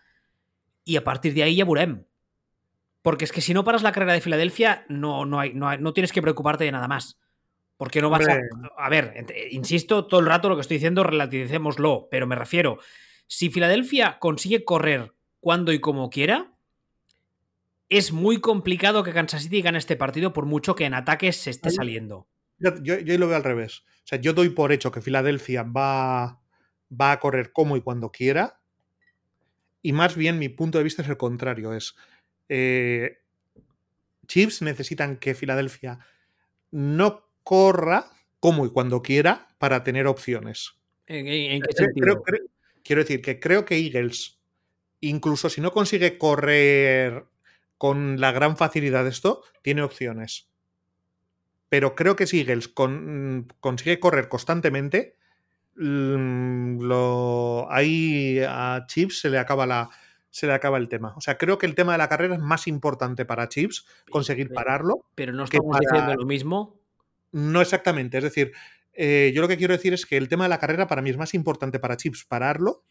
y 0.83 0.97
a 0.97 1.03
partir 1.03 1.33
de 1.33 1.43
ahí 1.43 1.55
ya 1.55 1.65
burem. 1.65 2.05
Porque 3.01 3.25
es 3.25 3.31
que 3.31 3.41
si 3.41 3.53
no 3.53 3.63
paras 3.63 3.83
la 3.83 3.91
carrera 3.91 4.13
de 4.13 4.21
Filadelfia, 4.21 4.85
no, 4.89 5.25
no, 5.25 5.39
hay, 5.39 5.53
no, 5.53 5.75
no 5.77 5.93
tienes 5.93 6.11
que 6.11 6.21
preocuparte 6.21 6.65
de 6.65 6.71
nada 6.71 6.87
más. 6.87 7.19
Porque 7.77 8.01
no 8.01 8.09
vas 8.09 8.27
a. 8.27 8.37
A 8.77 8.89
ver, 8.89 9.25
insisto 9.51 10.05
todo 10.05 10.19
el 10.19 10.25
rato 10.25 10.49
lo 10.49 10.55
que 10.55 10.61
estoy 10.61 10.75
diciendo, 10.75 11.03
relativicémoslo, 11.03 12.09
pero 12.11 12.27
me 12.27 12.35
refiero. 12.35 12.79
Si 13.25 13.49
Filadelfia 13.49 14.19
consigue 14.19 14.65
correr 14.65 15.13
cuando 15.39 15.71
y 15.71 15.79
como 15.79 16.09
quiera, 16.09 16.51
es 17.87 18.11
muy 18.11 18.41
complicado 18.41 19.03
que 19.03 19.13
Kansas 19.13 19.43
City 19.43 19.61
gane 19.61 19.77
este 19.77 19.95
partido, 19.95 20.33
por 20.33 20.45
mucho 20.45 20.75
que 20.75 20.85
en 20.85 20.93
ataques 20.93 21.37
se 21.37 21.51
esté 21.51 21.71
saliendo. 21.71 22.27
Yo, 22.57 22.71
yo, 22.81 23.17
lo 23.17 23.27
veo 23.27 23.37
al 23.37 23.43
revés. 23.43 23.83
O 24.09 24.15
sea, 24.15 24.19
yo 24.19 24.33
doy 24.33 24.49
por 24.49 24.71
hecho 24.71 24.91
que 24.91 25.01
Filadelfia 25.01 25.61
va, 25.61 26.41
va 26.99 27.11
a 27.11 27.19
correr 27.19 27.51
como 27.53 27.77
y 27.77 27.81
cuando 27.81 28.11
quiera. 28.11 28.59
Y 29.83 29.93
más 29.93 30.15
bien 30.15 30.39
mi 30.39 30.49
punto 30.49 30.79
de 30.79 30.83
vista 30.83 31.03
es 31.03 31.09
el 31.09 31.17
contrario. 31.17 31.75
Es. 31.75 31.93
Eh, 32.47 33.19
Chiefs 34.25 34.63
necesitan 34.63 35.17
que 35.17 35.35
Filadelfia 35.35 35.99
no 36.71 37.29
corra 37.43 38.09
como 38.39 38.65
y 38.65 38.71
cuando 38.71 39.03
quiera 39.03 39.49
para 39.59 39.83
tener 39.83 40.07
opciones. 40.07 40.71
¿En, 41.05 41.61
qué 41.61 41.71
sentido? 41.75 42.23
quiero 42.83 43.03
decir 43.03 43.21
que 43.21 43.39
creo 43.39 43.63
que 43.63 43.77
Eagles, 43.77 44.39
incluso 45.01 45.51
si 45.51 45.61
no 45.61 45.71
consigue 45.71 46.17
correr 46.17 47.25
con 47.77 48.19
la 48.19 48.31
gran 48.31 48.57
facilidad 48.57 49.03
de 49.03 49.11
esto, 49.11 49.43
tiene 49.61 49.83
opciones 49.83 50.48
pero 51.69 51.95
creo 51.95 52.15
que 52.15 52.27
si 52.27 52.41
Eagles 52.41 52.67
con, 52.67 53.47
consigue 53.59 53.99
correr 53.99 54.27
constantemente, 54.27 55.15
mm, 55.75 56.81
lo, 56.81 57.71
ahí 57.71 58.39
a 58.45 58.85
Chips 58.87 59.21
se 59.21 59.29
le 59.29 59.39
acaba 59.39 59.65
la 59.65 59.89
se 60.31 60.45
le 60.45 60.53
acaba 60.53 60.77
el 60.77 60.89
tema. 60.89 61.15
O 61.17 61.21
sea, 61.21 61.39
creo 61.39 61.57
que 61.57 61.65
el 61.65 61.73
tema 61.73 61.93
de 61.93 61.97
la 61.97 62.07
carrera 62.07 62.35
es 62.35 62.41
más 62.41 62.67
importante 62.67 63.25
para 63.25 63.49
Chips 63.49 63.85
conseguir 64.11 64.53
pararlo. 64.53 65.05
Pero 65.15 65.33
no 65.33 65.43
estamos 65.43 65.79
diciendo 65.79 66.13
lo 66.13 66.25
mismo. 66.25 66.79
No 67.31 67.61
exactamente. 67.61 68.19
Es 68.19 68.23
decir, 68.23 68.51
eh, 68.93 69.31
yo 69.33 69.41
lo 69.41 69.47
que 69.47 69.57
quiero 69.57 69.73
decir 69.73 69.91
es 69.93 70.05
que 70.05 70.17
el 70.17 70.27
tema 70.27 70.45
de 70.45 70.49
la 70.49 70.59
carrera 70.59 70.87
para 70.87 71.01
mí 71.01 71.09
es 71.09 71.17
más 71.17 71.33
importante 71.33 71.79
para 71.79 71.97
Chips 71.97 72.25
pararlo 72.25 72.83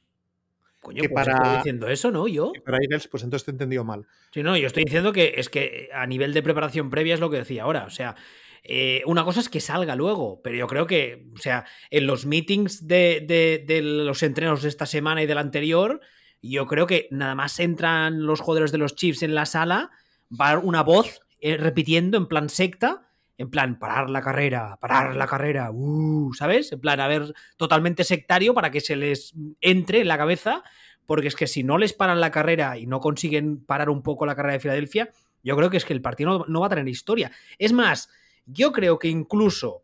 Coño, 0.80 1.02
que 1.02 1.08
pues 1.08 1.26
para... 1.26 1.36
estoy 1.36 1.56
diciendo 1.56 1.88
eso, 1.88 2.10
¿no? 2.10 2.28
Yo. 2.28 2.52
para 2.64 2.78
Eagles, 2.80 3.08
pues 3.08 3.22
entonces 3.24 3.44
te 3.44 3.50
he 3.50 3.54
entendido 3.54 3.84
mal. 3.84 4.06
Sí, 4.32 4.42
no, 4.42 4.56
yo 4.56 4.66
estoy 4.66 4.84
diciendo 4.84 5.12
que 5.12 5.34
es 5.36 5.48
que 5.48 5.88
a 5.92 6.06
nivel 6.06 6.32
de 6.32 6.42
preparación 6.42 6.90
previa 6.90 7.14
es 7.14 7.20
lo 7.20 7.30
que 7.30 7.38
decía 7.38 7.64
ahora. 7.64 7.84
O 7.84 7.90
sea, 7.90 8.14
Eh, 8.62 9.02
una 9.06 9.24
cosa 9.24 9.40
es 9.40 9.48
que 9.48 9.60
salga 9.60 9.96
luego, 9.96 10.40
pero 10.42 10.56
yo 10.56 10.66
creo 10.66 10.86
que, 10.86 11.26
o 11.34 11.38
sea, 11.38 11.64
en 11.90 12.06
los 12.06 12.26
meetings 12.26 12.86
de, 12.86 13.64
de, 13.66 13.82
los 13.82 14.22
entrenos 14.22 14.62
de 14.62 14.68
esta 14.68 14.86
semana 14.86 15.22
y 15.22 15.26
del 15.26 15.38
anterior, 15.38 16.00
yo 16.42 16.66
creo 16.66 16.86
que 16.86 17.08
nada 17.10 17.34
más 17.34 17.58
entran 17.60 18.24
los 18.26 18.40
jugadores 18.40 18.72
de 18.72 18.78
los 18.78 18.94
Chiefs 18.94 19.22
en 19.22 19.34
la 19.34 19.46
sala, 19.46 19.90
va 20.28 20.58
una 20.58 20.82
voz 20.82 21.20
eh, 21.40 21.56
repitiendo 21.56 22.18
en 22.18 22.26
plan 22.26 22.48
secta, 22.48 23.08
en 23.38 23.50
plan 23.50 23.78
parar 23.78 24.10
la 24.10 24.20
carrera, 24.20 24.76
parar 24.80 25.14
la 25.14 25.26
carrera, 25.26 25.70
uh, 25.70 26.32
¿sabes? 26.34 26.72
En 26.72 26.80
plan, 26.80 27.00
a 27.00 27.06
ver, 27.06 27.32
totalmente 27.56 28.04
sectario 28.04 28.52
para 28.52 28.70
que 28.70 28.80
se 28.80 28.96
les 28.96 29.34
entre 29.60 30.00
en 30.00 30.08
la 30.08 30.18
cabeza, 30.18 30.64
porque 31.06 31.28
es 31.28 31.36
que 31.36 31.46
si 31.46 31.62
no 31.62 31.78
les 31.78 31.92
paran 31.92 32.20
la 32.20 32.32
carrera 32.32 32.76
y 32.76 32.86
no 32.86 33.00
consiguen 33.00 33.64
parar 33.64 33.90
un 33.90 34.02
poco 34.02 34.26
la 34.26 34.34
carrera 34.34 34.54
de 34.54 34.60
Filadelfia, 34.60 35.10
yo 35.42 35.56
creo 35.56 35.70
que 35.70 35.76
es 35.76 35.84
que 35.84 35.92
el 35.92 36.02
partido 36.02 36.44
no 36.48 36.60
va 36.60 36.66
a 36.66 36.70
tener 36.70 36.88
historia. 36.88 37.30
Es 37.58 37.72
más, 37.72 38.10
yo 38.48 38.72
creo 38.72 38.98
que 38.98 39.08
incluso 39.08 39.82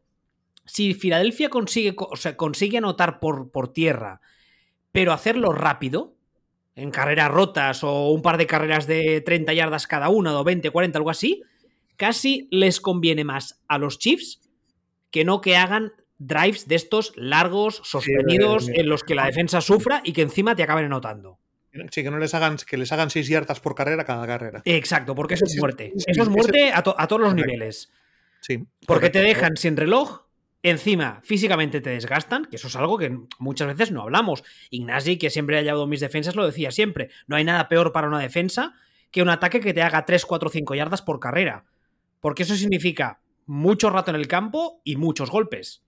si 0.64 0.94
Filadelfia 0.94 1.50
consigue, 1.50 1.94
o 1.96 2.16
sea, 2.16 2.37
consigue 2.37 2.79
anotar 2.79 3.20
por, 3.20 3.50
por 3.50 3.72
tierra, 3.72 4.20
pero 4.92 5.12
hacerlo 5.12 5.53
rápido, 5.53 6.14
en 6.77 6.90
carreras 6.90 7.31
rotas 7.31 7.85
o 7.85 8.11
un 8.11 8.22
par 8.22 8.38
de 8.38 8.46
carreras 8.46 8.87
de 8.87 9.20
30 9.20 9.53
yardas 9.53 9.87
cada 9.87 10.09
una, 10.09 10.38
o 10.38 10.44
20, 10.44 10.70
40, 10.70 10.98
algo 10.98 11.11
así, 11.11 11.42
casi 11.96 12.48
les 12.50 12.81
conviene 12.81 13.24
más 13.24 13.62
a 13.68 13.79
los 13.79 13.98
Chiefs 13.98 14.40
que 15.11 15.24
no 15.24 15.40
que 15.40 15.57
hagan 15.57 15.92
drives 16.18 16.66
de 16.66 16.74
estos 16.74 17.12
largos, 17.16 17.81
sostenidos, 17.85 18.68
en 18.68 18.88
los 18.88 19.05
que 19.05 19.14
la 19.14 19.27
defensa 19.27 19.61
sufra 19.61 20.00
y 20.05 20.12
que 20.12 20.22
encima 20.22 20.57
te 20.57 20.62
acaben 20.62 20.87
anotando. 20.87 21.38
Sí, 21.90 22.03
que 22.03 22.11
no 22.11 22.18
les 22.18 22.35
hagan, 22.35 22.57
que 22.57 22.77
les 22.77 22.90
hagan 22.92 23.11
seis 23.11 23.29
yardas 23.29 23.61
por 23.61 23.74
carrera 23.74 24.05
cada 24.05 24.27
carrera. 24.27 24.62
Exacto, 24.64 25.14
porque 25.14 25.35
eso 25.35 25.44
es 25.44 25.57
muerte. 25.59 25.92
Eso 26.07 26.22
es 26.22 26.29
muerte 26.29 26.72
a, 26.72 26.83
to 26.83 26.94
a 26.96 27.07
todos 27.09 27.22
los 27.22 27.35
niveles. 27.35 27.90
Sí. 28.44 28.66
Porque 28.87 29.09
te 29.09 29.20
dejan 29.20 29.57
sin 29.57 29.74
reloj, 29.74 30.26
encima 30.62 31.22
físicamente 31.24 31.80
te 31.80 31.88
desgastan, 31.88 32.44
que 32.44 32.57
eso 32.57 32.68
es 32.68 32.76
algo 32.76 32.98
que 32.98 33.16
muchas 33.38 33.68
veces 33.68 33.90
no 33.90 34.02
hablamos. 34.02 34.44
Ignasi, 34.68 35.16
que 35.16 35.30
siempre 35.30 35.57
ha 35.57 35.62
llevado 35.62 35.87
mis 35.87 36.00
defensas, 36.00 36.37
lo 36.37 36.44
decía 36.44 36.70
siempre. 36.70 37.09
No 37.26 37.37
hay 37.37 37.44
nada 37.44 37.70
peor 37.70 37.90
para 37.90 38.07
una 38.07 38.18
defensa 38.18 38.74
que 39.11 39.22
un 39.22 39.30
ataque 39.30 39.61
que 39.61 39.72
te 39.72 39.80
haga 39.80 40.04
3, 40.04 40.26
4, 40.26 40.50
5 40.50 40.74
yardas 40.74 41.00
por 41.00 41.20
carrera. 41.20 41.64
Porque 42.20 42.42
eso 42.42 42.54
significa 42.54 43.22
mucho 43.46 43.88
rato 43.88 44.11
en 44.11 44.16
el 44.16 44.28
campo 44.28 44.83
y 44.85 44.96
muchos 44.96 45.30
golpes. 45.30 45.83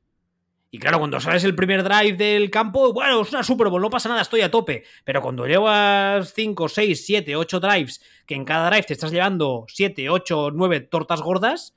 Y 0.70 0.78
claro, 0.78 0.98
cuando 0.98 1.20
sales 1.20 1.44
el 1.44 1.54
primer 1.54 1.82
drive 1.82 2.16
del 2.16 2.50
campo, 2.50 2.94
bueno, 2.94 3.20
es 3.20 3.32
una 3.32 3.42
Super 3.42 3.68
Bowl, 3.68 3.82
no 3.82 3.90
pasa 3.90 4.08
nada, 4.08 4.22
estoy 4.22 4.40
a 4.40 4.50
tope. 4.50 4.84
Pero 5.04 5.20
cuando 5.20 5.46
llevas 5.46 6.32
5, 6.32 6.70
6, 6.70 7.04
7, 7.04 7.36
8 7.36 7.60
drives, 7.60 8.00
que 8.24 8.34
en 8.34 8.46
cada 8.46 8.70
drive 8.70 8.84
te 8.84 8.94
estás 8.94 9.12
llevando 9.12 9.66
7, 9.68 10.08
8, 10.08 10.52
9 10.54 10.80
tortas 10.80 11.20
gordas, 11.20 11.76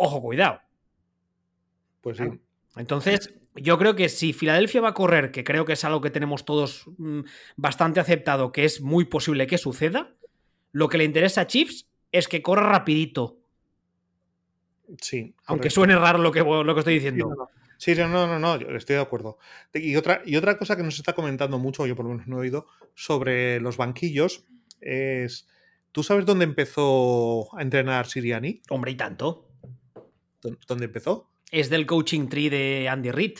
ojo, 0.00 0.20
cuidado. 0.22 0.60
Pues 2.00 2.16
sí. 2.16 2.24
Entonces, 2.76 3.34
yo 3.54 3.78
creo 3.78 3.94
que 3.94 4.08
si 4.08 4.32
Filadelfia 4.32 4.80
va 4.80 4.90
a 4.90 4.94
correr, 4.94 5.30
que 5.30 5.44
creo 5.44 5.64
que 5.64 5.74
es 5.74 5.84
algo 5.84 6.00
que 6.00 6.10
tenemos 6.10 6.44
todos 6.44 6.86
mmm, 6.96 7.20
bastante 7.56 8.00
aceptado, 8.00 8.52
que 8.52 8.64
es 8.64 8.80
muy 8.80 9.04
posible 9.04 9.46
que 9.46 9.58
suceda, 9.58 10.14
lo 10.72 10.88
que 10.88 10.98
le 10.98 11.04
interesa 11.04 11.42
a 11.42 11.46
Chiefs 11.46 11.86
es 12.12 12.28
que 12.28 12.42
corra 12.42 12.68
rapidito. 12.68 13.38
Sí. 15.00 15.34
Aunque 15.44 15.68
correcto. 15.68 15.74
suene 15.74 15.96
raro 15.96 16.18
lo 16.18 16.32
que, 16.32 16.40
lo 16.40 16.74
que 16.74 16.80
estoy 16.80 16.94
diciendo. 16.94 17.24
Sí, 17.24 17.30
no, 17.30 17.36
no. 17.36 17.50
Sí, 17.76 17.94
no, 17.94 18.08
no, 18.26 18.38
no, 18.38 18.56
yo 18.58 18.68
estoy 18.76 18.96
de 18.96 19.02
acuerdo. 19.02 19.38
Y 19.74 19.96
otra, 19.96 20.22
y 20.24 20.36
otra 20.36 20.56
cosa 20.56 20.76
que 20.76 20.82
nos 20.82 20.98
está 20.98 21.12
comentando 21.12 21.58
mucho, 21.58 21.86
yo 21.86 21.94
por 21.94 22.06
lo 22.06 22.12
menos 22.12 22.26
no 22.26 22.38
he 22.38 22.40
oído, 22.40 22.66
sobre 22.94 23.60
los 23.60 23.76
banquillos 23.76 24.44
es. 24.80 25.46
¿Tú 25.92 26.04
sabes 26.04 26.24
dónde 26.24 26.44
empezó 26.44 27.54
a 27.58 27.62
entrenar 27.62 28.06
Siriani? 28.06 28.62
Hombre, 28.70 28.92
y 28.92 28.94
tanto. 28.94 29.49
¿Dónde 30.40 30.86
empezó? 30.86 31.30
Es 31.50 31.70
del 31.70 31.86
coaching 31.86 32.28
tree 32.28 32.48
de 32.48 32.88
Andy 32.88 33.10
Reid. 33.10 33.38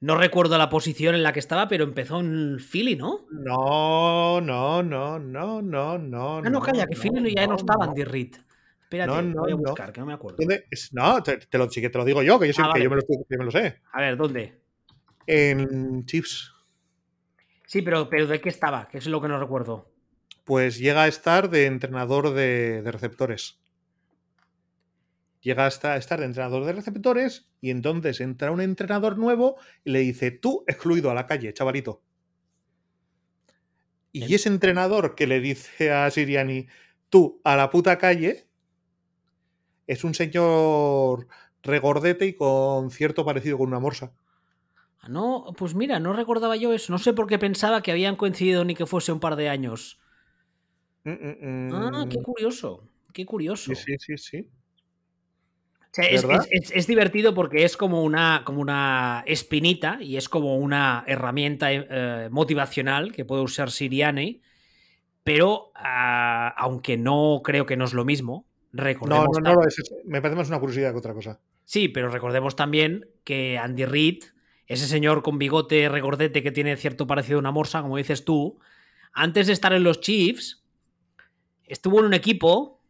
No 0.00 0.16
recuerdo 0.16 0.56
la 0.56 0.70
posición 0.70 1.14
en 1.14 1.22
la 1.22 1.32
que 1.32 1.40
estaba, 1.40 1.68
pero 1.68 1.84
empezó 1.84 2.20
en 2.20 2.58
Philly, 2.58 2.96
¿no? 2.96 3.26
No, 3.30 4.40
no, 4.40 4.82
no, 4.82 5.18
no, 5.18 5.60
no, 5.60 5.98
no. 5.98 6.38
Ah, 6.38 6.50
no, 6.50 6.60
calla, 6.60 6.86
que 6.86 6.94
no, 6.94 7.02
Philly 7.02 7.34
ya 7.34 7.42
no, 7.42 7.52
no 7.52 7.56
estaba 7.56 7.84
Andy 7.84 8.04
Reid. 8.04 8.36
Espérate, 8.82 9.12
no, 9.12 9.22
no, 9.22 9.40
voy 9.42 9.52
a 9.52 9.54
buscar, 9.56 9.88
no. 9.88 9.92
que 9.92 10.00
no 10.00 10.06
me 10.06 10.14
acuerdo. 10.14 10.38
¿Dónde? 10.40 10.64
No, 10.92 11.22
te, 11.22 11.36
te, 11.36 11.58
lo, 11.58 11.70
sí 11.70 11.80
que 11.80 11.90
te 11.90 11.98
lo 11.98 12.04
digo 12.04 12.22
yo, 12.22 12.40
que 12.40 12.46
yo, 12.46 12.52
sé, 12.54 12.62
ah, 12.62 12.68
vale. 12.68 12.80
que 12.80 12.84
yo, 12.84 12.90
me, 12.90 12.96
lo, 12.96 13.02
que 13.02 13.38
me 13.38 13.44
lo 13.44 13.50
sé. 13.50 13.80
A 13.92 14.00
ver, 14.00 14.16
¿dónde? 14.16 14.58
En 15.26 16.06
Chiefs. 16.06 16.52
Sí, 17.66 17.82
pero, 17.82 18.08
pero 18.08 18.26
¿de 18.26 18.40
qué 18.40 18.48
estaba? 18.48 18.88
Que 18.88 18.98
es 18.98 19.06
lo 19.06 19.20
que 19.20 19.28
no 19.28 19.38
recuerdo. 19.38 19.92
Pues 20.44 20.78
llega 20.78 21.04
a 21.04 21.08
estar 21.08 21.50
de 21.50 21.66
entrenador 21.66 22.34
de, 22.34 22.82
de 22.82 22.90
receptores. 22.90 23.60
Llega 25.40 25.66
hasta 25.66 25.96
estar 25.96 26.20
de 26.20 26.26
entrenador 26.26 26.64
de 26.64 26.72
receptores 26.72 27.50
y 27.60 27.70
entonces 27.70 28.20
entra 28.20 28.50
un 28.50 28.60
entrenador 28.60 29.16
nuevo 29.16 29.56
y 29.84 29.90
le 29.90 30.00
dice, 30.00 30.30
tú 30.30 30.64
excluido 30.66 31.10
a 31.10 31.14
la 31.14 31.26
calle, 31.26 31.52
chavalito. 31.54 32.02
Y 34.12 34.34
ese 34.34 34.48
entrenador 34.48 35.14
que 35.14 35.26
le 35.26 35.40
dice 35.40 35.92
a 35.92 36.10
Siriani, 36.10 36.66
tú 37.08 37.40
a 37.44 37.56
la 37.56 37.70
puta 37.70 37.96
calle, 37.96 38.48
es 39.86 40.04
un 40.04 40.14
señor 40.14 41.28
regordete 41.62 42.26
y 42.26 42.34
con 42.34 42.90
cierto 42.90 43.24
parecido 43.24 43.58
con 43.58 43.68
una 43.68 43.80
morsa. 43.80 44.12
Ah, 45.00 45.08
no, 45.08 45.46
pues 45.56 45.74
mira, 45.74 45.98
no 46.00 46.12
recordaba 46.12 46.56
yo 46.56 46.72
eso. 46.72 46.92
No 46.92 46.98
sé 46.98 47.12
por 47.12 47.26
qué 47.26 47.38
pensaba 47.38 47.82
que 47.82 47.92
habían 47.92 48.16
coincidido 48.16 48.64
ni 48.64 48.74
que 48.74 48.86
fuese 48.86 49.12
un 49.12 49.20
par 49.20 49.36
de 49.36 49.48
años. 49.48 49.98
Mm, 51.04 51.10
mm, 51.10 51.74
ah, 51.74 52.06
qué 52.10 52.18
curioso. 52.22 52.82
Qué 53.12 53.24
curioso. 53.24 53.74
Sí, 53.74 53.96
sí, 53.96 54.16
sí, 54.16 54.18
sí. 54.18 54.50
Sea, 55.92 56.06
es, 56.06 56.24
es, 56.72 56.86
divertido 56.86 57.34
porque 57.34 57.64
es 57.64 57.76
como 57.76 58.04
una, 58.04 58.42
como 58.44 58.60
una 58.60 59.24
espinita 59.26 59.98
y 60.00 60.16
es 60.16 60.28
como 60.28 60.56
una 60.56 61.02
herramienta 61.08 61.72
eh, 61.72 62.28
motivacional 62.30 63.10
que 63.10 63.24
puede 63.24 63.42
usar 63.42 63.72
Siriane, 63.72 64.40
pero 65.24 65.72
uh, 65.74 66.52
aunque 66.56 66.96
no 66.96 67.40
creo 67.42 67.66
que 67.66 67.76
no 67.76 67.86
es 67.86 67.92
lo 67.92 68.04
mismo, 68.04 68.46
recordemos. 68.72 69.40
No, 69.42 69.50
no, 69.50 69.54
no, 69.54 69.66
es, 69.66 69.76
me 70.04 70.22
parece 70.22 70.36
más 70.36 70.48
una 70.48 70.60
curiosidad 70.60 70.92
que 70.92 70.98
otra 70.98 71.12
cosa. 71.12 71.40
Sí, 71.64 71.88
pero 71.88 72.08
recordemos 72.08 72.54
también 72.54 73.08
que 73.24 73.58
Andy 73.58 73.84
Reid, 73.84 74.24
ese 74.66 74.86
señor 74.86 75.22
con 75.22 75.38
bigote 75.38 75.88
regordete 75.88 76.42
que 76.42 76.52
tiene 76.52 76.76
cierto 76.76 77.08
parecido 77.08 77.38
a 77.38 77.40
una 77.40 77.50
morsa, 77.50 77.82
como 77.82 77.96
dices 77.96 78.24
tú, 78.24 78.60
antes 79.12 79.48
de 79.48 79.52
estar 79.52 79.72
en 79.72 79.82
los 79.82 80.00
Chiefs, 80.00 80.62
estuvo 81.64 81.98
en 81.98 82.06
un 82.06 82.14
equipo 82.14 82.80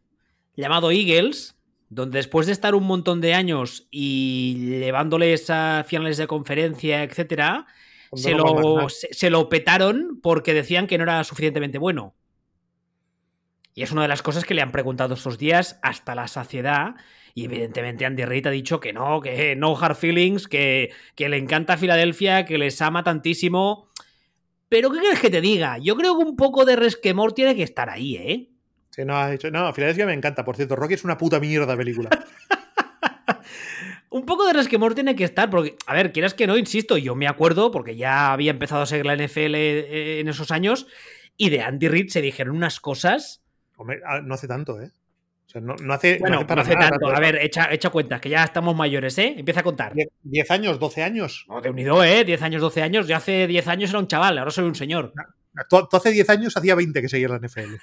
llamado 0.55 0.91
Eagles 0.91 1.57
donde 1.91 2.19
después 2.19 2.47
de 2.47 2.53
estar 2.53 2.73
un 2.73 2.85
montón 2.85 3.19
de 3.19 3.33
años 3.33 3.85
y 3.91 4.79
llevándoles 4.79 5.49
a 5.49 5.83
finales 5.85 6.15
de 6.15 6.25
conferencia, 6.25 7.03
etcétera, 7.03 7.67
se 8.13 8.31
lo, 8.33 8.87
se, 8.87 9.13
se 9.13 9.29
lo, 9.29 9.49
petaron 9.49 10.21
porque 10.23 10.53
decían 10.53 10.87
que 10.87 10.97
no 10.97 11.03
era 11.03 11.21
suficientemente 11.25 11.77
bueno. 11.77 12.15
Y 13.73 13.83
es 13.83 13.91
una 13.91 14.03
de 14.03 14.07
las 14.07 14.21
cosas 14.21 14.45
que 14.45 14.53
le 14.53 14.61
han 14.61 14.71
preguntado 14.71 15.15
estos 15.15 15.37
días 15.37 15.79
hasta 15.81 16.15
la 16.15 16.29
saciedad. 16.29 16.95
Y 17.33 17.43
evidentemente 17.45 18.05
Andy 18.05 18.23
Reid 18.23 18.47
ha 18.47 18.51
dicho 18.51 18.79
que 18.79 18.93
no, 18.93 19.19
que 19.19 19.57
no 19.57 19.77
hard 19.77 19.95
feelings, 19.95 20.47
que, 20.47 20.93
que 21.15 21.27
le 21.27 21.37
encanta 21.37 21.75
Filadelfia, 21.75 22.45
que 22.45 22.57
les 22.57 22.81
ama 22.81 23.03
tantísimo. 23.03 23.89
Pero 24.69 24.91
¿qué 24.91 24.99
quieres 24.99 25.19
que 25.19 25.29
te 25.29 25.41
diga? 25.41 25.77
Yo 25.77 25.97
creo 25.97 26.17
que 26.17 26.23
un 26.23 26.37
poco 26.37 26.63
de 26.63 26.77
resquemor 26.77 27.33
tiene 27.33 27.53
que 27.53 27.63
estar 27.63 27.89
ahí, 27.89 28.15
¿eh? 28.15 28.50
Sí, 28.91 29.05
no, 29.05 29.17
ha 29.17 29.31
dicho, 29.31 29.49
no, 29.49 29.71
Filadelfia 29.73 30.05
me 30.05 30.13
encanta. 30.13 30.43
Por 30.43 30.57
cierto, 30.57 30.75
Rocky 30.75 30.95
es 30.95 31.03
una 31.03 31.17
puta 31.17 31.39
mierda 31.39 31.77
película. 31.77 32.09
un 34.09 34.25
poco 34.25 34.45
de 34.45 34.53
resquemor 34.53 34.93
tiene 34.93 35.15
que 35.15 35.23
estar, 35.23 35.49
porque, 35.49 35.77
a 35.87 35.93
ver, 35.93 36.11
quieras 36.11 36.33
que 36.33 36.45
no, 36.45 36.57
insisto, 36.57 36.97
yo 36.97 37.15
me 37.15 37.27
acuerdo, 37.27 37.71
porque 37.71 37.95
ya 37.95 38.33
había 38.33 38.51
empezado 38.51 38.81
a 38.81 38.85
seguir 38.85 39.05
la 39.05 39.15
NFL 39.15 39.55
en 39.55 40.27
esos 40.27 40.51
años, 40.51 40.87
y 41.37 41.49
de 41.49 41.61
Andy 41.61 41.87
Reid 41.87 42.09
se 42.09 42.21
dijeron 42.21 42.55
unas 42.55 42.81
cosas. 42.81 43.41
Hombre, 43.77 44.01
no 44.23 44.33
hace 44.33 44.47
tanto, 44.47 44.79
¿eh? 44.81 44.91
O 45.47 45.49
sea, 45.49 45.61
no, 45.61 45.75
no 45.81 45.93
hace. 45.93 46.17
Bueno, 46.19 46.37
no 46.37 46.41
hace, 46.43 46.55
no 46.55 46.61
hace 46.61 46.75
nada, 46.75 46.89
tanto. 46.91 47.07
A 47.07 47.19
ver, 47.19 47.37
echa, 47.37 47.71
echa 47.71 47.89
cuentas, 47.89 48.19
que 48.19 48.29
ya 48.29 48.43
estamos 48.43 48.75
mayores, 48.75 49.17
¿eh? 49.17 49.35
Empieza 49.37 49.61
a 49.61 49.63
contar. 49.63 49.93
10 50.23 50.51
años, 50.51 50.79
12 50.79 51.03
años. 51.03 51.45
No, 51.47 51.61
de 51.61 51.69
unido, 51.69 52.03
¿eh? 52.03 52.25
10 52.25 52.41
años, 52.41 52.61
12 52.61 52.81
años. 52.81 53.07
Yo 53.07 53.15
hace 53.15 53.47
10 53.47 53.67
años 53.67 53.89
era 53.89 53.99
un 53.99 54.07
chaval, 54.07 54.37
ahora 54.37 54.51
soy 54.51 54.65
un 54.65 54.75
señor. 54.75 55.13
Tú, 55.69 55.87
tú 55.89 55.97
hace 55.97 56.11
10 56.11 56.29
años 56.29 56.55
hacía 56.55 56.75
20 56.75 57.01
que 57.01 57.09
seguía 57.09 57.29
la 57.29 57.39
NFL. 57.39 57.75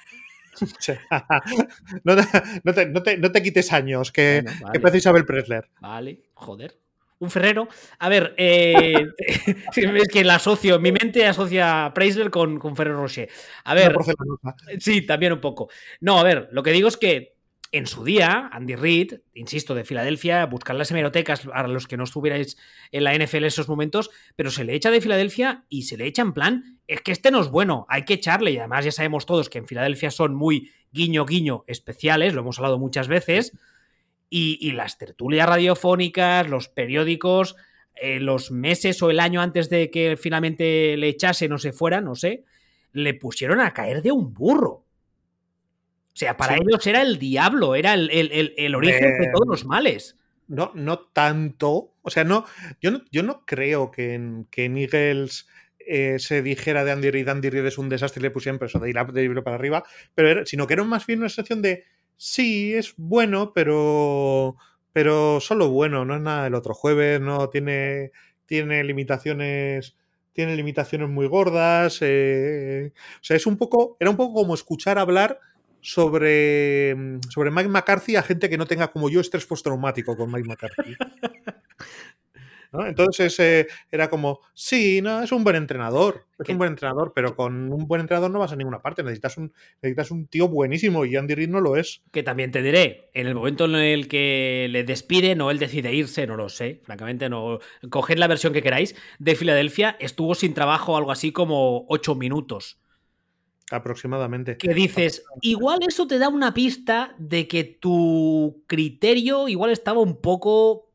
no, 2.03 2.15
te, 2.15 2.23
no, 2.63 2.73
te, 2.73 2.85
no, 2.87 3.03
te, 3.03 3.17
no, 3.17 3.31
te, 3.31 3.41
quites 3.43 3.71
años, 3.73 4.11
que, 4.11 4.41
bueno, 4.43 4.59
vale. 4.61 4.73
que 4.73 4.79
parece 4.79 4.97
Isabel 4.97 5.25
Presler. 5.25 5.69
Vale, 5.79 6.21
joder. 6.33 6.77
Un 7.19 7.29
ferrero. 7.29 7.67
A 7.99 8.07
ver, 8.07 8.33
eh, 8.37 9.07
es 9.75 10.07
que 10.07 10.23
la 10.23 10.35
asocio, 10.35 10.79
mi 10.79 10.93
mente 10.93 11.25
asocia 11.27 11.85
a 11.85 11.93
Preisler 11.93 12.29
con, 12.29 12.57
con 12.57 12.77
Ferrero 12.77 13.01
Rocher. 13.01 13.29
A 13.65 13.73
ver. 13.73 13.93
Sí, 14.79 15.01
también 15.01 15.33
un 15.33 15.41
poco. 15.41 15.69
No, 15.99 16.17
a 16.17 16.23
ver, 16.23 16.47
lo 16.51 16.63
que 16.63 16.71
digo 16.71 16.87
es 16.87 16.95
que 16.95 17.38
en 17.71 17.85
su 17.85 18.03
día, 18.03 18.49
Andy 18.51 18.75
Reid, 18.75 19.19
insisto, 19.33 19.75
de 19.75 19.83
Filadelfia, 19.83 20.45
buscar 20.47 20.75
las 20.75 20.89
hemerotecas 20.89 21.47
a 21.53 21.67
los 21.67 21.87
que 21.87 21.97
no 21.97 22.03
estuvierais 22.03 22.57
en 22.91 23.03
la 23.03 23.13
NFL 23.13 23.37
en 23.37 23.45
esos 23.45 23.69
momentos, 23.69 24.09
pero 24.35 24.49
se 24.49 24.63
le 24.63 24.73
echa 24.73 24.89
de 24.89 25.01
Filadelfia 25.01 25.65
y 25.69 25.83
se 25.83 25.95
le 25.95 26.07
echa 26.07 26.23
en 26.23 26.33
plan, 26.33 26.79
es 26.87 27.01
que 27.01 27.11
este 27.11 27.29
no 27.29 27.41
es 27.41 27.49
bueno, 27.49 27.85
hay 27.87 28.05
que 28.05 28.15
echarle, 28.15 28.51
y 28.51 28.57
además 28.57 28.85
ya 28.85 28.91
sabemos 28.91 29.27
todos 29.27 29.49
que 29.49 29.59
en 29.59 29.67
Filadelfia 29.67 30.09
son 30.09 30.33
muy 30.33 30.71
guiño 30.91 31.25
guiño 31.25 31.63
especiales, 31.67 32.33
lo 32.33 32.41
hemos 32.41 32.57
hablado 32.57 32.79
muchas 32.79 33.07
veces, 33.07 33.53
Y, 34.31 34.71
las 34.73 34.99
tertulias 34.99 35.49
radiofónicas, 35.49 36.47
los 36.47 36.69
periódicos, 36.69 37.55
eh, 37.95 38.19
los 38.19 38.51
meses 38.51 39.01
o 39.01 39.09
el 39.09 39.19
año 39.19 39.41
antes 39.41 39.69
de 39.71 39.89
que 39.89 40.17
finalmente 40.17 40.95
le 40.97 41.07
echase, 41.07 41.47
no 41.47 41.57
se 41.57 41.73
fuera, 41.73 41.99
no 41.99 42.13
sé, 42.13 42.43
le 42.93 43.15
pusieron 43.15 43.59
a 43.59 43.73
caer 43.73 44.03
de 44.03 44.11
un 44.11 44.33
burro. 44.33 44.85
O 46.19 46.25
sea, 46.25 46.35
para 46.35 46.57
ellos 46.57 46.85
era 46.85 47.01
el 47.01 47.17
diablo, 47.17 47.75
era 47.75 47.93
el, 47.93 48.75
origen 48.75 49.19
de 49.19 49.29
todos 49.33 49.47
los 49.47 49.65
males. 49.65 50.17
No, 50.49 50.73
no 50.75 50.99
tanto. 50.99 51.93
O 52.01 52.09
sea, 52.09 52.25
no. 52.25 52.43
Yo 52.81 52.91
no, 52.91 53.03
yo 53.09 53.23
no 53.23 53.45
creo 53.45 53.89
que 53.89 54.15
en, 54.15 54.45
que 54.51 54.65
en 54.65 54.77
Eagles 54.77 55.47
eh, 55.79 56.19
se 56.19 56.41
dijera 56.41 56.83
de 56.83 56.91
Andy 56.91 57.09
Reid, 57.09 57.29
Andy 57.29 57.49
Reid 57.49 57.67
es 57.67 57.77
un 57.77 57.87
desastre 57.87 58.19
y 58.19 58.23
le 58.23 58.31
pusieron 58.31 58.61
eso 58.61 58.79
de 58.79 58.89
ir 58.89 58.97
de 58.97 59.21
libro 59.21 59.45
para 59.45 59.55
arriba, 59.55 59.85
pero 60.13 60.45
sino 60.45 60.67
que 60.67 60.73
era 60.73 60.83
más 60.83 61.07
bien 61.07 61.19
una 61.19 61.29
sensación 61.29 61.61
de 61.61 61.85
sí, 62.17 62.73
es 62.73 62.95
bueno, 62.97 63.53
pero 63.53 64.57
pero 64.91 65.39
solo 65.39 65.69
bueno, 65.69 66.03
no 66.03 66.15
es 66.15 66.21
nada 66.21 66.43
del 66.43 66.55
otro 66.55 66.73
jueves, 66.73 67.21
no 67.21 67.47
tiene 67.47 68.11
tiene 68.45 68.83
limitaciones 68.83 69.95
tiene 70.33 70.57
limitaciones 70.57 71.07
muy 71.07 71.27
gordas, 71.27 71.99
eh, 72.01 72.91
o 72.93 73.23
sea, 73.23 73.37
es 73.37 73.47
un 73.47 73.55
poco 73.55 73.95
era 74.01 74.09
un 74.09 74.17
poco 74.17 74.33
como 74.33 74.53
escuchar 74.53 74.99
hablar 74.99 75.39
sobre, 75.81 76.95
sobre 77.29 77.51
Mike 77.51 77.69
McCarthy 77.69 78.15
a 78.15 78.23
gente 78.23 78.49
que 78.49 78.57
no 78.57 78.65
tenga 78.65 78.91
como 78.91 79.09
yo 79.09 79.21
estrés 79.21 79.45
postraumático 79.45 80.15
con 80.15 80.31
Mike 80.31 80.47
McCarthy. 80.47 80.95
Entonces 82.71 83.39
eh, 83.39 83.67
era 83.91 84.09
como, 84.09 84.41
sí, 84.53 85.01
no, 85.01 85.23
es 85.23 85.31
un 85.31 85.43
buen 85.43 85.55
entrenador, 85.55 86.27
es 86.37 86.49
un 86.49 86.57
buen 86.59 86.69
entrenador, 86.69 87.13
pero 87.15 87.35
con 87.35 87.73
un 87.73 87.87
buen 87.87 88.01
entrenador 88.01 88.29
no 88.29 88.39
vas 88.39 88.51
a 88.51 88.55
ninguna 88.55 88.81
parte, 88.81 89.01
necesitas 89.01 89.37
un, 89.37 89.51
necesitas 89.81 90.11
un 90.11 90.27
tío 90.27 90.47
buenísimo 90.47 91.03
y 91.05 91.15
Andy 91.15 91.33
Reid 91.33 91.49
no 91.49 91.61
lo 91.61 91.77
es. 91.77 92.03
Que 92.11 92.21
también 92.21 92.51
te 92.51 92.61
diré, 92.61 93.09
en 93.13 93.27
el 93.27 93.33
momento 93.33 93.65
en 93.65 93.75
el 93.75 94.07
que 94.07 94.67
le 94.69 94.83
despiden 94.83 95.41
o 95.41 95.49
él 95.49 95.57
decide 95.57 95.93
irse, 95.93 96.27
no 96.27 96.35
lo 96.35 96.49
sé, 96.49 96.81
francamente 96.83 97.27
no, 97.27 97.59
coged 97.89 98.17
la 98.17 98.27
versión 98.27 98.53
que 98.53 98.61
queráis, 98.61 98.95
de 99.17 99.35
Filadelfia 99.35 99.97
estuvo 99.99 100.35
sin 100.35 100.53
trabajo 100.53 100.95
algo 100.95 101.11
así 101.11 101.31
como 101.31 101.85
ocho 101.89 102.13
minutos. 102.13 102.78
Aproximadamente. 103.71 104.57
Que 104.57 104.73
dices, 104.73 105.23
igual 105.41 105.79
eso 105.87 106.07
te 106.07 106.17
da 106.17 106.29
una 106.29 106.53
pista 106.53 107.15
de 107.19 107.47
que 107.47 107.63
tu 107.63 108.63
criterio 108.67 109.47
igual 109.47 109.69
estaba 109.71 109.99
un 109.99 110.19
poco 110.21 110.89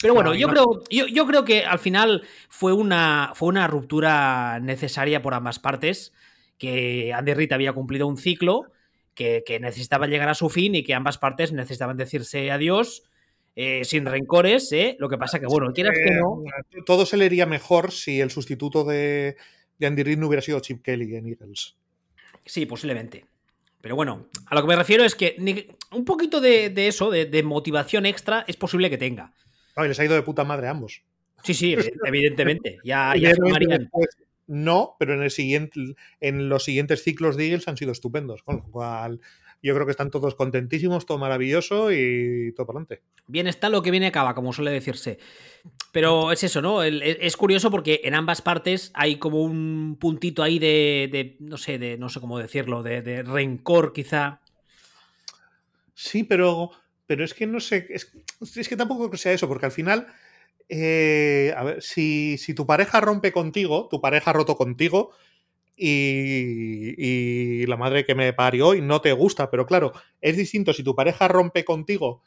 pero 0.00 0.14
bueno, 0.14 0.34
yo, 0.34 0.48
creo, 0.48 0.82
yo, 0.90 1.26
creo 1.26 1.44
que 1.44 1.64
al 1.64 1.78
final 1.78 2.22
fue 2.48 2.72
una, 2.72 3.32
fue 3.34 3.48
una 3.48 3.66
ruptura 3.66 4.60
necesaria 4.60 5.22
por 5.22 5.32
ambas 5.32 5.58
partes, 5.58 6.12
que 6.58 7.12
Andy 7.14 7.32
Reid 7.32 7.52
había 7.52 7.72
cumplido 7.72 8.06
un 8.06 8.18
ciclo, 8.18 8.64
que, 9.14 9.42
necesitaba 9.60 10.06
llegar 10.06 10.28
a 10.28 10.34
su 10.34 10.50
fin 10.50 10.74
y 10.74 10.82
que 10.82 10.92
ambas 10.92 11.16
partes 11.16 11.52
necesitaban 11.52 11.96
decirse 11.96 12.50
adiós. 12.50 13.04
Eh, 13.58 13.86
sin 13.86 14.04
rencores, 14.04 14.70
¿eh? 14.72 14.98
Lo 14.98 15.08
que 15.08 15.16
pasa 15.16 15.40
que, 15.40 15.46
bueno, 15.46 15.72
quieras 15.72 15.96
que 15.96 16.10
no. 16.10 16.42
Todo 16.84 17.06
se 17.06 17.16
le 17.16 17.24
iría 17.24 17.46
mejor 17.46 17.90
si 17.90 18.20
el 18.20 18.30
sustituto 18.30 18.84
de, 18.84 19.36
Andy 19.80 20.02
Reid 20.02 20.18
no 20.18 20.26
hubiera 20.26 20.42
sido 20.42 20.60
Chip 20.60 20.82
Kelly 20.82 21.16
en 21.16 21.26
Eagles. 21.26 21.74
Sí, 22.46 22.64
posiblemente. 22.64 23.26
Pero 23.80 23.94
bueno, 23.94 24.26
a 24.46 24.54
lo 24.54 24.62
que 24.62 24.68
me 24.68 24.76
refiero 24.76 25.04
es 25.04 25.14
que 25.14 25.36
un 25.92 26.04
poquito 26.04 26.40
de, 26.40 26.72
eso, 26.88 27.10
de, 27.10 27.42
motivación 27.42 28.06
extra, 28.06 28.44
es 28.48 28.56
posible 28.56 28.90
que 28.90 28.98
tenga. 28.98 29.32
No, 29.76 29.84
y 29.84 29.88
les 29.88 30.00
ha 30.00 30.04
ido 30.04 30.14
de 30.14 30.22
puta 30.22 30.44
madre 30.44 30.68
a 30.68 30.70
ambos. 30.70 31.02
Sí, 31.44 31.54
sí, 31.54 31.76
evidentemente. 32.04 32.78
Ya, 32.82 33.14
no, 34.48 34.96
pero 34.98 35.14
en, 35.14 35.22
el 35.22 35.30
siguiente, 35.30 35.80
en 36.20 36.48
los 36.48 36.64
siguientes 36.64 37.02
ciclos 37.02 37.36
de 37.36 37.46
Eagles 37.46 37.68
han 37.68 37.76
sido 37.76 37.92
estupendos. 37.92 38.42
Con 38.42 38.56
lo 38.56 38.62
cual, 38.64 39.20
yo 39.66 39.74
creo 39.74 39.86
que 39.86 39.90
están 39.90 40.10
todos 40.10 40.34
contentísimos, 40.34 41.04
todo 41.06 41.18
maravilloso 41.18 41.92
y 41.92 42.52
todo 42.54 42.66
para 42.66 42.78
adelante. 42.78 43.02
Bien 43.26 43.46
está 43.46 43.68
lo 43.68 43.82
que 43.82 43.90
viene 43.90 44.06
acaba, 44.06 44.34
como 44.34 44.52
suele 44.52 44.70
decirse. 44.70 45.18
Pero 45.92 46.32
es 46.32 46.42
eso, 46.44 46.62
¿no? 46.62 46.82
Es 46.82 47.36
curioso 47.36 47.70
porque 47.70 48.00
en 48.04 48.14
ambas 48.14 48.42
partes 48.42 48.92
hay 48.94 49.16
como 49.16 49.42
un 49.42 49.96
puntito 50.00 50.42
ahí 50.42 50.58
de, 50.58 51.36
no 51.40 51.56
sé, 51.56 51.78
de 51.78 51.98
no 51.98 52.08
sé 52.08 52.20
cómo 52.20 52.38
decirlo, 52.38 52.82
de, 52.82 53.02
de 53.02 53.22
rencor 53.22 53.92
quizá. 53.92 54.40
Sí, 55.94 56.24
pero 56.24 56.70
pero 57.06 57.24
es 57.24 57.34
que 57.34 57.46
no 57.46 57.60
sé, 57.60 57.86
es, 57.90 58.68
que 58.68 58.76
tampoco 58.76 59.02
creo 59.02 59.10
que 59.10 59.16
sea 59.16 59.32
eso, 59.32 59.48
porque 59.48 59.66
al 59.66 59.72
final, 59.72 60.08
eh, 60.68 61.54
a 61.56 61.62
ver, 61.62 61.82
si, 61.82 62.36
tu 62.54 62.66
pareja 62.66 63.00
rompe 63.00 63.32
contigo, 63.32 63.88
tu 63.88 64.00
pareja 64.00 64.30
ha 64.30 64.34
roto 64.34 64.56
contigo, 64.56 65.12
y, 65.76 67.66
la 67.66 67.76
madre 67.76 68.04
que 68.04 68.14
me 68.14 68.32
parió 68.32 68.74
y 68.74 68.80
no 68.80 69.00
te 69.00 69.12
gusta, 69.12 69.50
pero 69.50 69.66
claro, 69.66 69.92
es 70.20 70.36
distinto 70.36 70.72
si 70.72 70.82
tu 70.82 70.94
pareja 70.94 71.28
rompe 71.28 71.64
contigo 71.64 72.22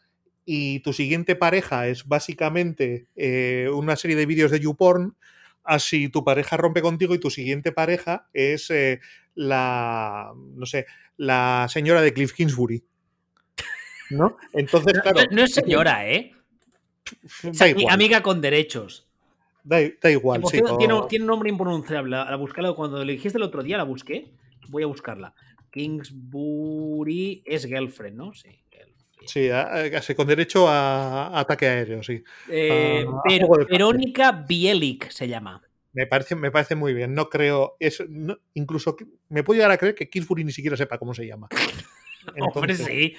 y 0.45 0.80
tu 0.82 0.93
siguiente 0.93 1.36
pareja 1.36 1.88
es 1.88 2.08
básicamente 2.08 3.08
eh, 3.16 3.70
una 3.74 3.95
serie 3.95 4.16
de 4.18 4.26
vídeos 4.26 4.52
de 4.52 4.60
YouPorn, 4.60 5.16
así 5.64 6.10
tu 6.10 6.24
pareja 6.24 6.58
rompe 6.58 6.82
contigo 6.82 7.16
y 7.16 7.20
tu 7.20 7.30
siguiente 7.30 7.72
pareja 7.72 8.30
es 8.34 8.70
eh, 8.70 9.00
la, 9.36 10.34
no 10.36 10.66
sé, 10.66 10.86
la 11.18 11.68
señora 11.70 12.02
de 12.02 12.14
Cliff 12.14 12.34
Kingsbury. 12.34 12.84
¿no? 14.10 14.38
Entonces, 14.54 15.00
claro. 15.02 15.22
No, 15.32 15.43
es 15.43 15.54
señora, 15.54 16.10
¿eh? 16.10 16.34
amiga 17.89 18.22
con 18.22 18.41
derechos. 18.41 19.09
Da, 19.70 20.09
igual, 20.09 20.41
sí. 20.49 20.59
Tiene, 20.80 20.95
un 20.95 21.28
nombre 21.28 21.47
impronunciable. 21.47 22.09
La, 22.09 22.36
buscarla 22.38 22.74
cuando 22.74 23.05
le 23.05 23.13
dijiste 23.13 23.38
el 23.38 23.43
otro 23.43 23.61
día, 23.61 23.78
la 23.78 23.84
busqué. 23.84 24.32
Voy 24.67 24.82
a 24.82 24.88
buscarla. 24.88 25.36
Kingsbury 25.70 27.43
es 27.45 27.67
girlfriend, 27.67 28.17
¿no? 28.17 28.34
Sí. 28.34 28.49
Sí, 29.26 29.47
con 30.15 30.26
derecho 30.26 30.67
a, 30.67 31.39
ataque 31.39 31.67
aéreo, 31.67 32.01
sí. 32.01 32.24
Eh, 32.49 33.05
Verónica 33.70 34.32
Bielik 34.32 35.11
se 35.11 35.28
llama. 35.28 35.61
Me 35.93 36.07
parece, 36.07 36.36
me 36.36 36.49
parece 36.49 36.74
muy 36.74 36.95
bien. 36.95 37.13
No 37.13 37.30
creo. 37.30 37.76
Es, 37.80 38.03
incluso 38.55 38.97
me 39.28 39.43
puedo 39.43 39.57
llegar 39.57 39.72
a 39.72 39.78
creer 39.78 39.93
que 39.93 40.09
Kingsbury 40.09 40.43
ni 40.45 40.51
siquiera 40.51 40.78
sepa 40.78 40.97
cómo 40.97 41.13
se 41.13 41.28
llama. 41.28 41.47
Hombre, 42.55 42.74
sí. 42.74 43.15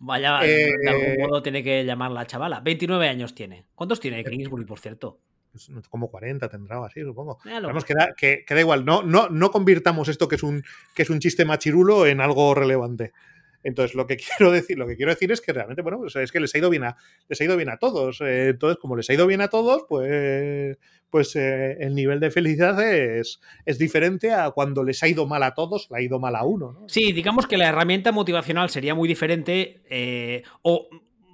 Vaya, 0.00 0.40
de 0.40 0.70
algún 0.86 1.04
eh, 1.04 1.16
modo 1.18 1.42
tiene 1.42 1.62
que 1.62 1.82
llamar 1.82 2.10
la 2.10 2.26
chavala. 2.26 2.60
29 2.60 3.08
años 3.08 3.34
tiene. 3.34 3.64
¿Cuántos 3.74 4.00
tiene 4.00 4.22
Kingsbury, 4.22 4.66
por 4.66 4.80
cierto? 4.80 5.20
Pues, 5.50 5.70
como 5.88 6.10
40 6.10 6.48
tendrá 6.48 6.84
así, 6.84 7.00
supongo. 7.02 7.38
Vamos, 7.44 7.84
que 7.84 7.94
da, 7.94 8.14
que, 8.16 8.44
da, 8.48 8.60
igual. 8.60 8.84
No, 8.84 9.02
no, 9.02 9.28
no 9.28 9.50
convirtamos 9.50 10.08
esto 10.08 10.28
que 10.28 10.36
es, 10.36 10.42
un, 10.42 10.62
que 10.94 11.02
es 11.02 11.10
un 11.10 11.20
chiste 11.20 11.44
machirulo 11.44 12.06
en 12.06 12.20
algo 12.20 12.54
relevante. 12.54 13.12
Entonces, 13.62 13.94
lo 13.94 14.06
que 14.06 14.16
quiero 14.38 14.52
decir, 14.52 14.78
lo 14.78 14.86
que 14.86 14.96
quiero 14.96 15.12
decir 15.12 15.32
es 15.32 15.40
que 15.40 15.52
realmente, 15.52 15.82
bueno, 15.82 15.98
pues 15.98 16.16
es 16.16 16.32
que 16.32 16.40
les 16.40 16.54
ha 16.54 16.58
ido 16.58 16.70
bien 16.70 16.84
a, 16.84 16.96
les 17.28 17.40
ha 17.40 17.44
ido 17.44 17.56
bien 17.56 17.70
a 17.70 17.78
todos. 17.78 18.20
Eh, 18.20 18.48
entonces, 18.50 18.78
como 18.80 18.96
les 18.96 19.08
ha 19.10 19.14
ido 19.14 19.26
bien 19.26 19.40
a 19.40 19.48
todos, 19.48 19.84
pues, 19.88 20.76
pues 21.10 21.34
eh, 21.36 21.76
el 21.80 21.94
nivel 21.94 22.20
de 22.20 22.30
felicidad 22.30 22.80
es, 22.82 23.40
es, 23.64 23.78
diferente 23.78 24.32
a 24.32 24.50
cuando 24.50 24.84
les 24.84 25.02
ha 25.02 25.08
ido 25.08 25.26
mal 25.26 25.42
a 25.42 25.54
todos, 25.54 25.88
le 25.90 25.98
ha 25.98 26.02
ido 26.02 26.18
mal 26.18 26.36
a 26.36 26.44
uno. 26.44 26.72
¿no? 26.72 26.88
Sí, 26.88 27.12
digamos 27.12 27.46
que 27.46 27.56
la 27.56 27.68
herramienta 27.68 28.12
motivacional 28.12 28.70
sería 28.70 28.94
muy 28.94 29.08
diferente. 29.08 29.82
Eh, 29.88 30.42
o 30.62 30.88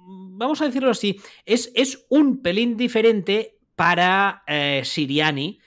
vamos 0.07 0.61
a 0.61 0.65
decirlo 0.65 0.89
así, 0.89 1.19
es, 1.45 1.71
es 1.75 2.05
un 2.09 2.41
pelín 2.41 2.77
diferente 2.77 3.55
para 3.75 4.43
Siriani, 4.83 5.59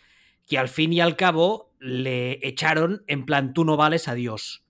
que 0.46 0.58
al 0.58 0.68
fin 0.68 0.92
y 0.92 1.00
al 1.00 1.16
cabo 1.16 1.74
le 1.78 2.46
echaron 2.46 3.04
en 3.06 3.24
plan 3.26 3.52
tú 3.54 3.64
no 3.64 3.76
vales 3.76 4.08
a 4.08 4.14
Dios. 4.14 4.64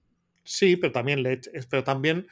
Sí, 0.44 0.76
pero 0.76 0.92
también, 0.92 1.22
le, 1.22 1.40
pero 1.68 1.84
también 1.84 2.26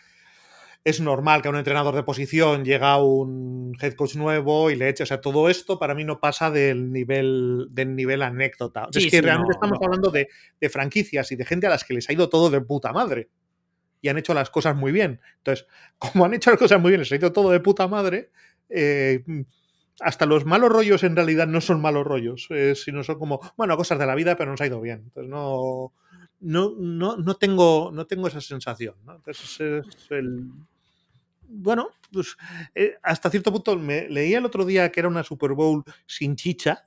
es 0.87 1.01
normal 1.01 1.43
que 1.43 1.49
a 1.49 1.51
un 1.51 1.57
entrenador 1.57 1.97
de 1.97 2.05
posición 2.05 2.65
llega 2.65 3.03
un 3.03 3.77
head 3.81 3.95
coach 3.95 4.15
nuevo 4.15 4.71
y 4.71 4.77
le 4.77 4.89
eche. 4.89 5.03
O 5.03 5.07
sea, 5.07 5.21
todo 5.21 5.51
esto 5.51 5.79
para 5.79 5.95
mí 5.95 6.05
no 6.05 6.21
pasa 6.21 6.51
del 6.51 6.93
nivel, 6.93 7.67
del 7.71 7.97
nivel 7.97 8.23
anécdota. 8.23 8.89
es 8.95 9.11
que 9.11 9.21
realmente 9.21 9.55
estamos 9.55 9.79
hablando 9.83 10.11
de, 10.11 10.29
franquicias 10.71 11.33
y 11.33 11.37
de 11.37 11.45
gente 11.45 11.67
a 11.67 11.71
las 11.71 11.83
que 11.83 11.93
les 11.93 12.09
ha 12.09 12.13
ido 12.13 12.29
todo 12.29 12.51
de 12.51 12.61
puta 12.61 12.93
madre. 12.93 13.29
Y 14.01 14.09
han 14.09 14.19
hecho 14.19 14.33
las 14.33 14.49
cosas 14.49 14.77
muy 14.77 14.93
bien. 14.93 15.21
Entonces, 15.39 15.67
como 15.99 16.25
han 16.25 16.35
hecho 16.35 16.51
las 16.51 16.59
cosas 16.61 16.81
muy 16.81 16.93
bien, 16.93 17.01
les 17.01 17.11
ha 17.11 17.17
ido 17.17 17.33
todo 17.33 17.51
de 17.51 17.59
puta 17.61 17.89
madre. 17.89 18.31
Eh, 18.69 19.25
hasta 20.01 20.27
los 20.27 20.45
malos 20.45 20.71
rollos 20.71 21.03
en 21.03 21.17
realidad 21.17 21.47
no 21.47 21.61
son 21.61 21.81
malos 21.81 22.07
rollos, 22.07 22.47
eh, 22.51 22.75
sino 22.75 23.03
son 23.03 23.19
como, 23.19 23.41
bueno, 23.57 23.77
cosas 23.77 23.99
de 23.99 24.07
la 24.07 24.15
vida, 24.15 24.37
pero 24.37 24.51
nos 24.51 24.61
ha 24.61 24.67
ido 24.67 24.81
bien. 24.81 25.05
Entonces, 25.05 25.31
no 25.31 25.93
no, 26.41 26.75
no, 26.77 27.17
no, 27.17 27.35
tengo, 27.37 27.91
no 27.93 28.07
tengo 28.07 28.29
esa 28.29 28.41
sensación. 28.41 28.95
Entonces 29.09 29.61
es 29.61 30.11
el... 30.11 30.45
Bueno, 31.49 31.91
pues 32.13 32.37
eh, 32.75 32.97
hasta 33.03 33.31
cierto 33.31 33.53
punto 33.53 33.77
me 33.77 34.09
leía 34.09 34.39
el 34.39 34.45
otro 34.45 34.65
día 34.65 34.91
que 34.91 35.01
era 35.01 35.09
una 35.09 35.23
Super 35.23 35.53
Bowl 35.53 35.85
sin 36.07 36.37
chicha. 36.37 36.87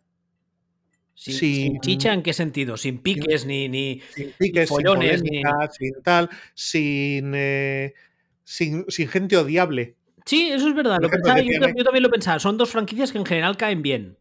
Sin, 1.15 1.81
chicha 1.81 2.13
en 2.13 2.23
qué 2.23 2.31
sentido? 2.31 2.77
Sin 2.77 2.99
piques 2.99 3.45
ni, 3.45 3.67
ni 3.67 4.01
sin 4.15 4.31
piques, 4.37 4.69
follones, 4.69 5.19
sin, 5.19 5.43
sin 5.77 6.01
tal, 6.01 6.29
sin, 6.53 7.33
eh, 7.35 7.93
sin, 8.45 8.85
sin, 8.87 9.09
gente 9.09 9.35
odiable. 9.35 9.97
Sí, 10.25 10.49
eso 10.51 10.67
es 10.67 10.75
verdad. 10.75 10.99
Lo 11.01 11.09
pensaba, 11.09 11.39
yo, 11.39 11.59
también 11.83 12.03
lo 12.03 12.09
pensaba. 12.09 12.39
Son 12.39 12.57
dos 12.57 12.69
franquicias 12.69 13.11
que 13.11 13.17
en 13.17 13.25
general 13.25 13.57
caen 13.57 13.81
bien. 13.81 14.17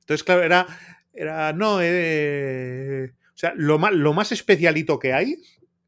Entonces, 0.00 0.24
claro, 0.24 0.42
era. 0.42 0.66
era 1.12 1.52
no, 1.52 1.78
eh, 1.80 3.12
o 3.28 3.38
sea, 3.38 3.52
lo 3.56 3.78
más, 3.78 3.92
lo 3.92 4.12
más 4.12 4.32
especialito 4.32 4.98
que 4.98 5.12
hay 5.12 5.36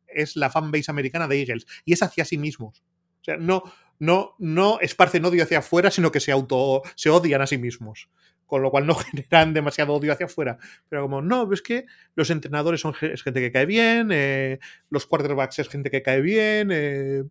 es 0.06 0.36
la 0.36 0.50
fanbase 0.50 0.90
americana 0.90 1.28
de 1.28 1.40
Eagles. 1.40 1.66
Y 1.84 1.92
es 1.92 2.02
hacia 2.02 2.24
sí 2.24 2.38
mismos. 2.38 2.82
O 3.20 3.24
sea, 3.24 3.36
no, 3.36 3.62
no, 3.98 4.34
no 4.38 4.78
esparcen 4.80 5.24
odio 5.24 5.42
hacia 5.42 5.58
afuera, 5.58 5.90
sino 5.90 6.12
que 6.12 6.20
se 6.20 6.32
auto 6.32 6.82
se 6.94 7.10
odian 7.10 7.42
a 7.42 7.46
sí 7.46 7.58
mismos. 7.58 8.08
Con 8.46 8.62
lo 8.62 8.70
cual 8.70 8.86
no 8.86 8.94
generan 8.94 9.54
demasiado 9.54 9.94
odio 9.94 10.12
hacia 10.12 10.26
afuera. 10.26 10.58
Pero 10.88 11.02
como, 11.02 11.22
no, 11.22 11.50
es 11.52 11.62
que 11.62 11.86
los 12.14 12.30
entrenadores 12.30 12.80
son 12.80 12.94
es 13.00 13.22
gente 13.22 13.40
que 13.40 13.52
cae 13.52 13.66
bien, 13.66 14.10
eh, 14.12 14.58
los 14.90 15.06
quarterbacks 15.06 15.58
es 15.58 15.68
gente 15.68 15.90
que 15.90 16.02
cae 16.02 16.20
bien, 16.20 16.68
eh, 16.72 17.24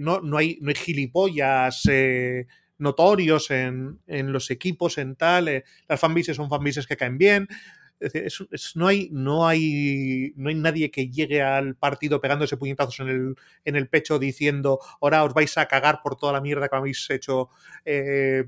no, 0.00 0.20
no, 0.20 0.36
hay, 0.36 0.58
no 0.60 0.68
hay 0.68 0.74
gilipollas 0.74 1.82
notorios 2.78 3.50
en, 3.50 3.98
en, 4.06 4.32
los 4.32 4.50
equipos, 4.50 4.98
en 4.98 5.16
tal, 5.16 5.64
las 5.88 6.00
fanbases 6.00 6.36
son 6.36 6.48
fanbases 6.48 6.86
que 6.86 6.96
caen 6.96 7.18
bien. 7.18 7.48
No, 8.76 8.86
hay, 8.86 9.08
no, 9.10 9.46
hay, 9.48 10.32
no 10.36 10.48
hay 10.50 10.54
nadie 10.54 10.90
que 10.90 11.08
llegue 11.08 11.42
al 11.42 11.74
partido 11.74 12.20
pegándose 12.20 12.56
puñetazos 12.56 13.00
en 13.00 13.08
el, 13.08 13.34
en 13.64 13.76
el 13.76 13.88
pecho 13.88 14.20
diciendo 14.20 14.78
ahora 15.00 15.24
os 15.24 15.34
vais 15.34 15.58
a 15.58 15.66
cagar 15.66 16.00
por 16.02 16.16
toda 16.16 16.32
la 16.32 16.40
mierda 16.40 16.68
que 16.68 16.76
habéis 16.76 17.10
hecho 17.10 17.50
eh, 17.84 18.44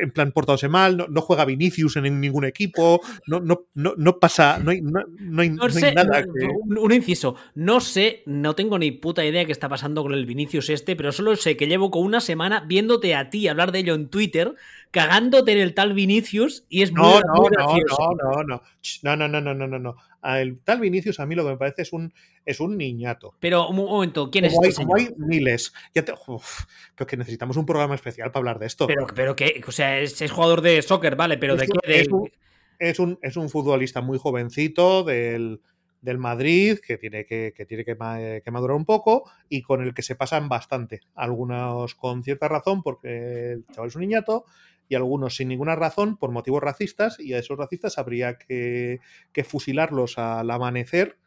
en 0.00 0.10
plan 0.10 0.32
portándose 0.32 0.68
mal, 0.68 0.96
no, 0.96 1.06
no, 1.08 1.20
juega 1.20 1.44
Vinicius 1.44 1.96
en 1.96 2.20
ningún 2.20 2.44
equipo, 2.44 3.00
no, 3.26 3.40
no, 3.40 3.66
no, 3.74 3.94
no 3.96 4.18
pasa, 4.18 4.58
no 4.58 4.70
hay, 4.70 4.80
no, 4.80 5.00
no 5.18 5.42
hay, 5.42 5.50
no 5.50 5.68
sé, 5.70 5.86
hay 5.86 5.94
nada 5.94 6.22
que... 6.22 6.46
un, 6.46 6.78
un, 6.78 6.92
inciso, 6.92 7.36
no 7.54 7.80
sé, 7.80 8.22
no 8.26 8.54
tengo 8.54 8.78
ni 8.78 8.90
puta 8.90 9.24
idea 9.24 9.44
qué 9.44 9.52
está 9.52 9.68
pasando 9.68 10.02
con 10.02 10.12
el 10.12 10.26
Vinicius 10.26 10.70
este, 10.70 10.96
pero 10.96 11.12
solo 11.12 11.36
sé 11.36 11.56
que 11.56 11.66
llevo 11.66 11.90
con 11.90 12.02
una 12.02 12.20
semana 12.20 12.64
viéndote 12.66 13.14
a 13.14 13.30
ti 13.30 13.48
hablar 13.48 13.72
de 13.72 13.80
ello 13.80 13.94
en 13.94 14.08
Twitter, 14.08 14.54
cagándote 14.90 15.52
en 15.52 15.58
el 15.58 15.74
tal 15.74 15.92
Vinicius 15.92 16.64
y 16.68 16.82
es 16.82 16.92
muy, 16.92 17.02
no, 17.02 17.20
no, 17.20 17.34
muy 17.34 17.50
no, 17.50 17.50
gracioso. 17.50 18.16
no, 18.22 18.42
no, 18.42 18.62
no, 19.02 19.16
no, 19.16 19.28
no, 19.28 19.28
no, 19.28 19.40
no, 19.40 19.54
no, 19.54 19.66
no, 19.66 19.78
no. 19.78 19.96
El 20.22 20.58
tal 20.60 20.80
Vinicius 20.80 21.20
a 21.20 21.26
mí 21.26 21.34
lo 21.34 21.44
que 21.44 21.50
me 21.50 21.56
parece 21.56 21.82
es 21.82 21.92
un, 21.92 22.12
es 22.44 22.60
un 22.60 22.76
niñato. 22.76 23.34
Pero 23.40 23.68
un 23.68 23.76
momento, 23.76 24.30
¿quién 24.30 24.48
como 24.48 24.62
es 24.62 24.64
hay, 24.64 24.70
este 24.70 24.84
como 24.84 24.96
señor? 24.96 25.14
hay 25.18 25.26
miles. 25.26 25.72
Ya 25.94 26.04
te, 26.04 26.12
uf, 26.26 26.64
pero 26.94 27.06
que 27.06 27.16
necesitamos 27.16 27.56
un 27.56 27.66
programa 27.66 27.94
especial 27.94 28.30
para 28.30 28.40
hablar 28.40 28.58
de 28.58 28.66
esto. 28.66 28.86
Pero, 28.86 29.06
pero 29.14 29.36
que, 29.36 29.62
o 29.66 29.72
sea, 29.72 29.98
es, 30.00 30.20
es, 30.20 30.30
jugador 30.30 30.60
de 30.60 30.82
soccer, 30.82 31.16
vale, 31.16 31.38
pero 31.38 31.54
es 31.54 31.60
de 31.60 31.66
qué? 31.66 32.00
Es, 32.00 32.08
un, 32.08 32.30
es, 32.78 32.98
un, 32.98 33.18
es 33.22 33.36
un 33.36 33.48
futbolista 33.48 34.00
muy 34.00 34.18
jovencito 34.18 35.04
del, 35.04 35.60
del 36.00 36.18
Madrid 36.18 36.78
que 36.78 36.98
tiene, 36.98 37.26
que, 37.26 37.52
que 37.54 37.66
tiene 37.66 37.84
que, 37.84 37.96
que, 38.44 38.50
madurar 38.50 38.76
un 38.76 38.84
poco 38.84 39.30
y 39.48 39.62
con 39.62 39.82
el 39.82 39.94
que 39.94 40.02
se 40.02 40.14
pasan 40.14 40.48
bastante. 40.48 41.00
Algunos 41.14 41.94
con 41.94 42.22
cierta 42.22 42.48
razón 42.48 42.82
porque 42.82 43.52
el 43.52 43.66
chaval 43.72 43.88
es 43.88 43.96
un 43.96 44.02
niñato 44.02 44.44
y 44.88 44.94
algunos 44.94 45.36
sin 45.36 45.48
ninguna 45.48 45.76
razón 45.76 46.16
por 46.16 46.30
motivos 46.30 46.62
racistas 46.62 47.18
y 47.18 47.34
a 47.34 47.38
esos 47.38 47.58
racistas 47.58 47.98
habría 47.98 48.38
que, 48.38 49.00
que 49.32 49.44
fusilarlos 49.44 50.18
al 50.18 50.50
amanecer 50.50 51.18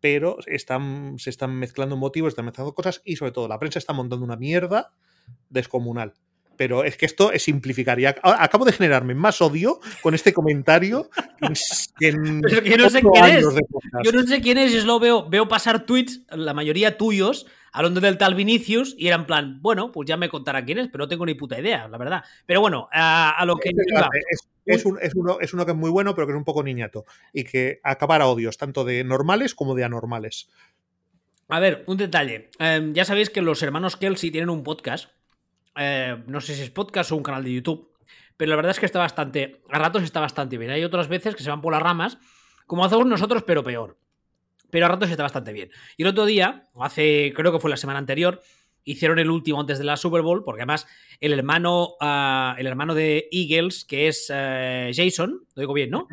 pero 0.00 0.36
están, 0.46 1.18
se 1.18 1.30
están 1.30 1.58
mezclando 1.58 1.96
motivos, 1.96 2.28
están 2.28 2.44
mezclando 2.44 2.74
cosas 2.74 3.02
y 3.04 3.16
sobre 3.16 3.32
todo 3.32 3.48
la 3.48 3.58
prensa 3.58 3.78
está 3.78 3.92
montando 3.92 4.24
una 4.24 4.36
mierda 4.36 4.92
descomunal. 5.48 6.14
Pero 6.56 6.84
es 6.84 6.96
que 6.96 7.06
esto 7.06 7.32
es 7.32 7.42
simplificar. 7.42 7.98
Y 8.00 8.06
acabo 8.06 8.64
de 8.64 8.72
generarme 8.72 9.14
más 9.14 9.40
odio 9.40 9.80
con 10.02 10.14
este 10.14 10.32
comentario 10.32 11.10
que 11.98 12.08
en 12.08 12.40
Pero 12.42 12.62
yo 12.62 12.76
no 12.76 12.90
sé 12.90 13.02
quién 13.02 13.24
es. 13.24 13.44
Yo 14.04 14.12
no 14.12 14.22
sé 14.22 14.40
quién 14.40 14.58
es, 14.58 14.80
solo 14.80 15.00
veo, 15.00 15.28
veo 15.28 15.48
pasar 15.48 15.86
tweets, 15.86 16.22
la 16.30 16.54
mayoría 16.54 16.96
tuyos, 16.96 17.46
hablando 17.72 18.00
del 18.00 18.18
tal 18.18 18.34
Vinicius, 18.34 18.94
y 18.98 19.08
era 19.08 19.16
en 19.16 19.26
plan, 19.26 19.60
bueno, 19.60 19.92
pues 19.92 20.08
ya 20.08 20.16
me 20.16 20.28
contará 20.28 20.64
quién 20.64 20.78
es, 20.78 20.88
pero 20.88 21.04
no 21.04 21.08
tengo 21.08 21.26
ni 21.26 21.34
puta 21.34 21.60
idea, 21.60 21.88
la 21.88 21.98
verdad. 21.98 22.24
Pero 22.46 22.60
bueno, 22.60 22.88
a, 22.92 23.30
a 23.30 23.44
lo 23.44 23.56
que. 23.56 23.70
Es, 23.70 24.48
es, 24.66 24.84
un, 24.84 24.98
es, 25.00 25.14
uno, 25.14 25.38
es 25.40 25.54
uno 25.54 25.64
que 25.64 25.72
es 25.72 25.76
muy 25.76 25.90
bueno, 25.90 26.14
pero 26.14 26.26
que 26.26 26.32
es 26.32 26.38
un 26.38 26.44
poco 26.44 26.62
niñato. 26.62 27.04
Y 27.32 27.44
que 27.44 27.80
acabará 27.82 28.26
odios, 28.26 28.56
tanto 28.56 28.84
de 28.84 29.04
normales 29.04 29.54
como 29.54 29.74
de 29.74 29.84
anormales. 29.84 30.48
A 31.48 31.60
ver, 31.60 31.84
un 31.86 31.96
detalle. 31.96 32.50
Eh, 32.58 32.90
ya 32.92 33.04
sabéis 33.04 33.30
que 33.30 33.42
los 33.42 33.62
hermanos 33.62 33.96
Kelsey 33.96 34.30
tienen 34.30 34.50
un 34.50 34.64
podcast. 34.64 35.10
Eh, 35.76 36.22
no 36.26 36.40
sé 36.40 36.54
si 36.54 36.62
es 36.62 36.70
podcast 36.70 37.12
o 37.12 37.16
un 37.16 37.22
canal 37.22 37.44
de 37.44 37.52
YouTube. 37.52 37.92
Pero 38.36 38.50
la 38.50 38.56
verdad 38.56 38.72
es 38.72 38.80
que 38.80 38.86
está 38.86 38.98
bastante. 38.98 39.62
A 39.70 39.78
ratos 39.78 40.02
está 40.02 40.20
bastante 40.20 40.58
bien. 40.58 40.70
Hay 40.70 40.84
otras 40.84 41.08
veces 41.08 41.34
que 41.34 41.42
se 41.42 41.50
van 41.50 41.60
por 41.60 41.72
las 41.72 41.82
ramas, 41.82 42.18
como 42.66 42.84
hacemos 42.84 43.06
nosotros, 43.06 43.42
pero 43.46 43.64
peor. 43.64 43.98
Pero 44.70 44.86
a 44.86 44.88
ratos 44.88 45.10
está 45.10 45.22
bastante 45.22 45.52
bien. 45.52 45.70
Y 45.96 46.02
el 46.02 46.08
otro 46.08 46.26
día, 46.26 46.64
hace, 46.80 47.32
creo 47.34 47.52
que 47.52 47.60
fue 47.60 47.70
la 47.70 47.76
semana 47.76 47.98
anterior, 47.98 48.42
hicieron 48.84 49.18
el 49.18 49.30
último 49.30 49.60
antes 49.60 49.78
de 49.78 49.84
la 49.84 49.96
Super 49.96 50.22
Bowl, 50.22 50.44
porque 50.44 50.62
además 50.62 50.86
el 51.20 51.32
hermano, 51.32 51.96
uh, 52.00 52.58
el 52.58 52.66
hermano 52.66 52.94
de 52.94 53.28
Eagles, 53.30 53.84
que 53.84 54.08
es 54.08 54.30
uh, 54.30 54.92
Jason, 54.94 55.46
lo 55.54 55.60
digo 55.60 55.72
bien, 55.72 55.90
¿no? 55.90 56.08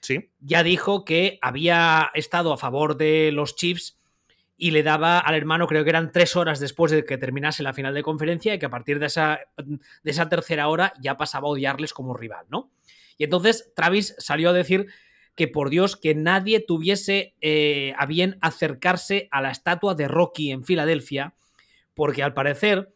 Sí. 0.00 0.30
Ya 0.40 0.62
dijo 0.62 1.04
que 1.04 1.38
había 1.42 2.10
estado 2.14 2.52
a 2.52 2.58
favor 2.58 2.96
de 2.96 3.30
los 3.32 3.54
Chiefs 3.56 4.01
y 4.62 4.70
le 4.70 4.84
daba 4.84 5.18
al 5.18 5.34
hermano, 5.34 5.66
creo 5.66 5.82
que 5.82 5.90
eran 5.90 6.12
tres 6.12 6.36
horas 6.36 6.60
después 6.60 6.92
de 6.92 7.04
que 7.04 7.18
terminase 7.18 7.64
la 7.64 7.74
final 7.74 7.94
de 7.94 8.04
conferencia, 8.04 8.54
y 8.54 8.60
que 8.60 8.66
a 8.66 8.70
partir 8.70 9.00
de 9.00 9.06
esa, 9.06 9.40
de 9.56 9.80
esa 10.08 10.28
tercera 10.28 10.68
hora 10.68 10.92
ya 11.00 11.16
pasaba 11.16 11.48
a 11.48 11.50
odiarles 11.50 11.92
como 11.92 12.14
rival, 12.14 12.46
¿no? 12.48 12.70
Y 13.18 13.24
entonces 13.24 13.72
Travis 13.74 14.14
salió 14.18 14.50
a 14.50 14.52
decir 14.52 14.86
que 15.34 15.48
por 15.48 15.68
Dios 15.68 15.96
que 15.96 16.14
nadie 16.14 16.60
tuviese 16.60 17.34
eh, 17.40 17.92
a 17.98 18.06
bien 18.06 18.38
acercarse 18.40 19.26
a 19.32 19.42
la 19.42 19.50
estatua 19.50 19.96
de 19.96 20.06
Rocky 20.06 20.52
en 20.52 20.62
Filadelfia, 20.62 21.34
porque 21.92 22.22
al 22.22 22.32
parecer 22.32 22.94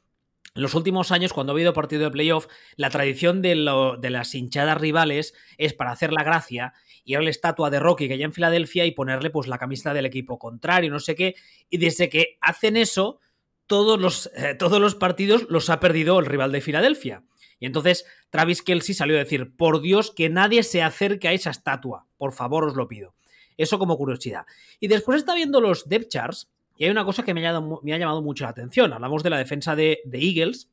en 0.54 0.62
los 0.62 0.74
últimos 0.74 1.10
años, 1.10 1.32
cuando 1.32 1.52
ha 1.52 1.54
habido 1.54 1.72
partido 1.72 2.04
de 2.04 2.10
playoff, 2.12 2.46
la 2.76 2.90
tradición 2.90 3.42
de, 3.42 3.56
lo, 3.56 3.96
de, 3.96 4.10
las 4.10 4.36
hinchadas 4.36 4.80
rivales 4.80 5.34
es 5.58 5.74
para 5.74 5.90
hacer 5.90 6.12
la 6.12 6.22
gracia 6.22 6.74
ir 7.06 7.16
a 7.16 7.22
la 7.22 7.30
estatua 7.30 7.70
de 7.70 7.80
Rocky 7.80 8.08
que 8.08 8.14
hay 8.14 8.22
en 8.22 8.32
Filadelfia 8.32 8.84
y 8.84 8.90
ponerle 8.90 9.30
pues 9.30 9.48
la 9.48 9.58
camisa 9.58 9.94
del 9.94 10.06
equipo 10.06 10.38
contrario, 10.38 10.90
no 10.90 11.00
sé 11.00 11.14
qué. 11.14 11.34
Y 11.70 11.78
desde 11.78 12.08
que 12.08 12.36
hacen 12.40 12.76
eso, 12.76 13.20
todos 13.66 13.98
los, 14.00 14.30
eh, 14.36 14.54
todos 14.54 14.80
los 14.80 14.94
partidos 14.94 15.46
los 15.48 15.70
ha 15.70 15.80
perdido 15.80 16.18
el 16.18 16.26
rival 16.26 16.52
de 16.52 16.60
Filadelfia. 16.60 17.24
Y 17.58 17.66
entonces 17.66 18.04
Travis 18.30 18.62
Kelsey 18.62 18.94
salió 18.94 19.16
a 19.16 19.20
decir, 19.20 19.56
por 19.56 19.80
Dios, 19.80 20.12
que 20.14 20.28
nadie 20.28 20.62
se 20.62 20.82
acerque 20.82 21.28
a 21.28 21.32
esa 21.32 21.50
estatua, 21.50 22.06
por 22.18 22.32
favor 22.32 22.64
os 22.64 22.76
lo 22.76 22.88
pido. 22.88 23.14
Eso 23.56 23.78
como 23.78 23.96
curiosidad. 23.96 24.44
Y 24.80 24.88
después 24.88 25.18
está 25.18 25.34
viendo 25.34 25.60
los 25.60 25.88
depth 25.88 26.08
charts 26.08 26.50
y 26.76 26.84
hay 26.84 26.90
una 26.90 27.04
cosa 27.04 27.22
que 27.22 27.32
me 27.32 27.40
ha, 27.40 27.52
llamado, 27.52 27.80
me 27.82 27.94
ha 27.94 27.98
llamado 27.98 28.20
mucho 28.20 28.44
la 28.44 28.50
atención. 28.50 28.92
Hablamos 28.92 29.22
de 29.22 29.30
la 29.30 29.38
defensa 29.38 29.74
de, 29.74 30.00
de, 30.04 30.18
Eagles, 30.18 30.70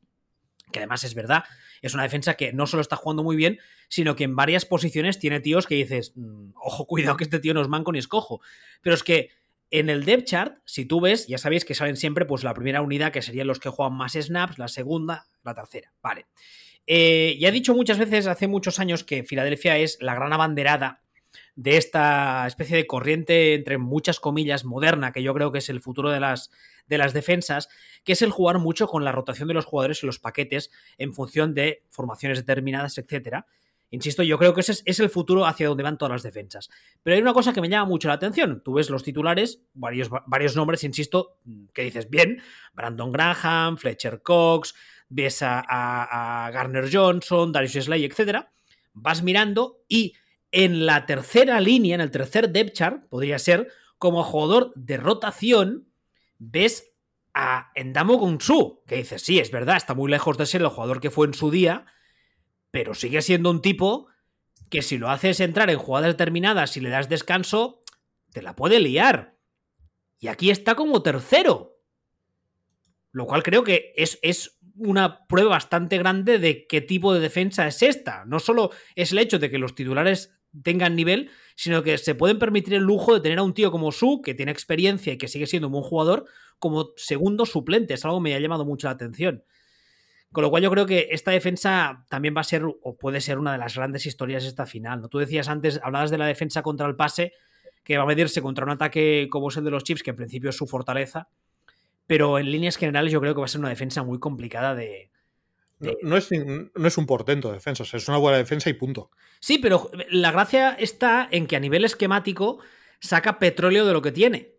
que 0.74 0.80
además 0.80 1.04
es 1.04 1.14
verdad, 1.14 1.44
es 1.80 1.94
una 1.94 2.02
defensa 2.02 2.34
que 2.34 2.52
no 2.52 2.66
solo 2.66 2.80
está 2.82 2.96
jugando 2.96 3.22
muy 3.22 3.36
bien, 3.36 3.60
sino 3.88 4.16
que 4.16 4.24
en 4.24 4.34
varias 4.34 4.66
posiciones 4.66 5.18
tiene 5.18 5.40
tíos 5.40 5.66
que 5.66 5.76
dices, 5.76 6.12
mmm, 6.16 6.50
ojo, 6.56 6.86
cuidado 6.86 7.16
que 7.16 7.24
este 7.24 7.38
tío 7.38 7.54
no 7.54 7.62
es 7.62 7.68
manco 7.68 7.92
ni 7.92 8.00
es 8.00 8.08
cojo. 8.08 8.40
Pero 8.82 8.94
es 8.94 9.04
que 9.04 9.30
en 9.70 9.88
el 9.88 10.04
depth 10.04 10.24
chart, 10.24 10.58
si 10.64 10.84
tú 10.84 11.00
ves, 11.00 11.28
ya 11.28 11.38
sabéis 11.38 11.64
que 11.64 11.74
salen 11.74 11.96
siempre 11.96 12.26
pues 12.26 12.42
la 12.42 12.54
primera 12.54 12.82
unidad, 12.82 13.12
que 13.12 13.22
serían 13.22 13.46
los 13.46 13.60
que 13.60 13.68
juegan 13.68 13.96
más 13.96 14.14
snaps, 14.14 14.58
la 14.58 14.68
segunda, 14.68 15.28
la 15.44 15.54
tercera. 15.54 15.92
Vale. 16.02 16.26
Eh, 16.86 17.36
ya 17.40 17.48
he 17.48 17.52
dicho 17.52 17.74
muchas 17.74 17.98
veces, 17.98 18.26
hace 18.26 18.48
muchos 18.48 18.80
años, 18.80 19.04
que 19.04 19.22
Filadelfia 19.22 19.78
es 19.78 19.96
la 20.00 20.14
gran 20.14 20.32
abanderada 20.32 21.03
de 21.56 21.76
esta 21.76 22.46
especie 22.46 22.76
de 22.76 22.86
corriente, 22.86 23.54
entre 23.54 23.78
muchas 23.78 24.20
comillas, 24.20 24.64
moderna, 24.64 25.12
que 25.12 25.22
yo 25.22 25.34
creo 25.34 25.52
que 25.52 25.58
es 25.58 25.68
el 25.68 25.80
futuro 25.80 26.10
de 26.10 26.20
las, 26.20 26.50
de 26.86 26.98
las 26.98 27.12
defensas, 27.12 27.68
que 28.04 28.12
es 28.12 28.22
el 28.22 28.30
jugar 28.30 28.58
mucho 28.58 28.88
con 28.88 29.04
la 29.04 29.12
rotación 29.12 29.48
de 29.48 29.54
los 29.54 29.64
jugadores 29.64 30.02
y 30.02 30.06
los 30.06 30.18
paquetes 30.18 30.70
en 30.98 31.14
función 31.14 31.54
de 31.54 31.84
formaciones 31.88 32.38
determinadas, 32.38 32.98
etcétera. 32.98 33.46
Insisto, 33.90 34.24
yo 34.24 34.38
creo 34.38 34.54
que 34.54 34.62
ese 34.62 34.72
es, 34.72 34.82
es, 34.86 34.98
el 34.98 35.08
futuro 35.08 35.46
hacia 35.46 35.68
donde 35.68 35.84
van 35.84 35.98
todas 35.98 36.10
las 36.10 36.22
defensas. 36.24 36.68
Pero 37.04 37.14
hay 37.14 37.22
una 37.22 37.32
cosa 37.32 37.52
que 37.52 37.60
me 37.60 37.68
llama 37.68 37.88
mucho 37.88 38.08
la 38.08 38.14
atención. 38.14 38.60
Tú 38.64 38.74
ves 38.74 38.90
los 38.90 39.04
titulares, 39.04 39.62
varios, 39.72 40.10
varios 40.26 40.56
nombres, 40.56 40.82
insisto, 40.82 41.38
que 41.72 41.82
dices 41.82 42.10
bien, 42.10 42.42
Brandon 42.72 43.12
Graham, 43.12 43.76
Fletcher 43.76 44.20
Cox, 44.22 44.74
ves 45.08 45.42
a, 45.42 45.60
a, 45.60 46.46
a 46.46 46.50
Garner 46.50 46.88
Johnson, 46.92 47.52
Darius 47.52 47.84
Slay, 47.84 48.04
etcétera. 48.04 48.50
Vas 48.94 49.22
mirando 49.22 49.84
y 49.86 50.14
en 50.54 50.86
la 50.86 51.04
tercera 51.04 51.60
línea, 51.60 51.96
en 51.96 52.00
el 52.00 52.12
tercer 52.12 52.50
depth 52.50 52.74
chart, 52.74 53.08
podría 53.08 53.38
ser, 53.40 53.68
como 53.98 54.22
jugador 54.22 54.72
de 54.76 54.96
rotación, 54.96 55.88
ves 56.38 56.92
a 57.34 57.72
Endamo 57.74 58.18
Gonsu, 58.18 58.82
que 58.86 58.96
dices, 58.96 59.22
sí, 59.22 59.40
es 59.40 59.50
verdad, 59.50 59.76
está 59.76 59.94
muy 59.94 60.08
lejos 60.08 60.38
de 60.38 60.46
ser 60.46 60.62
el 60.62 60.68
jugador 60.68 61.00
que 61.00 61.10
fue 61.10 61.26
en 61.26 61.34
su 61.34 61.50
día, 61.50 61.86
pero 62.70 62.94
sigue 62.94 63.20
siendo 63.20 63.50
un 63.50 63.62
tipo 63.62 64.06
que 64.70 64.82
si 64.82 64.96
lo 64.96 65.10
haces 65.10 65.40
entrar 65.40 65.70
en 65.70 65.78
jugadas 65.78 66.12
determinadas 66.12 66.76
y 66.76 66.80
le 66.80 66.90
das 66.90 67.08
descanso, 67.08 67.82
te 68.32 68.40
la 68.40 68.54
puede 68.54 68.78
liar. 68.78 69.36
Y 70.20 70.28
aquí 70.28 70.50
está 70.50 70.76
como 70.76 71.02
tercero. 71.02 71.80
Lo 73.10 73.26
cual 73.26 73.42
creo 73.42 73.64
que 73.64 73.92
es, 73.96 74.18
es 74.22 74.58
una 74.76 75.26
prueba 75.26 75.50
bastante 75.50 75.98
grande 75.98 76.38
de 76.38 76.66
qué 76.68 76.80
tipo 76.80 77.12
de 77.12 77.20
defensa 77.20 77.66
es 77.66 77.82
esta. 77.82 78.24
No 78.24 78.38
solo 78.38 78.70
es 78.94 79.12
el 79.12 79.18
hecho 79.18 79.38
de 79.38 79.50
que 79.50 79.58
los 79.58 79.74
titulares 79.74 80.32
tengan 80.62 80.96
nivel, 80.96 81.30
sino 81.56 81.82
que 81.82 81.98
se 81.98 82.14
pueden 82.14 82.38
permitir 82.38 82.74
el 82.74 82.82
lujo 82.82 83.14
de 83.14 83.20
tener 83.20 83.38
a 83.38 83.42
un 83.42 83.54
tío 83.54 83.70
como 83.70 83.92
Su, 83.92 84.22
que 84.22 84.34
tiene 84.34 84.52
experiencia 84.52 85.12
y 85.12 85.18
que 85.18 85.28
sigue 85.28 85.46
siendo 85.46 85.68
un 85.68 85.72
buen 85.72 85.84
jugador, 85.84 86.26
como 86.58 86.92
segundo 86.96 87.46
suplente. 87.46 87.94
Es 87.94 88.04
algo 88.04 88.18
que 88.18 88.22
me 88.22 88.34
ha 88.34 88.40
llamado 88.40 88.64
mucho 88.64 88.86
la 88.86 88.92
atención. 88.92 89.44
Con 90.32 90.42
lo 90.42 90.50
cual 90.50 90.64
yo 90.64 90.70
creo 90.70 90.86
que 90.86 91.08
esta 91.12 91.30
defensa 91.30 92.04
también 92.08 92.34
va 92.36 92.40
a 92.40 92.44
ser 92.44 92.64
o 92.64 92.96
puede 92.96 93.20
ser 93.20 93.38
una 93.38 93.52
de 93.52 93.58
las 93.58 93.76
grandes 93.76 94.04
historias 94.04 94.42
de 94.42 94.48
esta 94.48 94.66
final. 94.66 95.00
¿no? 95.00 95.08
Tú 95.08 95.18
decías 95.18 95.48
antes, 95.48 95.80
hablabas 95.82 96.10
de 96.10 96.18
la 96.18 96.26
defensa 96.26 96.62
contra 96.62 96.88
el 96.88 96.96
pase, 96.96 97.32
que 97.84 97.96
va 97.96 98.02
a 98.02 98.06
medirse 98.06 98.42
contra 98.42 98.64
un 98.64 98.72
ataque 98.72 99.28
como 99.30 99.48
es 99.48 99.56
el 99.56 99.64
de 99.64 99.70
los 99.70 99.84
Chiefs, 99.84 100.02
que 100.02 100.10
en 100.10 100.16
principio 100.16 100.50
es 100.50 100.56
su 100.56 100.66
fortaleza. 100.66 101.28
pero 102.06 102.38
en 102.38 102.50
líneas 102.50 102.76
generales 102.76 103.12
yo 103.12 103.20
creo 103.20 103.34
que 103.34 103.40
va 103.40 103.46
a 103.46 103.48
ser 103.48 103.60
una 103.60 103.70
defensa 103.70 104.02
muy 104.02 104.18
complicada 104.18 104.74
de... 104.74 105.10
No, 105.80 105.92
no 106.02 106.16
es, 106.16 106.30
no 106.30 106.86
es 106.86 106.98
un 106.98 107.06
portento 107.06 107.48
de 107.48 107.54
defensa, 107.54 107.82
o 107.82 107.86
sea, 107.86 107.98
es 107.98 108.08
una 108.08 108.18
buena 108.18 108.38
defensa 108.38 108.70
y 108.70 108.74
punto. 108.74 109.10
Sí, 109.40 109.58
pero 109.58 109.90
la 110.08 110.30
gracia 110.30 110.70
está 110.78 111.28
en 111.30 111.46
que 111.46 111.56
a 111.56 111.60
nivel 111.60 111.84
esquemático 111.84 112.60
saca 113.00 113.38
petróleo 113.38 113.84
de 113.84 113.92
lo 113.92 114.02
que 114.02 114.12
tiene. 114.12 114.54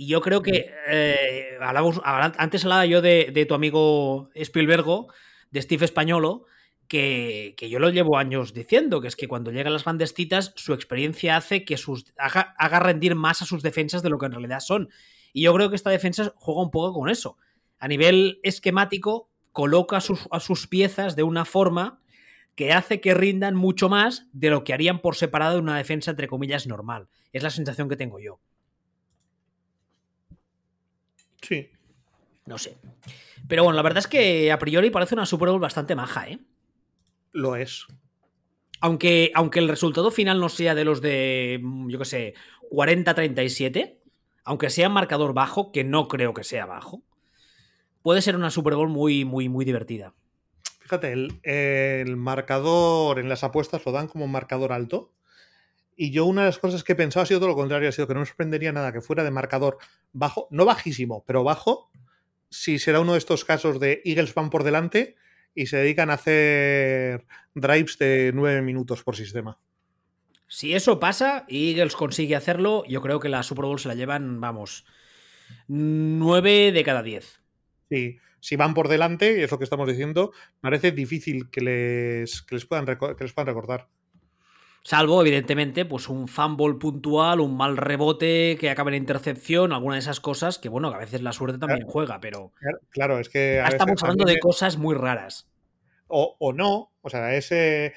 Y 0.00 0.06
yo 0.06 0.20
creo 0.20 0.42
que 0.42 0.72
eh, 0.88 1.58
hablamos, 1.60 2.00
antes 2.04 2.64
hablaba 2.64 2.86
yo 2.86 3.02
de, 3.02 3.30
de, 3.32 3.46
tu 3.46 3.54
amigo 3.54 4.30
Spielbergo, 4.34 5.08
de 5.50 5.60
Steve 5.60 5.84
Españolo, 5.84 6.44
que, 6.86 7.54
que, 7.56 7.68
yo 7.68 7.80
lo 7.80 7.90
llevo 7.90 8.16
años 8.16 8.54
diciendo, 8.54 9.00
que 9.00 9.08
es 9.08 9.16
que 9.16 9.26
cuando 9.26 9.50
llegan 9.50 9.72
las 9.72 9.82
grandes 9.82 10.14
citas, 10.14 10.52
su 10.54 10.72
experiencia 10.72 11.36
hace 11.36 11.64
que 11.64 11.76
sus, 11.76 12.06
haga, 12.16 12.54
haga, 12.58 12.78
rendir 12.78 13.16
más 13.16 13.42
a 13.42 13.44
sus 13.44 13.62
defensas 13.62 14.02
de 14.02 14.08
lo 14.08 14.18
que 14.18 14.26
en 14.26 14.32
realidad 14.32 14.60
son. 14.60 14.88
Y 15.32 15.42
yo 15.42 15.54
creo 15.54 15.68
que 15.68 15.76
esta 15.76 15.90
defensa 15.90 16.32
juega 16.36 16.62
un 16.62 16.70
poco 16.70 16.92
con 16.92 17.10
eso. 17.10 17.36
A 17.80 17.88
nivel 17.88 18.38
esquemático, 18.44 19.27
coloca 19.58 19.96
a 19.96 20.00
sus, 20.00 20.28
a 20.30 20.38
sus 20.38 20.68
piezas 20.68 21.16
de 21.16 21.24
una 21.24 21.44
forma 21.44 22.00
que 22.54 22.72
hace 22.72 23.00
que 23.00 23.12
rindan 23.12 23.56
mucho 23.56 23.88
más 23.88 24.28
de 24.32 24.50
lo 24.50 24.62
que 24.62 24.72
harían 24.72 25.00
por 25.00 25.16
separado 25.16 25.54
de 25.54 25.60
una 25.62 25.76
defensa, 25.76 26.12
entre 26.12 26.28
comillas, 26.28 26.68
normal. 26.68 27.08
Es 27.32 27.42
la 27.42 27.50
sensación 27.50 27.88
que 27.88 27.96
tengo 27.96 28.20
yo. 28.20 28.38
Sí. 31.42 31.70
No 32.46 32.56
sé. 32.56 32.76
Pero 33.48 33.64
bueno, 33.64 33.74
la 33.74 33.82
verdad 33.82 33.98
es 33.98 34.06
que 34.06 34.52
a 34.52 34.60
priori 34.60 34.90
parece 34.90 35.16
una 35.16 35.26
Super 35.26 35.48
Bowl 35.48 35.58
bastante 35.58 35.96
maja, 35.96 36.28
¿eh? 36.28 36.38
Lo 37.32 37.56
es. 37.56 37.88
Aunque, 38.80 39.32
aunque 39.34 39.58
el 39.58 39.68
resultado 39.68 40.12
final 40.12 40.38
no 40.38 40.50
sea 40.50 40.76
de 40.76 40.84
los 40.84 41.00
de, 41.00 41.60
yo 41.88 41.98
qué 41.98 42.04
sé, 42.04 42.34
40-37, 42.70 43.98
aunque 44.44 44.70
sea 44.70 44.88
marcador 44.88 45.34
bajo, 45.34 45.72
que 45.72 45.82
no 45.82 46.06
creo 46.06 46.32
que 46.32 46.44
sea 46.44 46.64
bajo, 46.64 47.02
puede 48.08 48.22
ser 48.22 48.36
una 48.36 48.50
Super 48.50 48.74
Bowl 48.74 48.88
muy, 48.88 49.26
muy, 49.26 49.50
muy 49.50 49.66
divertida. 49.66 50.14
Fíjate, 50.80 51.12
el, 51.12 51.40
el 51.42 52.16
marcador 52.16 53.18
en 53.18 53.28
las 53.28 53.44
apuestas 53.44 53.84
lo 53.84 53.92
dan 53.92 54.08
como 54.08 54.26
marcador 54.26 54.72
alto. 54.72 55.12
Y 55.94 56.10
yo 56.10 56.24
una 56.24 56.40
de 56.40 56.48
las 56.48 56.58
cosas 56.58 56.82
que 56.82 56.94
he 56.94 56.96
pensado 56.96 57.24
ha 57.24 57.26
sido 57.26 57.40
todo 57.40 57.50
lo 57.50 57.54
contrario, 57.54 57.86
ha 57.86 57.92
sido 57.92 58.08
que 58.08 58.14
no 58.14 58.20
me 58.20 58.24
sorprendería 58.24 58.72
nada 58.72 58.94
que 58.94 59.02
fuera 59.02 59.24
de 59.24 59.30
marcador 59.30 59.76
bajo, 60.14 60.48
no 60.50 60.64
bajísimo, 60.64 61.22
pero 61.26 61.44
bajo, 61.44 61.90
si 62.48 62.78
será 62.78 63.00
uno 63.00 63.12
de 63.12 63.18
estos 63.18 63.44
casos 63.44 63.78
de 63.78 64.00
Eagles 64.06 64.32
van 64.32 64.48
por 64.48 64.64
delante 64.64 65.16
y 65.54 65.66
se 65.66 65.76
dedican 65.76 66.08
a 66.08 66.14
hacer 66.14 67.26
drives 67.54 67.98
de 67.98 68.32
nueve 68.34 68.62
minutos 68.62 69.02
por 69.02 69.16
sistema. 69.16 69.58
Si 70.46 70.72
eso 70.72 70.98
pasa 70.98 71.44
y 71.46 71.72
Eagles 71.72 71.94
consigue 71.94 72.36
hacerlo, 72.36 72.84
yo 72.88 73.02
creo 73.02 73.20
que 73.20 73.28
la 73.28 73.42
Super 73.42 73.66
Bowl 73.66 73.78
se 73.78 73.88
la 73.88 73.94
llevan, 73.94 74.40
vamos, 74.40 74.86
nueve 75.66 76.72
de 76.72 76.84
cada 76.84 77.02
diez. 77.02 77.42
Sí, 77.88 78.18
si 78.40 78.56
van 78.56 78.74
por 78.74 78.88
delante, 78.88 79.42
es 79.42 79.50
lo 79.50 79.58
que 79.58 79.64
estamos 79.64 79.88
diciendo, 79.88 80.32
parece 80.60 80.92
difícil 80.92 81.50
que 81.50 81.60
les, 81.60 82.42
que 82.42 82.54
les, 82.54 82.66
puedan, 82.66 82.86
que 82.86 83.24
les 83.24 83.32
puedan 83.32 83.46
recordar. 83.46 83.88
Salvo, 84.82 85.20
evidentemente, 85.20 85.84
pues 85.84 86.08
un 86.08 86.28
fumble 86.28 86.74
puntual, 86.78 87.40
un 87.40 87.56
mal 87.56 87.76
rebote 87.76 88.56
que 88.58 88.70
acabe 88.70 88.90
en 88.96 89.02
intercepción, 89.02 89.72
alguna 89.72 89.96
de 89.96 90.00
esas 90.00 90.20
cosas 90.20 90.58
que, 90.58 90.68
bueno, 90.68 90.88
que 90.88 90.96
a 90.96 91.00
veces 91.00 91.20
la 91.20 91.32
suerte 91.32 91.58
también 91.58 91.80
claro, 91.80 91.92
juega, 91.92 92.20
pero. 92.20 92.52
Claro, 92.90 93.18
es 93.18 93.28
que. 93.28 93.60
estamos 93.60 94.02
hablando 94.02 94.24
de 94.24 94.38
cosas 94.38 94.78
muy 94.78 94.94
raras. 94.94 95.50
O, 96.06 96.36
o 96.38 96.52
no, 96.52 96.92
o 97.02 97.10
sea, 97.10 97.34
ese. 97.34 97.92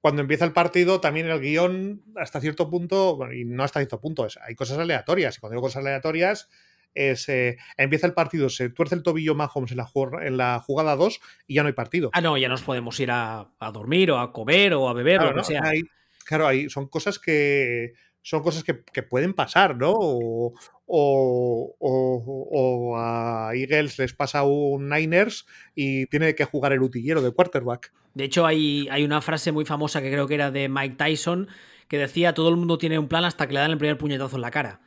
Cuando 0.00 0.20
empieza 0.20 0.44
el 0.44 0.52
partido, 0.52 1.00
también 1.00 1.28
el 1.28 1.40
guion, 1.40 2.02
hasta 2.16 2.42
cierto 2.42 2.68
punto, 2.68 3.16
bueno, 3.16 3.32
y 3.32 3.46
no 3.46 3.64
hasta 3.64 3.80
cierto 3.80 3.98
punto, 4.02 4.26
es, 4.26 4.36
hay 4.36 4.54
cosas 4.54 4.76
aleatorias. 4.76 5.38
Y 5.38 5.40
cuando 5.40 5.54
digo 5.54 5.62
cosas 5.62 5.80
aleatorias, 5.80 6.50
es, 6.94 7.28
eh, 7.28 7.56
empieza 7.76 8.06
el 8.06 8.14
partido, 8.14 8.48
se 8.48 8.70
tuerce 8.70 8.94
el 8.94 9.02
tobillo 9.02 9.34
Mahomes 9.34 9.72
en 9.72 9.78
la, 9.78 9.90
en 10.22 10.36
la 10.36 10.60
jugada 10.60 10.96
2 10.96 11.20
y 11.46 11.54
ya 11.54 11.62
no 11.62 11.68
hay 11.68 11.72
partido. 11.72 12.10
Ah, 12.12 12.20
no, 12.20 12.36
ya 12.36 12.48
nos 12.48 12.62
podemos 12.62 12.98
ir 13.00 13.10
a, 13.10 13.50
a 13.58 13.70
dormir 13.72 14.10
o 14.10 14.18
a 14.18 14.32
comer 14.32 14.74
o 14.74 14.88
a 14.88 14.92
beber 14.92 15.18
claro, 15.18 15.32
o 15.32 15.36
lo 15.36 15.42
que 15.42 15.48
sea. 15.48 15.62
Hay, 15.64 15.82
claro, 16.24 16.46
ahí 16.46 16.68
son 16.68 16.88
cosas 16.88 17.18
que 17.18 17.92
son 18.22 18.42
cosas 18.42 18.64
que, 18.64 18.82
que 18.84 19.02
pueden 19.02 19.34
pasar, 19.34 19.76
¿no? 19.76 19.92
O, 19.92 20.54
o, 20.86 21.76
o, 21.78 22.48
o, 22.50 22.98
a 22.98 23.50
Eagles 23.54 23.98
les 23.98 24.14
pasa 24.14 24.44
un 24.44 24.88
Niners 24.88 25.46
y 25.74 26.06
tiene 26.06 26.34
que 26.34 26.44
jugar 26.44 26.72
el 26.72 26.82
utillero 26.82 27.20
de 27.20 27.32
quarterback. 27.32 27.92
De 28.14 28.24
hecho, 28.24 28.46
hay, 28.46 28.88
hay 28.90 29.04
una 29.04 29.20
frase 29.20 29.52
muy 29.52 29.66
famosa 29.66 30.00
que 30.00 30.10
creo 30.10 30.26
que 30.26 30.34
era 30.34 30.50
de 30.50 30.68
Mike 30.68 30.96
Tyson 30.96 31.48
que 31.88 31.98
decía 31.98 32.34
todo 32.34 32.48
el 32.48 32.56
mundo 32.56 32.78
tiene 32.78 32.98
un 32.98 33.08
plan 33.08 33.24
hasta 33.24 33.46
que 33.46 33.54
le 33.54 33.60
dan 33.60 33.70
el 33.70 33.78
primer 33.78 33.98
puñetazo 33.98 34.36
en 34.36 34.42
la 34.42 34.50
cara. 34.50 34.80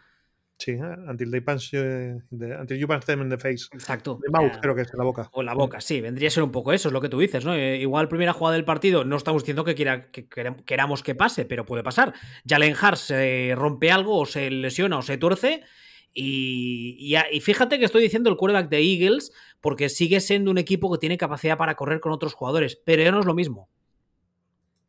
Sí, 0.60 0.72
¿eh? 0.72 0.96
until, 1.08 1.30
they 1.30 1.40
punch, 1.40 1.70
the, 1.70 2.20
until 2.32 2.78
you 2.78 2.88
punch 2.88 3.06
them 3.06 3.22
in 3.22 3.30
the 3.30 3.38
face. 3.38 3.68
Exacto. 3.72 4.20
The 4.24 4.32
mouth, 4.32 4.58
creo 4.60 4.74
que 4.74 4.82
es 4.82 4.94
la 4.96 5.04
boca. 5.04 5.30
O 5.34 5.44
la 5.44 5.54
boca, 5.54 5.80
sí. 5.82 6.02
Vendría 6.02 6.30
a 6.30 6.32
ser 6.32 6.42
un 6.42 6.52
poco 6.52 6.74
eso, 6.74 6.90
es 6.90 6.94
lo 6.94 7.00
que 7.00 7.10
tú 7.10 7.20
dices, 7.20 7.46
¿no? 7.46 7.54
Eh, 7.54 7.78
igual 7.78 8.08
primera 8.08 8.34
jugada 8.34 8.56
del 8.56 8.66
partido, 8.66 9.06
no 9.06 9.18
estamos 9.18 9.44
diciendo 9.44 9.64
que, 9.64 9.76
quiera, 9.76 10.10
que 10.10 10.28
queramos 10.28 11.04
que 11.04 11.14
pase, 11.14 11.46
pero 11.46 11.66
puede 11.66 11.84
pasar. 11.84 12.14
Jalen 12.48 12.76
Hart 12.80 12.98
se 12.98 13.54
rompe 13.56 13.92
algo, 13.92 14.18
o 14.18 14.26
se 14.26 14.50
lesiona, 14.50 14.98
o 14.98 15.02
se 15.04 15.18
tuerce. 15.18 15.62
Y, 16.12 16.98
y, 17.00 17.16
y, 17.36 17.42
fíjate 17.42 17.78
que 17.78 17.86
estoy 17.86 18.02
diciendo 18.02 18.32
el 18.32 18.38
quarterback 18.38 18.70
de 18.70 18.80
Eagles 18.80 19.32
porque 19.62 19.90
sigue 19.90 20.20
siendo 20.20 20.50
un 20.50 20.58
equipo 20.58 20.92
que 20.92 20.98
tiene 20.98 21.18
capacidad 21.18 21.58
para 21.58 21.76
correr 21.76 22.00
con 22.00 22.12
otros 22.12 22.34
jugadores, 22.34 22.82
pero 22.84 23.04
ya 23.04 23.12
no 23.12 23.20
es 23.20 23.28
lo 23.28 23.36
mismo. 23.36 23.70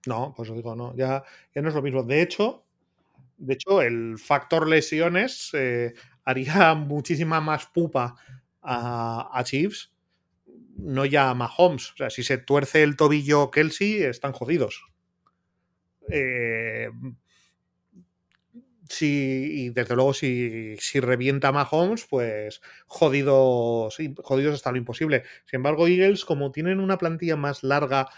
No, 0.07 0.33
pues 0.35 0.49
os 0.49 0.57
digo, 0.57 0.75
no, 0.75 0.97
ya, 0.97 1.23
ya 1.55 1.61
no 1.61 1.69
es 1.69 1.75
lo 1.75 1.83
mismo. 1.83 2.03
De 2.03 2.23
hecho, 2.23 2.65
de 3.39 3.55
hecho, 3.55 3.81
el 3.83 4.19
factor 4.19 4.69
lesiones 4.69 5.51
eh, 5.55 5.95
haría 6.25 6.75
muchísima 6.75 7.41
más 7.41 7.67
pupa 7.67 8.17
a, 8.63 9.43
Chiefs, 9.45 9.93
no 10.77 11.07
ya 11.07 11.31
a 11.31 11.35
Mahomes. 11.35 11.93
O 11.93 11.97
sea, 11.97 12.11
si 12.11 12.23
se 12.23 12.37
tuerce 12.37 12.83
el 12.83 12.97
tobillo 12.97 13.51
Kelsey, 13.51 14.03
están 14.03 14.33
jodidos. 14.33 14.85
Eh, 16.11 16.91
si, 18.91 19.07
y 19.07 19.71
desde 19.71 19.95
luego, 19.95 20.13
si, 20.13 20.77
si 20.79 21.01
revienta 21.01 21.53
Mahomes, 21.53 22.07
pues 22.09 22.61
jodidos, 22.87 23.97
jodidos 24.23 24.55
hasta 24.55 24.73
lo 24.73 24.79
imposible. 24.79 25.25
Sin 25.47 25.59
embargo, 25.59 25.87
Eagles, 25.87 26.25
como 26.25 26.53
tienen 26.53 26.81
una 26.81 26.99
plantilla 26.99 27.37
más 27.37 27.63
larga 27.63 28.09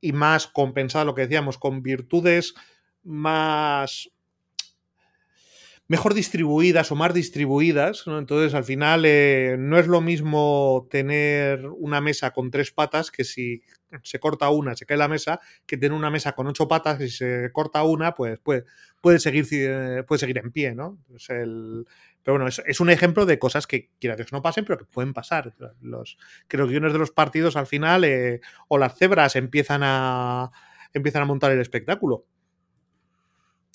y 0.00 0.12
más 0.12 0.46
compensada, 0.46 1.04
lo 1.04 1.14
que 1.14 1.22
decíamos, 1.22 1.58
con 1.58 1.82
virtudes 1.82 2.54
más 3.02 4.10
mejor 5.88 6.12
distribuidas 6.12 6.92
o 6.92 6.96
más 6.96 7.14
distribuidas, 7.14 8.06
¿no? 8.06 8.18
entonces 8.18 8.54
al 8.54 8.64
final 8.64 9.04
eh, 9.06 9.56
no 9.58 9.78
es 9.78 9.86
lo 9.86 10.02
mismo 10.02 10.86
tener 10.90 11.66
una 11.66 12.02
mesa 12.02 12.32
con 12.32 12.50
tres 12.50 12.70
patas 12.70 13.10
que 13.10 13.24
si 13.24 13.62
se 14.02 14.20
corta 14.20 14.50
una, 14.50 14.76
se 14.76 14.84
cae 14.84 14.98
la 14.98 15.08
mesa, 15.08 15.40
que 15.66 15.78
tener 15.78 15.94
una 15.94 16.10
mesa 16.10 16.32
con 16.32 16.46
ocho 16.46 16.68
patas, 16.68 16.98
que 16.98 17.08
si 17.08 17.16
se 17.16 17.50
corta 17.52 17.82
una, 17.84 18.14
pues 18.14 18.38
puede, 18.38 18.64
puede, 19.00 19.18
seguir, 19.18 19.46
puede 20.06 20.18
seguir 20.18 20.38
en 20.38 20.52
pie, 20.52 20.74
¿no? 20.74 20.98
Es 21.16 21.30
el, 21.30 21.86
pero 22.22 22.34
bueno, 22.34 22.48
es, 22.48 22.62
es, 22.66 22.80
un 22.80 22.90
ejemplo 22.90 23.24
de 23.24 23.38
cosas 23.38 23.66
que 23.66 23.88
quiera 23.98 24.14
Dios 24.14 24.30
no 24.32 24.42
pasen, 24.42 24.66
pero 24.66 24.78
que 24.78 24.84
pueden 24.84 25.14
pasar. 25.14 25.54
Los, 25.80 26.18
que 26.46 26.58
los 26.58 26.68
guiones 26.68 26.92
de 26.92 26.98
los 26.98 27.10
partidos 27.10 27.56
al 27.56 27.66
final, 27.66 28.04
eh, 28.04 28.42
o 28.68 28.76
las 28.76 28.98
cebras 28.98 29.36
empiezan 29.36 29.80
a, 29.82 30.50
empiezan 30.92 31.22
a 31.22 31.24
montar 31.24 31.50
el 31.52 31.60
espectáculo. 31.60 32.26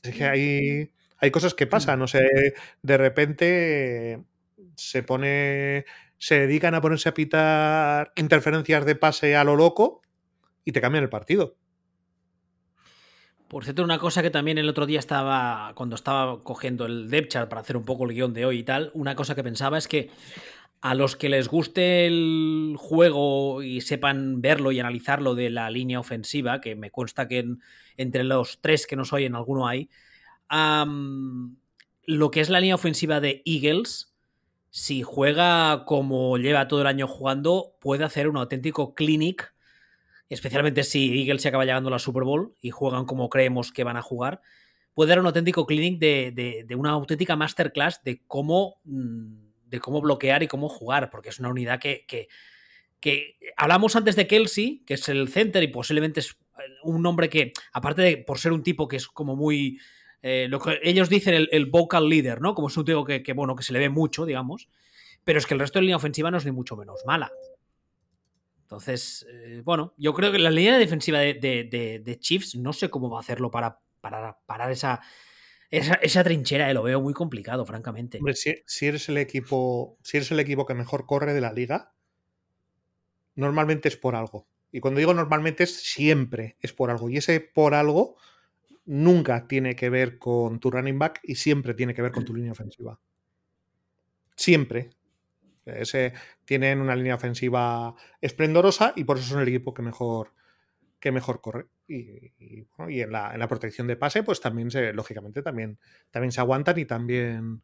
Es 0.03 0.16
que 0.16 0.26
hay 0.26 0.91
hay 1.18 1.32
cosas 1.32 1.53
que 1.53 1.68
pasan, 1.68 1.99
no 1.99 2.07
sé, 2.07 2.53
de 2.82 2.97
repente 2.97 4.24
se 4.76 5.03
pone, 5.03 5.86
se 6.18 6.39
dedican 6.39 6.76
a 6.76 6.82
ponerse 6.82 7.09
a 7.09 7.14
pitar 7.14 8.11
interferencias 8.16 8.86
de 8.86 8.95
pase 8.95 9.36
a 9.36 9.43
lo 9.43 9.55
loco 9.55 10.01
y 10.66 10.72
te 10.72 10.82
cambian 10.82 11.03
el 11.03 11.09
partido. 11.09 11.55
Por 13.47 13.66
cierto, 13.66 13.84
una 13.84 13.99
cosa 13.99 14.24
que 14.24 14.32
también 14.32 14.57
el 14.57 14.68
otro 14.68 14.88
día 14.88 14.97
estaba, 14.97 15.74
cuando 15.76 15.95
estaba 15.95 16.43
cogiendo 16.43 16.88
el 16.88 17.09
depth 17.09 17.34
para 17.49 17.61
hacer 17.61 17.78
un 17.78 17.86
poco 17.86 18.05
el 18.05 18.14
guion 18.14 18.34
de 18.34 18.45
hoy 18.45 18.59
y 18.59 18.64
tal, 18.64 18.89
una 18.95 19.16
cosa 19.16 19.36
que 19.36 19.43
pensaba 19.43 19.78
es 19.78 19.88
que 19.88 20.09
a 20.82 20.95
los 20.95 21.16
que 21.16 21.30
les 21.30 21.47
guste 21.47 22.07
el 22.07 22.76
juego 22.78 23.61
y 23.61 23.82
sepan 23.82 24.41
verlo 24.41 24.72
y 24.72 24.80
analizarlo 24.80 25.36
de 25.36 25.49
la 25.49 25.70
línea 25.70 25.99
ofensiva, 25.99 26.61
que 26.61 26.76
me 26.76 26.89
consta 26.89 27.28
que 27.28 27.39
en, 27.39 27.61
entre 27.95 28.24
los 28.24 28.59
tres 28.59 28.88
que 28.88 28.95
nos 28.95 29.14
oyen 29.14 29.36
alguno 29.36 29.68
hay, 29.68 29.89
Lo 32.06 32.32
que 32.32 32.41
es 32.41 32.49
la 32.49 32.60
línea 32.60 32.76
ofensiva 32.76 33.20
de 33.20 33.41
Eagles, 33.45 34.14
si 34.70 35.04
juega 35.04 35.86
como 35.86 36.38
lleva 36.38 36.68
todo 36.68 36.82
el 36.82 36.88
año 36.88 37.08
jugando, 37.08 37.76
puede 37.80 38.04
hacer 38.04 38.28
un 38.28 38.38
auténtico 38.38 38.93
clinic, 38.95 39.54
especialmente 40.30 40.84
si 40.84 41.22
Eagles 41.22 41.43
se 41.43 41.49
acaba 41.49 41.66
llegando 41.66 41.89
a 41.89 41.91
la 41.91 41.99
Super 41.99 42.24
Bowl 42.24 42.56
y 42.60 42.72
juegan 42.72 43.06
como 43.06 43.30
creemos 43.30 43.72
que 43.72 43.84
van 43.84 43.97
a 43.97 44.01
jugar, 44.01 44.41
puede 44.93 45.10
dar 45.10 45.20
un 45.20 45.28
auténtico 45.28 45.66
clinic 45.66 45.99
de, 45.99 46.66
una 46.76 46.91
auténtica 46.91 47.36
masterclass 47.36 48.04
de 48.04 48.22
cómo, 48.28 48.82
mm, 48.84 49.36
de 49.68 49.80
cómo 49.80 50.01
bloquear 50.01 50.43
y 50.43 50.47
cómo 50.47 50.70
jugar, 50.70 51.10
porque 51.10 51.30
es 51.30 51.39
una 51.39 51.49
unidad 51.49 51.80
que, 51.80 52.06
que, 52.08 52.28
que 52.99 53.38
hablamos 53.58 53.95
antes 53.95 54.16
de 54.16 54.28
Kelsey, 54.28 54.84
que 54.86 54.95
es 54.95 55.08
el 55.10 55.30
center 55.30 55.64
y 55.64 55.68
posiblemente 55.68 56.20
es 56.20 56.36
un 56.84 57.01
nombre 57.01 57.30
que, 57.30 57.54
aparte 57.72 58.01
de 58.01 58.18
por 58.18 58.39
ser 58.39 58.51
un 58.54 58.64
tipo 58.64 58.88
que 58.88 58.97
es 58.97 59.08
como 59.08 59.36
muy 59.36 59.80
eh, 60.24 60.48
lo 60.50 60.60
que 60.60 60.80
ellos 60.82 61.10
dicen 61.10 61.48
el, 61.52 61.66
vocal 61.68 62.10
leader, 62.10 62.42
¿no? 62.42 62.56
Como 62.56 62.70
es 62.70 62.78
un 62.78 62.86
tío 62.86 63.06
que, 63.06 63.22
bueno, 63.34 63.56
que 63.56 63.64
se 63.64 63.74
le 63.74 63.80
ve 63.80 63.90
mucho, 63.90 64.26
digamos. 64.26 64.68
pero 65.24 65.38
es 65.38 65.46
que 65.46 65.54
el 65.54 65.60
resto 65.60 65.78
de 65.78 65.82
la 65.82 65.86
línea 65.86 65.98
ofensiva 65.98 66.32
no 66.32 66.38
es 66.38 66.46
ni 66.46 66.52
mucho 66.52 66.76
menos 66.76 67.02
mala. 67.06 67.32
Entonces, 68.64 69.28
eh, 69.30 69.62
bueno, 69.64 69.94
yo 69.98 70.14
creo 70.16 70.32
que 70.32 70.40
la 70.40 70.50
línea 70.50 70.80
defensiva 70.80 71.20
de, 71.20 72.18
Chiefs 72.20 72.56
no 72.56 72.74
sé 72.74 72.90
cómo 72.90 73.12
va 73.12 73.18
a 73.18 73.22
hacerlo 73.22 73.52
para 73.52 73.80
parar 74.02 74.72
esa, 74.72 75.02
esa, 75.74 76.24
trinchera, 76.24 76.70
eh, 76.70 76.74
lo 76.76 76.84
veo 76.84 77.02
muy 77.02 77.14
complicado, 77.14 77.66
francamente. 77.66 78.20
Hombre, 78.20 78.36
si, 78.36 78.86
eres 78.86 79.10
el 79.10 79.18
equipo, 79.18 79.98
si 80.04 80.18
eres 80.18 80.32
el 80.32 80.40
equipo 80.40 80.68
que 80.68 80.76
mejor 80.76 81.08
corre 81.08 81.34
de 81.34 81.42
la 81.42 81.52
liga, 81.52 81.96
normalmente 83.34 83.90
es 83.90 83.98
por 83.98 84.16
algo. 84.16 84.48
Y 84.72 84.82
cuando 84.82 85.00
digo 85.00 85.16
normalmente 85.16 85.64
es 85.64 85.76
siempre 85.76 86.58
es 86.62 86.74
por 86.74 86.92
algo. 86.92 87.10
Y 87.10 87.18
ese 87.18 87.40
por 87.40 87.74
algo 87.74 88.18
nunca 88.86 89.48
tiene 89.48 89.76
que 89.76 89.90
ver 89.90 90.18
con 90.18 90.60
tu 90.60 90.72
running 90.72 91.00
back 91.00 91.20
y 91.24 91.36
siempre 91.36 91.74
tiene 91.74 91.94
que 91.94 92.02
ver 92.02 92.12
con 92.12 92.26
tu 92.26 92.34
línea 92.34 92.52
ofensiva. 92.52 93.00
Siempre. 94.36 94.90
Ese, 95.66 96.14
tienen 96.44 96.82
una 96.82 96.96
línea 96.96 97.16
ofensiva 97.16 97.96
esplendorosa 98.20 98.94
y 98.96 99.06
por 99.06 99.18
eso 99.18 99.28
son 99.30 99.42
el 99.42 99.48
equipo 99.48 99.74
que 99.74 99.82
mejor, 99.82 100.34
que 101.00 101.12
mejor 101.12 101.40
corre. 101.40 101.68
Y, 101.88 102.34
en, 102.80 103.12
la, 103.12 103.48
protección 103.48 103.88
de 103.88 103.96
pase, 103.96 104.24
pues 104.24 104.42
también 104.42 104.72
se, 104.72 104.94
lógicamente, 104.94 105.42
también, 105.42 105.80
también 106.12 106.32
se 106.32 106.42
aguantan 106.42 106.78
y 106.80 106.86
también, 106.86 107.62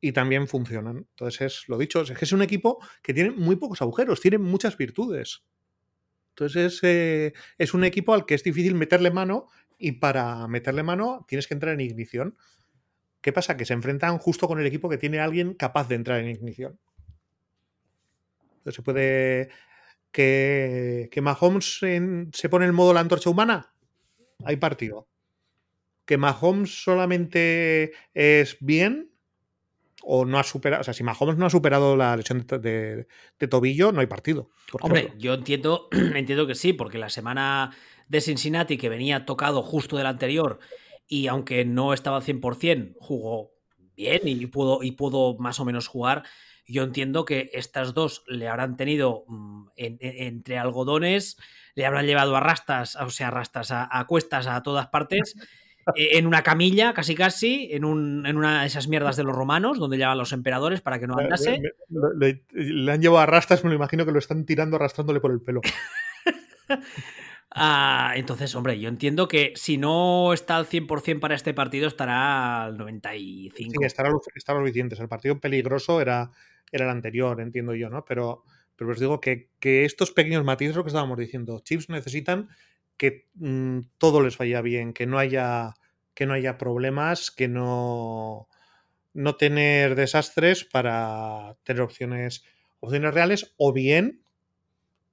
y 0.00 0.12
también 0.12 0.48
funcionan. 0.48 0.98
Entonces, 1.10 1.40
es 1.40 1.68
lo 1.68 1.76
dicho, 1.76 2.02
es 2.02 2.12
que 2.12 2.24
es 2.24 2.32
un 2.32 2.42
equipo 2.42 2.78
que 3.02 3.12
tiene 3.12 3.30
muy 3.30 3.56
pocos 3.56 3.82
agujeros, 3.82 4.20
tiene 4.20 4.38
muchas 4.38 4.76
virtudes. 4.78 5.42
Entonces, 6.30 6.80
eh, 6.82 7.34
es 7.58 7.74
un 7.74 7.84
equipo 7.84 8.14
al 8.14 8.24
que 8.24 8.34
es 8.34 8.42
difícil 8.42 8.74
meterle 8.74 9.10
mano 9.10 9.48
y 9.82 9.92
para 9.92 10.46
meterle 10.46 10.84
mano 10.84 11.26
tienes 11.26 11.48
que 11.48 11.54
entrar 11.54 11.74
en 11.74 11.80
ignición. 11.80 12.36
¿Qué 13.20 13.32
pasa? 13.32 13.56
Que 13.56 13.64
se 13.64 13.72
enfrentan 13.72 14.16
justo 14.18 14.46
con 14.46 14.60
el 14.60 14.66
equipo 14.66 14.88
que 14.88 14.96
tiene 14.96 15.18
alguien 15.18 15.54
capaz 15.54 15.88
de 15.88 15.96
entrar 15.96 16.20
en 16.20 16.30
ignición. 16.30 16.78
Entonces 18.58 18.76
se 18.76 18.82
puede. 18.82 19.48
Que, 20.12 21.08
que 21.10 21.20
Mahomes 21.20 21.80
se 22.32 22.48
pone 22.48 22.66
en 22.66 22.74
modo 22.74 22.94
la 22.94 23.00
antorcha 23.00 23.28
humana. 23.28 23.74
Hay 24.44 24.56
partido. 24.56 25.08
Que 26.04 26.16
Mahomes 26.16 26.84
solamente 26.84 27.92
es 28.14 28.58
bien 28.60 29.10
o 30.04 30.24
no 30.24 30.38
ha 30.38 30.44
superado. 30.44 30.82
O 30.82 30.84
sea, 30.84 30.94
si 30.94 31.02
Mahomes 31.02 31.36
no 31.36 31.46
ha 31.46 31.50
superado 31.50 31.96
la 31.96 32.16
lesión 32.16 32.46
de, 32.46 33.06
tobillo, 33.48 33.90
no 33.90 34.00
hay 34.00 34.06
partido. 34.06 34.50
Hombre, 34.80 35.12
yo 35.18 35.34
entiendo, 35.34 35.88
entiendo 36.14 36.46
que 36.46 36.54
sí, 36.54 36.72
porque 36.72 36.98
la 36.98 37.08
semana 37.08 37.74
de 38.12 38.20
Cincinnati, 38.20 38.76
que 38.76 38.90
venía 38.90 39.24
tocado 39.24 39.62
justo 39.62 39.96
del 39.96 40.04
anterior, 40.04 40.58
y 41.08 41.28
aunque 41.28 41.64
no 41.64 41.94
estaba 41.94 42.18
al 42.18 42.22
100%, 42.22 42.94
jugó 43.00 43.52
bien 43.96 44.20
y 44.24 44.44
pudo, 44.46 44.82
y 44.82 44.92
pudo 44.92 45.38
más 45.38 45.58
o 45.60 45.64
menos 45.64 45.88
jugar. 45.88 46.22
Yo 46.66 46.82
entiendo 46.82 47.24
que 47.24 47.50
estas 47.54 47.94
dos 47.94 48.22
le 48.28 48.48
habrán 48.48 48.76
tenido 48.76 49.24
mm, 49.28 49.68
entre 49.76 50.58
algodones, 50.58 51.38
le 51.74 51.86
habrán 51.86 52.04
llevado 52.04 52.36
a 52.36 52.40
rastas, 52.40 52.96
o 52.96 53.08
sea, 53.08 53.28
a 53.28 53.30
rastas, 53.30 53.70
a, 53.72 54.04
cuestas 54.06 54.46
a 54.46 54.62
todas 54.62 54.88
partes, 54.88 55.34
e, 55.96 56.18
en 56.18 56.26
una 56.26 56.42
camilla, 56.42 56.92
casi 56.92 57.14
casi, 57.14 57.70
en, 57.72 57.84
en, 58.26 58.36
una 58.36 58.60
de 58.60 58.66
esas 58.66 58.88
mierdas 58.88 59.16
de 59.16 59.24
los 59.24 59.34
romanos, 59.34 59.78
donde 59.78 59.96
llevan 59.96 60.18
los 60.18 60.34
emperadores 60.34 60.82
para 60.82 60.98
que 60.98 61.06
no 61.06 61.16
andase. 61.16 61.62
Le, 62.18 62.44
le 62.52 62.92
han 62.92 63.00
llevado 63.00 63.20
a 63.20 63.26
rastas, 63.26 63.64
me 63.64 63.70
lo 63.70 63.76
imagino 63.76 64.04
que 64.04 64.12
lo 64.12 64.18
están 64.18 64.44
tirando 64.44 64.76
arrastrándole 64.76 65.20
por 65.20 65.32
el 65.32 65.40
pelo. 65.40 65.62
Ah, 67.54 68.14
entonces, 68.16 68.54
hombre, 68.54 68.80
yo 68.80 68.88
entiendo 68.88 69.28
que 69.28 69.52
si 69.56 69.76
no 69.76 70.32
está 70.32 70.56
al 70.56 70.66
100% 70.66 71.20
para 71.20 71.34
este 71.34 71.52
partido, 71.52 71.86
estará 71.86 72.64
al 72.64 72.78
95%. 72.78 73.52
Sí, 73.54 73.68
estará, 73.82 74.10
estará. 74.34 74.60
El 74.64 75.08
partido 75.08 75.38
peligroso 75.38 76.00
era, 76.00 76.30
era 76.70 76.86
el 76.86 76.90
anterior, 76.90 77.40
entiendo 77.40 77.74
yo, 77.74 77.90
¿no? 77.90 78.06
Pero, 78.06 78.44
pero 78.74 78.90
os 78.90 78.98
digo 78.98 79.20
que, 79.20 79.50
estos 79.60 80.12
pequeños 80.12 80.44
matices, 80.44 80.76
lo 80.76 80.82
que 80.82 80.88
estábamos 80.88 81.18
diciendo, 81.18 81.60
Chips 81.60 81.90
necesitan 81.90 82.48
que 82.96 83.28
mm, 83.34 83.80
todo 83.98 84.22
les 84.22 84.38
vaya 84.38 84.62
bien, 84.62 84.94
que 84.94 85.06
no 85.06 85.18
haya, 85.18 85.74
que 86.14 86.24
no 86.24 86.32
haya 86.32 86.56
problemas, 86.56 87.30
que 87.30 87.48
no, 87.48 88.48
no 89.12 89.36
tener 89.36 89.94
desastres 89.94 90.64
para 90.64 91.58
tener 91.64 91.82
opciones, 91.82 92.44
opciones 92.80 93.12
reales, 93.12 93.52
o 93.58 93.74
bien 93.74 94.22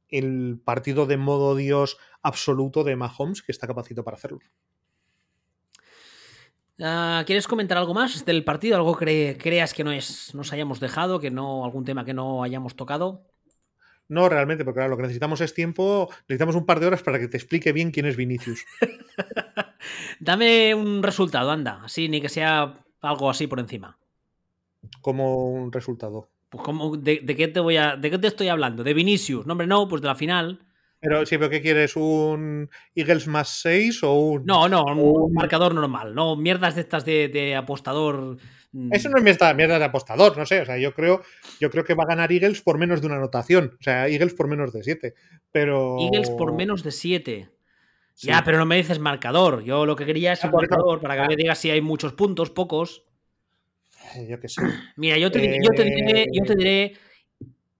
el 0.09 0.59
partido 0.63 1.05
de 1.05 1.17
modo 1.17 1.55
Dios 1.55 1.97
absoluto 2.21 2.83
de 2.83 2.95
Mahomes 2.95 3.41
que 3.41 3.51
está 3.51 3.67
capacitado 3.67 4.03
para 4.03 4.17
hacerlo. 4.17 4.39
Ah, 6.81 7.23
¿Quieres 7.25 7.47
comentar 7.47 7.77
algo 7.77 7.93
más 7.93 8.23
del 8.23 8.45
partido? 8.45 8.77
¿Algo 8.77 8.95
que 8.95 9.37
creas 9.39 9.73
que 9.73 9.83
no 9.83 9.91
es, 9.91 10.33
nos 10.33 10.53
hayamos 10.53 10.79
dejado? 10.79 11.19
que 11.19 11.29
no 11.29 11.65
¿Algún 11.65 11.83
tema 11.83 12.05
que 12.05 12.13
no 12.13 12.43
hayamos 12.43 12.75
tocado? 12.75 13.25
No, 14.07 14.27
realmente, 14.27 14.65
porque 14.65 14.87
lo 14.87 14.95
que 14.95 15.03
necesitamos 15.03 15.39
es 15.41 15.53
tiempo. 15.53 16.09
Necesitamos 16.21 16.55
un 16.55 16.65
par 16.65 16.79
de 16.79 16.87
horas 16.87 17.03
para 17.03 17.19
que 17.19 17.27
te 17.27 17.37
explique 17.37 17.73
bien 17.73 17.91
quién 17.91 18.07
es 18.07 18.15
Vinicius. 18.15 18.65
Dame 20.19 20.73
un 20.73 21.03
resultado, 21.03 21.51
anda. 21.51 21.81
Así, 21.83 22.09
ni 22.09 22.19
que 22.19 22.29
sea 22.29 22.83
algo 23.01 23.29
así 23.29 23.45
por 23.45 23.59
encima. 23.59 23.99
Como 25.01 25.51
un 25.51 25.71
resultado. 25.71 26.29
Pues 26.49 26.63
de, 27.03 27.35
qué 27.35 27.47
te 27.49 27.59
voy 27.59 27.77
a, 27.77 27.95
¿De 27.97 28.09
qué 28.09 28.17
te 28.17 28.27
estoy 28.27 28.47
hablando? 28.47 28.83
¿De 28.83 28.95
Vinicius? 28.95 29.45
No, 29.45 29.53
hombre, 29.53 29.67
no, 29.67 29.87
pues 29.87 30.01
de 30.01 30.07
la 30.07 30.15
final. 30.15 30.65
Pero 31.01 31.25
sí, 31.25 31.37
pero 31.37 31.49
¿qué 31.49 31.61
quieres? 31.61 31.95
¿Un 31.95 32.69
Eagles 32.93 33.27
más 33.27 33.61
6 33.61 34.03
o 34.03 34.13
un.? 34.13 34.45
No, 34.45 34.67
no, 34.67 34.83
un, 34.83 35.33
marcador 35.33 35.73
normal. 35.73 36.13
No, 36.13 36.35
mierdas 36.35 36.75
de 36.75 36.81
estas 36.81 37.05
de, 37.05 37.55
apostador. 37.55 38.37
Mm. 38.73 38.93
Eso 38.93 39.09
no 39.09 39.17
es 39.17 39.23
mierda, 39.23 39.53
mierda, 39.53 39.79
de 39.79 39.85
apostador, 39.85 40.37
no 40.37 40.45
sé. 40.45 40.61
O 40.61 40.65
sea, 40.65 40.77
yo 40.77 40.93
creo, 40.93 41.21
yo 41.59 41.69
creo 41.69 41.85
que 41.85 41.93
va 41.93 42.03
a 42.03 42.07
ganar 42.07 42.31
Eagles 42.31 42.61
por 42.61 42.77
menos 42.77 42.99
de 42.99 43.07
una 43.07 43.15
anotación. 43.15 43.77
O 43.79 43.83
sea, 43.83 44.09
Eagles 44.09 44.33
por 44.33 44.49
menos 44.49 44.73
de 44.73 44.83
7. 44.83 45.13
Pero. 45.51 45.97
Eagles 45.99 46.29
por 46.31 46.53
menos 46.53 46.83
de 46.83 46.91
7. 46.91 47.49
Ya, 48.21 48.41
pero 48.43 48.57
no 48.57 48.65
me 48.65 48.75
dices 48.75 48.99
marcador. 48.99 49.63
Yo 49.63 49.85
lo 49.85 49.95
que 49.95 50.05
quería 50.05 50.33
es 50.33 50.43
un 50.43 50.51
marcador 50.51 50.99
para 50.99 51.15
que 51.15 51.29
me 51.29 51.37
digas 51.37 51.57
si 51.57 51.71
hay 51.71 51.79
muchos 51.79 52.11
puntos, 52.11 52.49
pocos. 52.49 53.05
Eh, 54.15 54.27
yo 54.29 54.37
qué 54.41 54.49
sé. 54.49 54.61
Mira, 54.97 55.17
yo 55.17 55.31
te, 55.31 55.59
yo 55.63 55.71
te, 55.71 55.85
diré, 55.85 56.25
yo 56.33 56.43
te 56.43 56.55
diré 56.55 56.97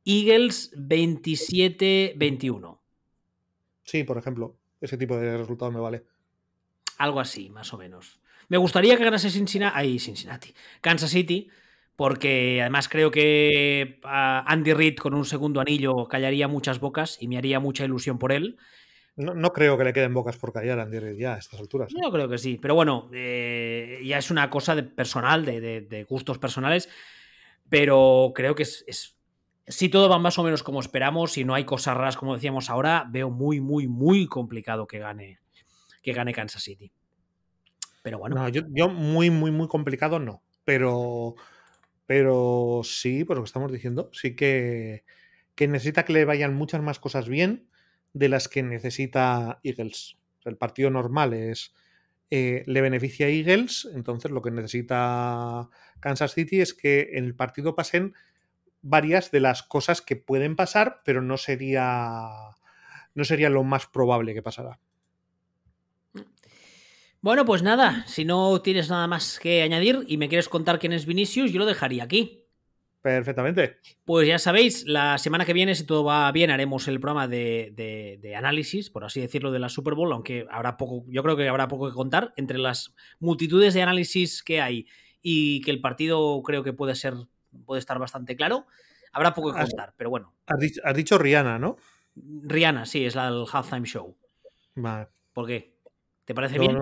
Eagles 0.06 0.72
27-21. 0.78 2.79
Sí, 3.90 4.04
por 4.04 4.20
ejemplo, 4.20 4.56
ese 4.80 5.00
tipo 5.00 5.18
de 5.18 5.36
resultado 5.36 5.72
me 5.72 5.80
vale. 5.80 6.04
Algo 7.00 7.20
así, 7.20 7.50
más 7.50 7.74
o 7.74 7.78
menos. 7.80 8.20
Me 8.48 8.58
gustaría 8.58 8.96
que 8.96 9.04
ganase 9.04 9.32
Cincinnati, 9.32 9.74
ay, 9.76 9.98
Cincinnati, 9.98 10.54
Kansas 10.80 11.10
City, 11.10 11.50
porque 11.96 12.60
además 12.62 12.88
creo 12.88 13.10
que 13.10 14.00
Andy 14.04 14.74
Reid 14.74 14.98
con 14.98 15.16
un 15.16 15.26
segundo 15.26 15.60
anillo 15.60 16.08
callaría 16.08 16.48
muchas 16.48 16.80
bocas 16.80 17.18
y 17.20 17.28
me 17.28 17.40
haría 17.40 17.60
mucha 17.60 17.84
ilusión 17.84 18.20
por 18.20 18.32
él. 18.32 18.58
No, 19.16 19.52
creo 19.54 19.76
que 19.76 19.86
le 19.86 19.94
queden 19.94 20.14
bocas 20.14 20.38
por 20.38 20.54
callar 20.54 20.78
a 20.78 20.84
Andy 20.84 21.00
Reid 21.00 21.18
ya 21.18 21.34
a 21.34 21.40
estas 21.40 21.60
alturas. 21.60 21.92
Yo 21.92 22.12
creo 22.12 22.30
que 22.30 22.38
sí, 22.38 22.60
pero 22.62 22.76
bueno, 22.76 23.10
eh, 23.12 24.02
ya 24.06 24.20
es 24.20 24.30
una 24.30 24.52
cosa 24.52 24.76
de 24.76 24.84
personal, 24.84 25.44
de, 25.46 26.06
gustos 26.08 26.38
personales, 26.38 26.90
pero 27.70 28.34
creo 28.36 28.54
que 28.54 28.64
es 28.64 29.19
si 29.70 29.88
todo 29.88 30.10
va 30.10 30.18
más 30.18 30.38
o 30.40 30.44
menos 30.44 30.64
como 30.64 30.80
esperamos, 30.80 31.34
si 31.34 31.46
no 31.46 31.54
hay 31.54 31.64
cosas 31.64 31.96
raras 31.96 32.18
como 32.18 32.34
decíamos 32.34 32.70
ahora, 32.70 33.08
veo 33.10 33.30
muy, 33.30 33.62
muy, 33.62 33.88
muy 33.88 34.26
complicado 34.28 34.88
que 34.88 34.98
gane, 34.98 35.40
que 36.02 36.12
gane 36.12 36.34
Kansas 36.34 36.64
City. 36.64 36.92
Pero 38.02 38.18
bueno. 38.18 38.36
No, 38.36 38.50
yo, 38.50 38.90
muy, 38.90 39.30
muy, 39.30 39.52
muy 39.52 39.68
complicado 39.68 40.20
no. 40.20 40.42
Pero, 40.66 41.36
pero 42.08 42.82
sí, 42.84 43.24
por 43.24 43.38
lo 43.38 43.44
que 43.44 43.48
estamos 43.48 43.72
diciendo, 43.72 44.10
sí 44.12 44.36
que, 44.36 45.04
que 45.54 45.68
necesita 45.68 46.04
que 46.04 46.14
le 46.14 46.26
vayan 46.26 46.56
muchas 46.56 46.82
más 46.82 47.00
cosas 47.00 47.30
bien 47.30 47.70
de 48.14 48.30
las 48.30 48.48
que 48.48 48.64
necesita 48.64 49.60
Eagles. 49.64 50.18
el 50.46 50.58
partido 50.58 50.90
normal 50.90 51.34
es. 51.34 51.74
Eh, 52.32 52.64
le 52.68 52.82
beneficia 52.82 53.26
a 53.26 53.30
Eagles, 53.30 53.90
entonces 53.96 54.30
lo 54.30 54.44
que 54.44 54.52
necesita 54.52 55.68
Kansas 56.00 56.34
City 56.34 56.62
es 56.62 56.76
que 56.76 57.10
en 57.14 57.26
el 57.26 57.36
partido 57.36 57.76
pasen 57.76 58.14
varias 58.82 59.32
de 59.32 59.40
las 59.40 59.64
cosas 59.64 60.02
que 60.02 60.16
pueden 60.16 60.56
pasar, 60.56 61.02
pero 61.06 61.22
no 61.22 61.38
sería, 61.38 62.30
no 63.14 63.24
sería 63.24 63.50
lo 63.50 63.64
más 63.64 63.88
probable 63.88 64.34
que 64.34 64.42
pasara. 64.42 64.80
Bueno, 67.22 67.44
pues 67.44 67.64
nada, 67.64 68.06
si 68.08 68.24
no 68.24 68.62
tienes 68.62 68.90
nada 68.90 69.06
más 69.08 69.40
que 69.40 69.62
añadir 69.62 70.06
y 70.08 70.18
me 70.18 70.30
quieres 70.30 70.48
contar 70.48 70.80
quién 70.80 70.94
es 70.94 71.06
Vinicius, 71.06 71.52
yo 71.52 71.60
lo 71.60 71.66
dejaría 71.66 72.04
aquí. 72.04 72.46
Perfectamente. 73.02 73.78
Pues 74.06 74.28
ya 74.28 74.40
sabéis, 74.40 74.86
la 74.86 75.18
semana 75.18 75.46
que 75.46 75.54
viene, 75.54 75.76
si 75.76 75.86
todo 75.86 76.04
va 76.04 76.32
bien, 76.32 76.52
haremos 76.52 76.88
el 76.88 77.00
programa 77.00 77.28
de, 77.28 77.74
de, 78.22 78.36
análisis, 78.36 78.90
por 78.90 79.06
así 79.06 79.22
decirlo, 79.22 79.52
de 79.52 79.60
la 79.60 79.70
Super 79.70 79.96
Bowl, 79.96 80.12
aunque 80.12 80.46
habrá 80.50 80.78
poco, 80.78 81.06
yo 81.08 81.24
creo 81.24 81.38
que 81.38 81.48
habrá 81.48 81.68
poco 81.68 81.90
que 81.90 81.94
contar 81.94 82.34
entre 82.36 82.58
las 82.58 82.94
multitudes 83.20 83.74
de 83.74 83.82
análisis 83.82 84.44
que 84.44 84.62
hay 84.62 84.88
y 85.22 85.62
que 85.62 85.72
el 85.72 85.82
partido 85.82 86.42
creo 86.44 86.64
que 86.64 86.74
puede 86.74 86.96
ser 86.96 87.16
puede 87.66 87.80
estar 87.80 88.00
bastante 88.00 88.36
claro. 88.36 88.66
Habrá 89.12 89.34
poco 89.34 89.54
que 89.54 89.60
contar, 89.60 89.94
pero 89.98 90.10
bueno. 90.10 90.34
Has 90.46 90.96
dicho, 90.96 91.18
Rihanna, 91.18 91.58
¿no? 91.58 91.78
Rihanna, 92.16 92.86
sí, 92.86 93.06
es 93.06 93.16
la 93.16 93.32
del 93.32 93.46
halftime 93.52 93.88
show. 93.88 94.16
Vale. 94.76 95.08
¿Por 95.34 95.48
qué? 95.48 95.76
¿Te 96.26 96.36
parece 96.36 96.60
bien? 96.60 96.78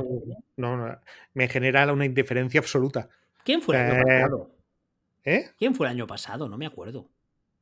No, 0.58 0.78
no, 0.78 1.00
me 1.34 1.48
genera 1.48 1.92
una 1.94 2.06
indiferencia 2.06 2.60
absoluta. 2.60 3.08
¿Quién 3.46 3.62
fue 3.62 3.76
el 3.76 3.82
año 3.82 4.02
eh, 4.02 4.04
pasado? 4.04 4.52
¿Eh? 5.24 5.50
¿Quién 5.58 5.74
fue 5.74 5.88
el 5.88 5.92
año 5.92 6.08
pasado? 6.08 6.50
No 6.50 6.58
me 6.58 6.66
acuerdo. 6.66 7.10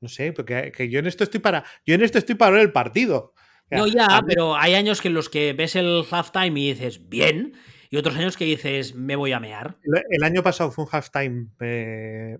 No 0.01 0.09
sé, 0.09 0.33
porque 0.33 0.71
que 0.75 0.89
yo 0.89 0.99
en 0.99 1.07
esto 1.07 1.23
estoy 1.23 1.39
para. 1.39 1.63
Yo 1.85 1.95
en 1.95 2.01
esto 2.01 2.17
estoy 2.17 2.35
para 2.35 2.51
ver 2.51 2.61
el 2.61 2.71
partido. 2.71 3.33
No, 3.71 3.87
ya, 3.87 4.23
pero 4.27 4.55
hay 4.55 4.75
años 4.75 5.01
que 5.01 5.07
en 5.07 5.13
los 5.15 5.29
que 5.29 5.53
ves 5.53 5.75
el 5.75 6.03
halftime 6.09 6.59
y 6.59 6.73
dices, 6.73 7.09
bien, 7.09 7.53
y 7.89 7.97
otros 7.97 8.15
años 8.15 8.37
que 8.37 8.45
dices, 8.45 8.93
me 8.93 9.15
voy 9.15 9.31
a 9.31 9.39
mear. 9.39 9.77
El, 10.09 10.23
año 10.23 10.43
pasado 10.43 10.71
fue 10.71 10.85
un 10.85 10.89
halftime. 10.91 11.47
Eh, 11.59 12.37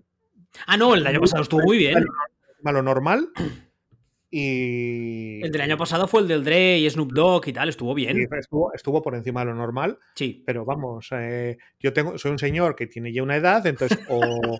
ah, 0.66 0.76
no, 0.76 0.94
el 0.94 1.06
año 1.06 1.20
pasado 1.20 1.42
estuvo 1.42 1.62
muy 1.62 1.78
bien. 1.78 2.04
Malo 2.62 2.82
normal. 2.82 3.30
Y. 4.30 5.42
El 5.42 5.52
del 5.52 5.60
año 5.60 5.76
pasado 5.76 6.08
fue 6.08 6.20
el 6.20 6.28
del 6.28 6.44
Dre 6.44 6.78
y 6.78 6.90
Snoop 6.90 7.12
Dogg 7.12 7.48
y 7.48 7.52
tal, 7.52 7.68
estuvo 7.68 7.94
bien. 7.94 8.28
estuvo, 8.74 9.02
por 9.02 9.14
encima 9.14 9.40
de 9.40 9.46
lo 9.46 9.54
normal. 9.54 9.98
Sí. 10.14 10.42
Pero 10.44 10.64
vamos, 10.64 11.08
eh, 11.12 11.58
yo 11.78 11.92
tengo, 11.92 12.18
soy 12.18 12.32
un 12.32 12.38
señor 12.38 12.74
que 12.74 12.86
tiene 12.86 13.12
ya 13.12 13.22
una 13.22 13.36
edad, 13.36 13.66
entonces 13.66 13.98
o, 14.08 14.58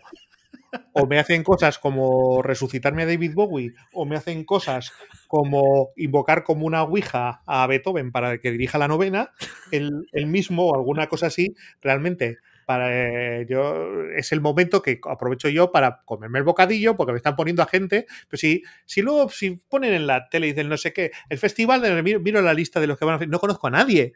o 0.92 1.06
me 1.06 1.18
hacen 1.18 1.42
cosas 1.42 1.78
como 1.78 2.42
resucitarme 2.42 3.02
a 3.02 3.06
David 3.06 3.34
Bowie, 3.34 3.74
o 3.92 4.04
me 4.04 4.16
hacen 4.16 4.44
cosas 4.44 4.92
como 5.28 5.90
invocar 5.96 6.44
como 6.44 6.66
una 6.66 6.82
ouija 6.82 7.42
a 7.46 7.66
Beethoven 7.66 8.12
para 8.12 8.38
que 8.38 8.50
dirija 8.50 8.78
la 8.78 8.88
novena, 8.88 9.30
el, 9.70 10.06
mismo 10.26 10.68
o 10.68 10.74
alguna 10.74 11.08
cosa 11.08 11.26
así, 11.26 11.54
realmente 11.80 12.38
para 12.66 13.40
eh, 13.40 13.46
yo 13.48 14.04
es 14.14 14.32
el 14.32 14.40
momento 14.40 14.82
que 14.82 15.00
aprovecho 15.08 15.48
yo 15.48 15.72
para 15.72 16.02
comerme 16.04 16.38
el 16.40 16.44
bocadillo 16.44 16.96
porque 16.96 17.12
me 17.12 17.18
están 17.18 17.36
poniendo 17.36 17.62
a 17.62 17.66
gente 17.66 18.06
pero 18.28 18.38
si, 18.38 18.62
si 18.84 19.00
luego 19.00 19.30
si 19.30 19.52
ponen 19.68 19.94
en 19.94 20.06
la 20.06 20.28
tele 20.28 20.48
y 20.48 20.50
dicen 20.50 20.68
no 20.68 20.76
sé 20.76 20.92
qué 20.92 21.12
el 21.30 21.38
festival 21.38 21.80
de, 21.80 22.02
miro, 22.02 22.42
la 22.42 22.52
lista 22.52 22.80
de 22.80 22.88
los 22.88 22.98
que 22.98 23.04
van 23.04 23.22
a 23.22 23.26
no 23.26 23.38
conozco 23.38 23.68
a 23.68 23.70
nadie 23.70 24.12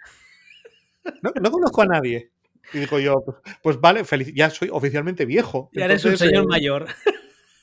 no, 1.23 1.33
no 1.41 1.51
conozco 1.51 1.83
a 1.83 1.87
nadie 1.87 2.31
y 2.73 2.79
digo 2.79 2.99
yo, 2.99 3.25
pues, 3.25 3.39
pues 3.63 3.81
vale, 3.81 4.05
ya 4.35 4.51
soy 4.51 4.69
oficialmente 4.71 5.25
viejo. 5.25 5.71
Ya 5.73 5.87
eres 5.87 6.05
un 6.05 6.17
señor 6.17 6.45
eh, 6.45 6.47
mayor. 6.47 6.87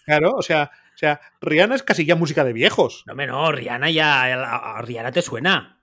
Claro, 0.05 0.35
o 0.35 0.41
sea, 0.41 0.71
o 0.95 0.97
sea, 0.97 1.19
Rihanna 1.41 1.75
es 1.75 1.83
casi 1.83 2.05
ya 2.05 2.15
música 2.15 2.43
de 2.43 2.53
viejos. 2.53 3.03
No, 3.07 3.13
no, 3.13 3.51
Rihanna 3.51 3.89
ya. 3.89 4.81
Rihanna 4.81 5.11
te 5.11 5.21
suena. 5.21 5.76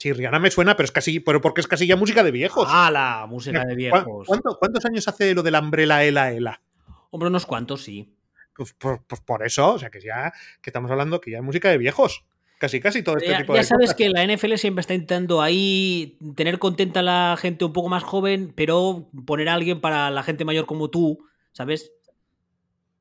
Sí, 0.00 0.14
Rihanna 0.14 0.38
me 0.38 0.50
suena, 0.50 0.76
pero 0.76 0.86
es 0.86 0.92
casi, 0.92 1.20
pero 1.20 1.42
porque 1.42 1.60
es 1.60 1.68
casi 1.68 1.86
ya 1.86 1.94
música 1.94 2.24
de 2.24 2.30
viejos. 2.30 2.66
Ah, 2.70 2.90
la 2.90 3.26
música 3.28 3.66
de 3.66 3.74
viejos. 3.74 4.26
¿Cuántos 4.58 4.86
años 4.86 5.06
hace 5.06 5.34
lo 5.34 5.42
del 5.42 5.54
Umbrella 5.54 6.02
Ela 6.02 6.32
Ela? 6.32 6.62
Hombre, 7.10 7.28
unos 7.28 7.44
cuantos, 7.44 7.82
sí. 7.82 8.10
Pues, 8.56 8.74
pues, 8.78 8.98
pues, 9.06 9.20
por 9.20 9.44
eso, 9.44 9.74
o 9.74 9.78
sea, 9.78 9.90
que 9.90 10.00
ya 10.00 10.32
que 10.62 10.70
estamos 10.70 10.90
hablando 10.90 11.20
que 11.20 11.30
ya 11.30 11.36
es 11.36 11.44
música 11.44 11.68
de 11.68 11.76
viejos 11.76 12.24
casi 12.58 12.80
casi 12.80 13.02
todo 13.02 13.16
este 13.18 13.34
tipo 13.34 13.52
de 13.52 13.58
Ya 13.58 13.64
sabes 13.64 13.94
que 13.94 14.08
la 14.08 14.24
NFL 14.26 14.54
siempre 14.54 14.80
está 14.80 14.94
intentando 14.94 15.42
ahí 15.42 16.18
tener 16.34 16.58
contenta 16.58 17.00
a 17.00 17.02
la 17.02 17.36
gente 17.38 17.66
un 17.66 17.72
poco 17.74 17.90
más 17.90 18.02
joven, 18.02 18.54
pero 18.54 19.08
poner 19.26 19.50
a 19.50 19.54
alguien 19.54 19.82
para 19.82 20.10
la 20.10 20.22
gente 20.22 20.46
mayor 20.46 20.64
como 20.64 20.88
tú, 20.88 21.26
¿sabes? 21.52 21.92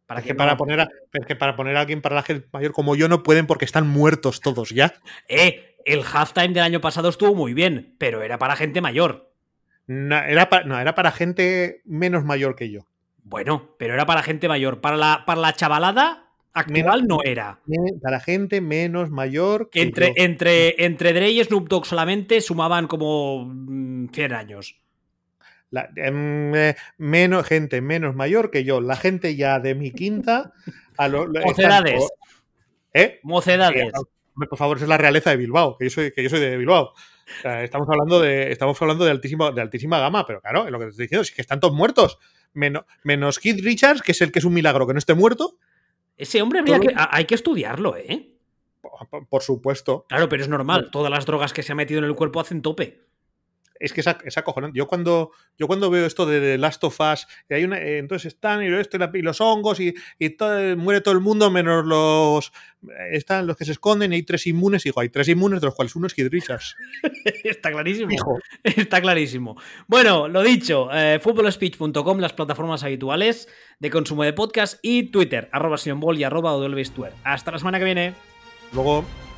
Para 0.06 0.22
que, 0.22 0.36
para 0.36 0.58
poner 0.58 0.82
a, 0.82 0.90
que 1.26 1.36
para 1.36 1.56
poner 1.56 1.78
a 1.78 1.82
alguien 1.82 2.02
para 2.02 2.16
la 2.16 2.24
gente 2.24 2.48
mayor 2.52 2.74
como 2.74 2.96
yo 2.96 3.08
no 3.08 3.24
pueden 3.24 3.48
porque 3.48 3.66
están 3.66 3.88
muertos 3.88 4.42
todos 4.42 4.72
ya. 4.72 4.96
Eh, 5.28 5.76
el 5.94 6.04
halftime 6.04 6.50
del 6.50 6.64
año 6.64 6.82
pasado 6.82 7.10
estuvo 7.10 7.36
muy 7.36 7.54
bien, 7.54 7.96
pero 7.98 8.22
era 8.22 8.38
para 8.38 8.56
gente 8.56 8.82
mayor. 8.82 9.32
No, 9.88 10.18
era 10.18 10.50
para, 10.50 10.66
no, 10.66 10.80
era 10.80 10.94
para 10.94 11.12
gente 11.12 11.82
menos 11.86 12.24
mayor 12.24 12.56
que 12.56 12.70
yo. 12.70 12.86
Bueno, 13.24 13.76
pero 13.78 13.94
era 13.94 14.06
para 14.06 14.24
gente 14.24 14.48
mayor. 14.48 14.82
Para 14.82 14.98
la, 14.98 15.24
para 15.26 15.42
la 15.42 15.54
chavalada, 15.54 16.30
actual 16.54 17.08
no 17.08 17.24
era. 17.24 17.60
Para 18.02 18.20
gente 18.20 18.62
menos 18.62 19.10
mayor 19.10 19.70
que 19.70 19.82
entre, 19.82 20.14
entre, 20.16 20.84
entre 20.84 21.14
Dre 21.14 21.32
y 21.32 21.44
Snoop 21.44 21.68
Dogg 21.68 21.86
solamente 21.86 22.42
sumaban 22.42 22.88
como 22.88 23.52
100 24.14 24.32
mm, 24.32 24.34
años. 24.34 24.80
Em, 25.96 26.56
eh, 26.56 26.76
menos 26.98 27.46
gente 27.46 27.82
menos 27.82 28.16
mayor 28.16 28.50
que 28.52 28.64
yo. 28.64 28.82
La 28.82 28.96
gente 28.96 29.36
ya 29.36 29.60
de 29.60 29.76
mi 29.76 29.92
quinta. 29.92 30.54
A 30.98 31.08
Mocedades. 31.08 32.08
¿Eh? 32.94 33.20
Mocedades. 33.24 33.92
Por 34.48 34.58
favor, 34.58 34.78
es 34.78 34.88
la 34.88 34.98
realeza 34.98 35.32
de 35.32 35.38
Bilbao, 35.38 35.78
que 35.78 35.86
yo 35.86 35.90
soy, 35.90 36.12
que 36.12 36.24
yo 36.24 36.30
soy 36.30 36.40
de 36.40 36.58
Bilbao. 36.58 36.94
estamos 37.44 37.88
hablando 37.90 38.20
de, 38.20 38.52
estamos 38.52 38.82
hablando 38.82 39.06
de, 39.06 39.12
altísimo, 39.12 39.52
de 39.52 39.62
altísima 39.62 40.00
gama, 40.00 40.26
pero 40.26 40.42
claro, 40.42 40.70
lo 40.70 40.80
que 40.80 40.86
te 40.86 40.92
estoy 40.92 41.06
diciendo 41.06 41.24
es 41.24 41.32
que 41.32 41.42
están 41.42 41.60
todos 41.60 41.74
muertos. 41.74 42.20
Menos, 42.54 42.84
menos 43.04 43.40
Keith 43.40 43.64
Richards, 43.64 44.02
que 44.02 44.12
es 44.14 44.22
el 44.22 44.32
que 44.32 44.40
es 44.40 44.46
un 44.46 44.54
milagro 44.54 44.88
que 44.88 44.94
no 44.94 45.00
esté 45.00 45.14
muerto. 45.14 45.58
Ese 46.18 46.42
hombre 46.42 46.60
habría 46.60 46.80
que, 46.80 46.94
hay 46.96 47.26
que 47.26 47.36
estudiarlo, 47.36 47.96
¿eh? 47.96 48.36
Por 49.30 49.42
supuesto. 49.44 50.06
Claro, 50.10 50.28
pero 50.30 50.42
es 50.42 50.50
normal. 50.50 50.90
Todas 50.92 51.12
las 51.12 51.26
drogas 51.26 51.54
que 51.54 51.64
se 51.64 51.72
ha 51.72 51.76
metido 51.76 52.00
en 52.00 52.06
el 52.06 52.16
cuerpo 52.16 52.40
hacen 52.40 52.62
tope 52.62 53.09
es 53.80 53.94
que 53.94 54.02
es, 54.02 54.38
acojonante. 54.38 54.78
Yo 54.78 54.88
cuando, 54.88 55.32
yo 55.58 55.68
cuando 55.68 55.90
veo 55.90 56.06
esto 56.06 56.26
de, 56.26 56.40
The 56.40 56.58
Last 56.58 56.84
of 56.84 57.00
Us, 57.00 57.28
y 57.50 57.54
hay 57.54 57.64
una, 57.64 57.78
eh, 57.80 57.98
entonces 57.98 58.34
están 58.34 58.62
y, 58.62 58.68
esto, 58.68 58.98
y 59.14 59.22
los 59.22 59.42
hongos 59.42 59.80
y, 59.80 59.96
muere 60.78 61.02
todo 61.02 61.14
el 61.14 61.22
mundo 61.22 61.50
menos 61.50 61.86
los 61.86 62.52
están 63.12 63.46
los 63.46 63.58
que 63.58 63.66
se 63.66 63.74
esconden 63.74 64.14
y 64.14 64.18
hay 64.18 64.24
tres 64.24 64.48
inmunes. 64.48 64.86
Y 64.86 64.90
digo, 64.90 65.02
hay 65.02 65.10
tres 65.10 65.28
inmunes 65.28 65.62
de 65.62 65.68
los 65.68 65.76
cuales 65.76 65.96
uno 65.96 66.08
es 66.08 66.14
Kid 66.14 66.28
Richards. 66.30 66.76
Está 67.44 67.72
clarísimo. 67.72 68.10
Está 68.64 69.02
clarísimo. 69.02 69.56
Bueno, 69.88 70.28
lo 70.28 70.44
dicho, 70.44 70.90
eh, 70.94 71.20
footballspeech.com, 71.22 72.20
las 72.20 72.34
plataformas 72.34 72.84
habituales 72.84 73.48
de 73.80 73.90
consumo 73.90 74.24
de 74.24 74.34
podcast 74.34 74.80
y 74.82 75.04
Twitter, 75.12 75.50
arroba 75.52 75.78
y 75.86 76.24
arroba 76.24 76.58
Hasta 77.24 77.52
la 77.52 77.58
semana 77.58 77.80
que 77.80 77.86
viene. 77.86 78.14
Luego. 78.74 79.29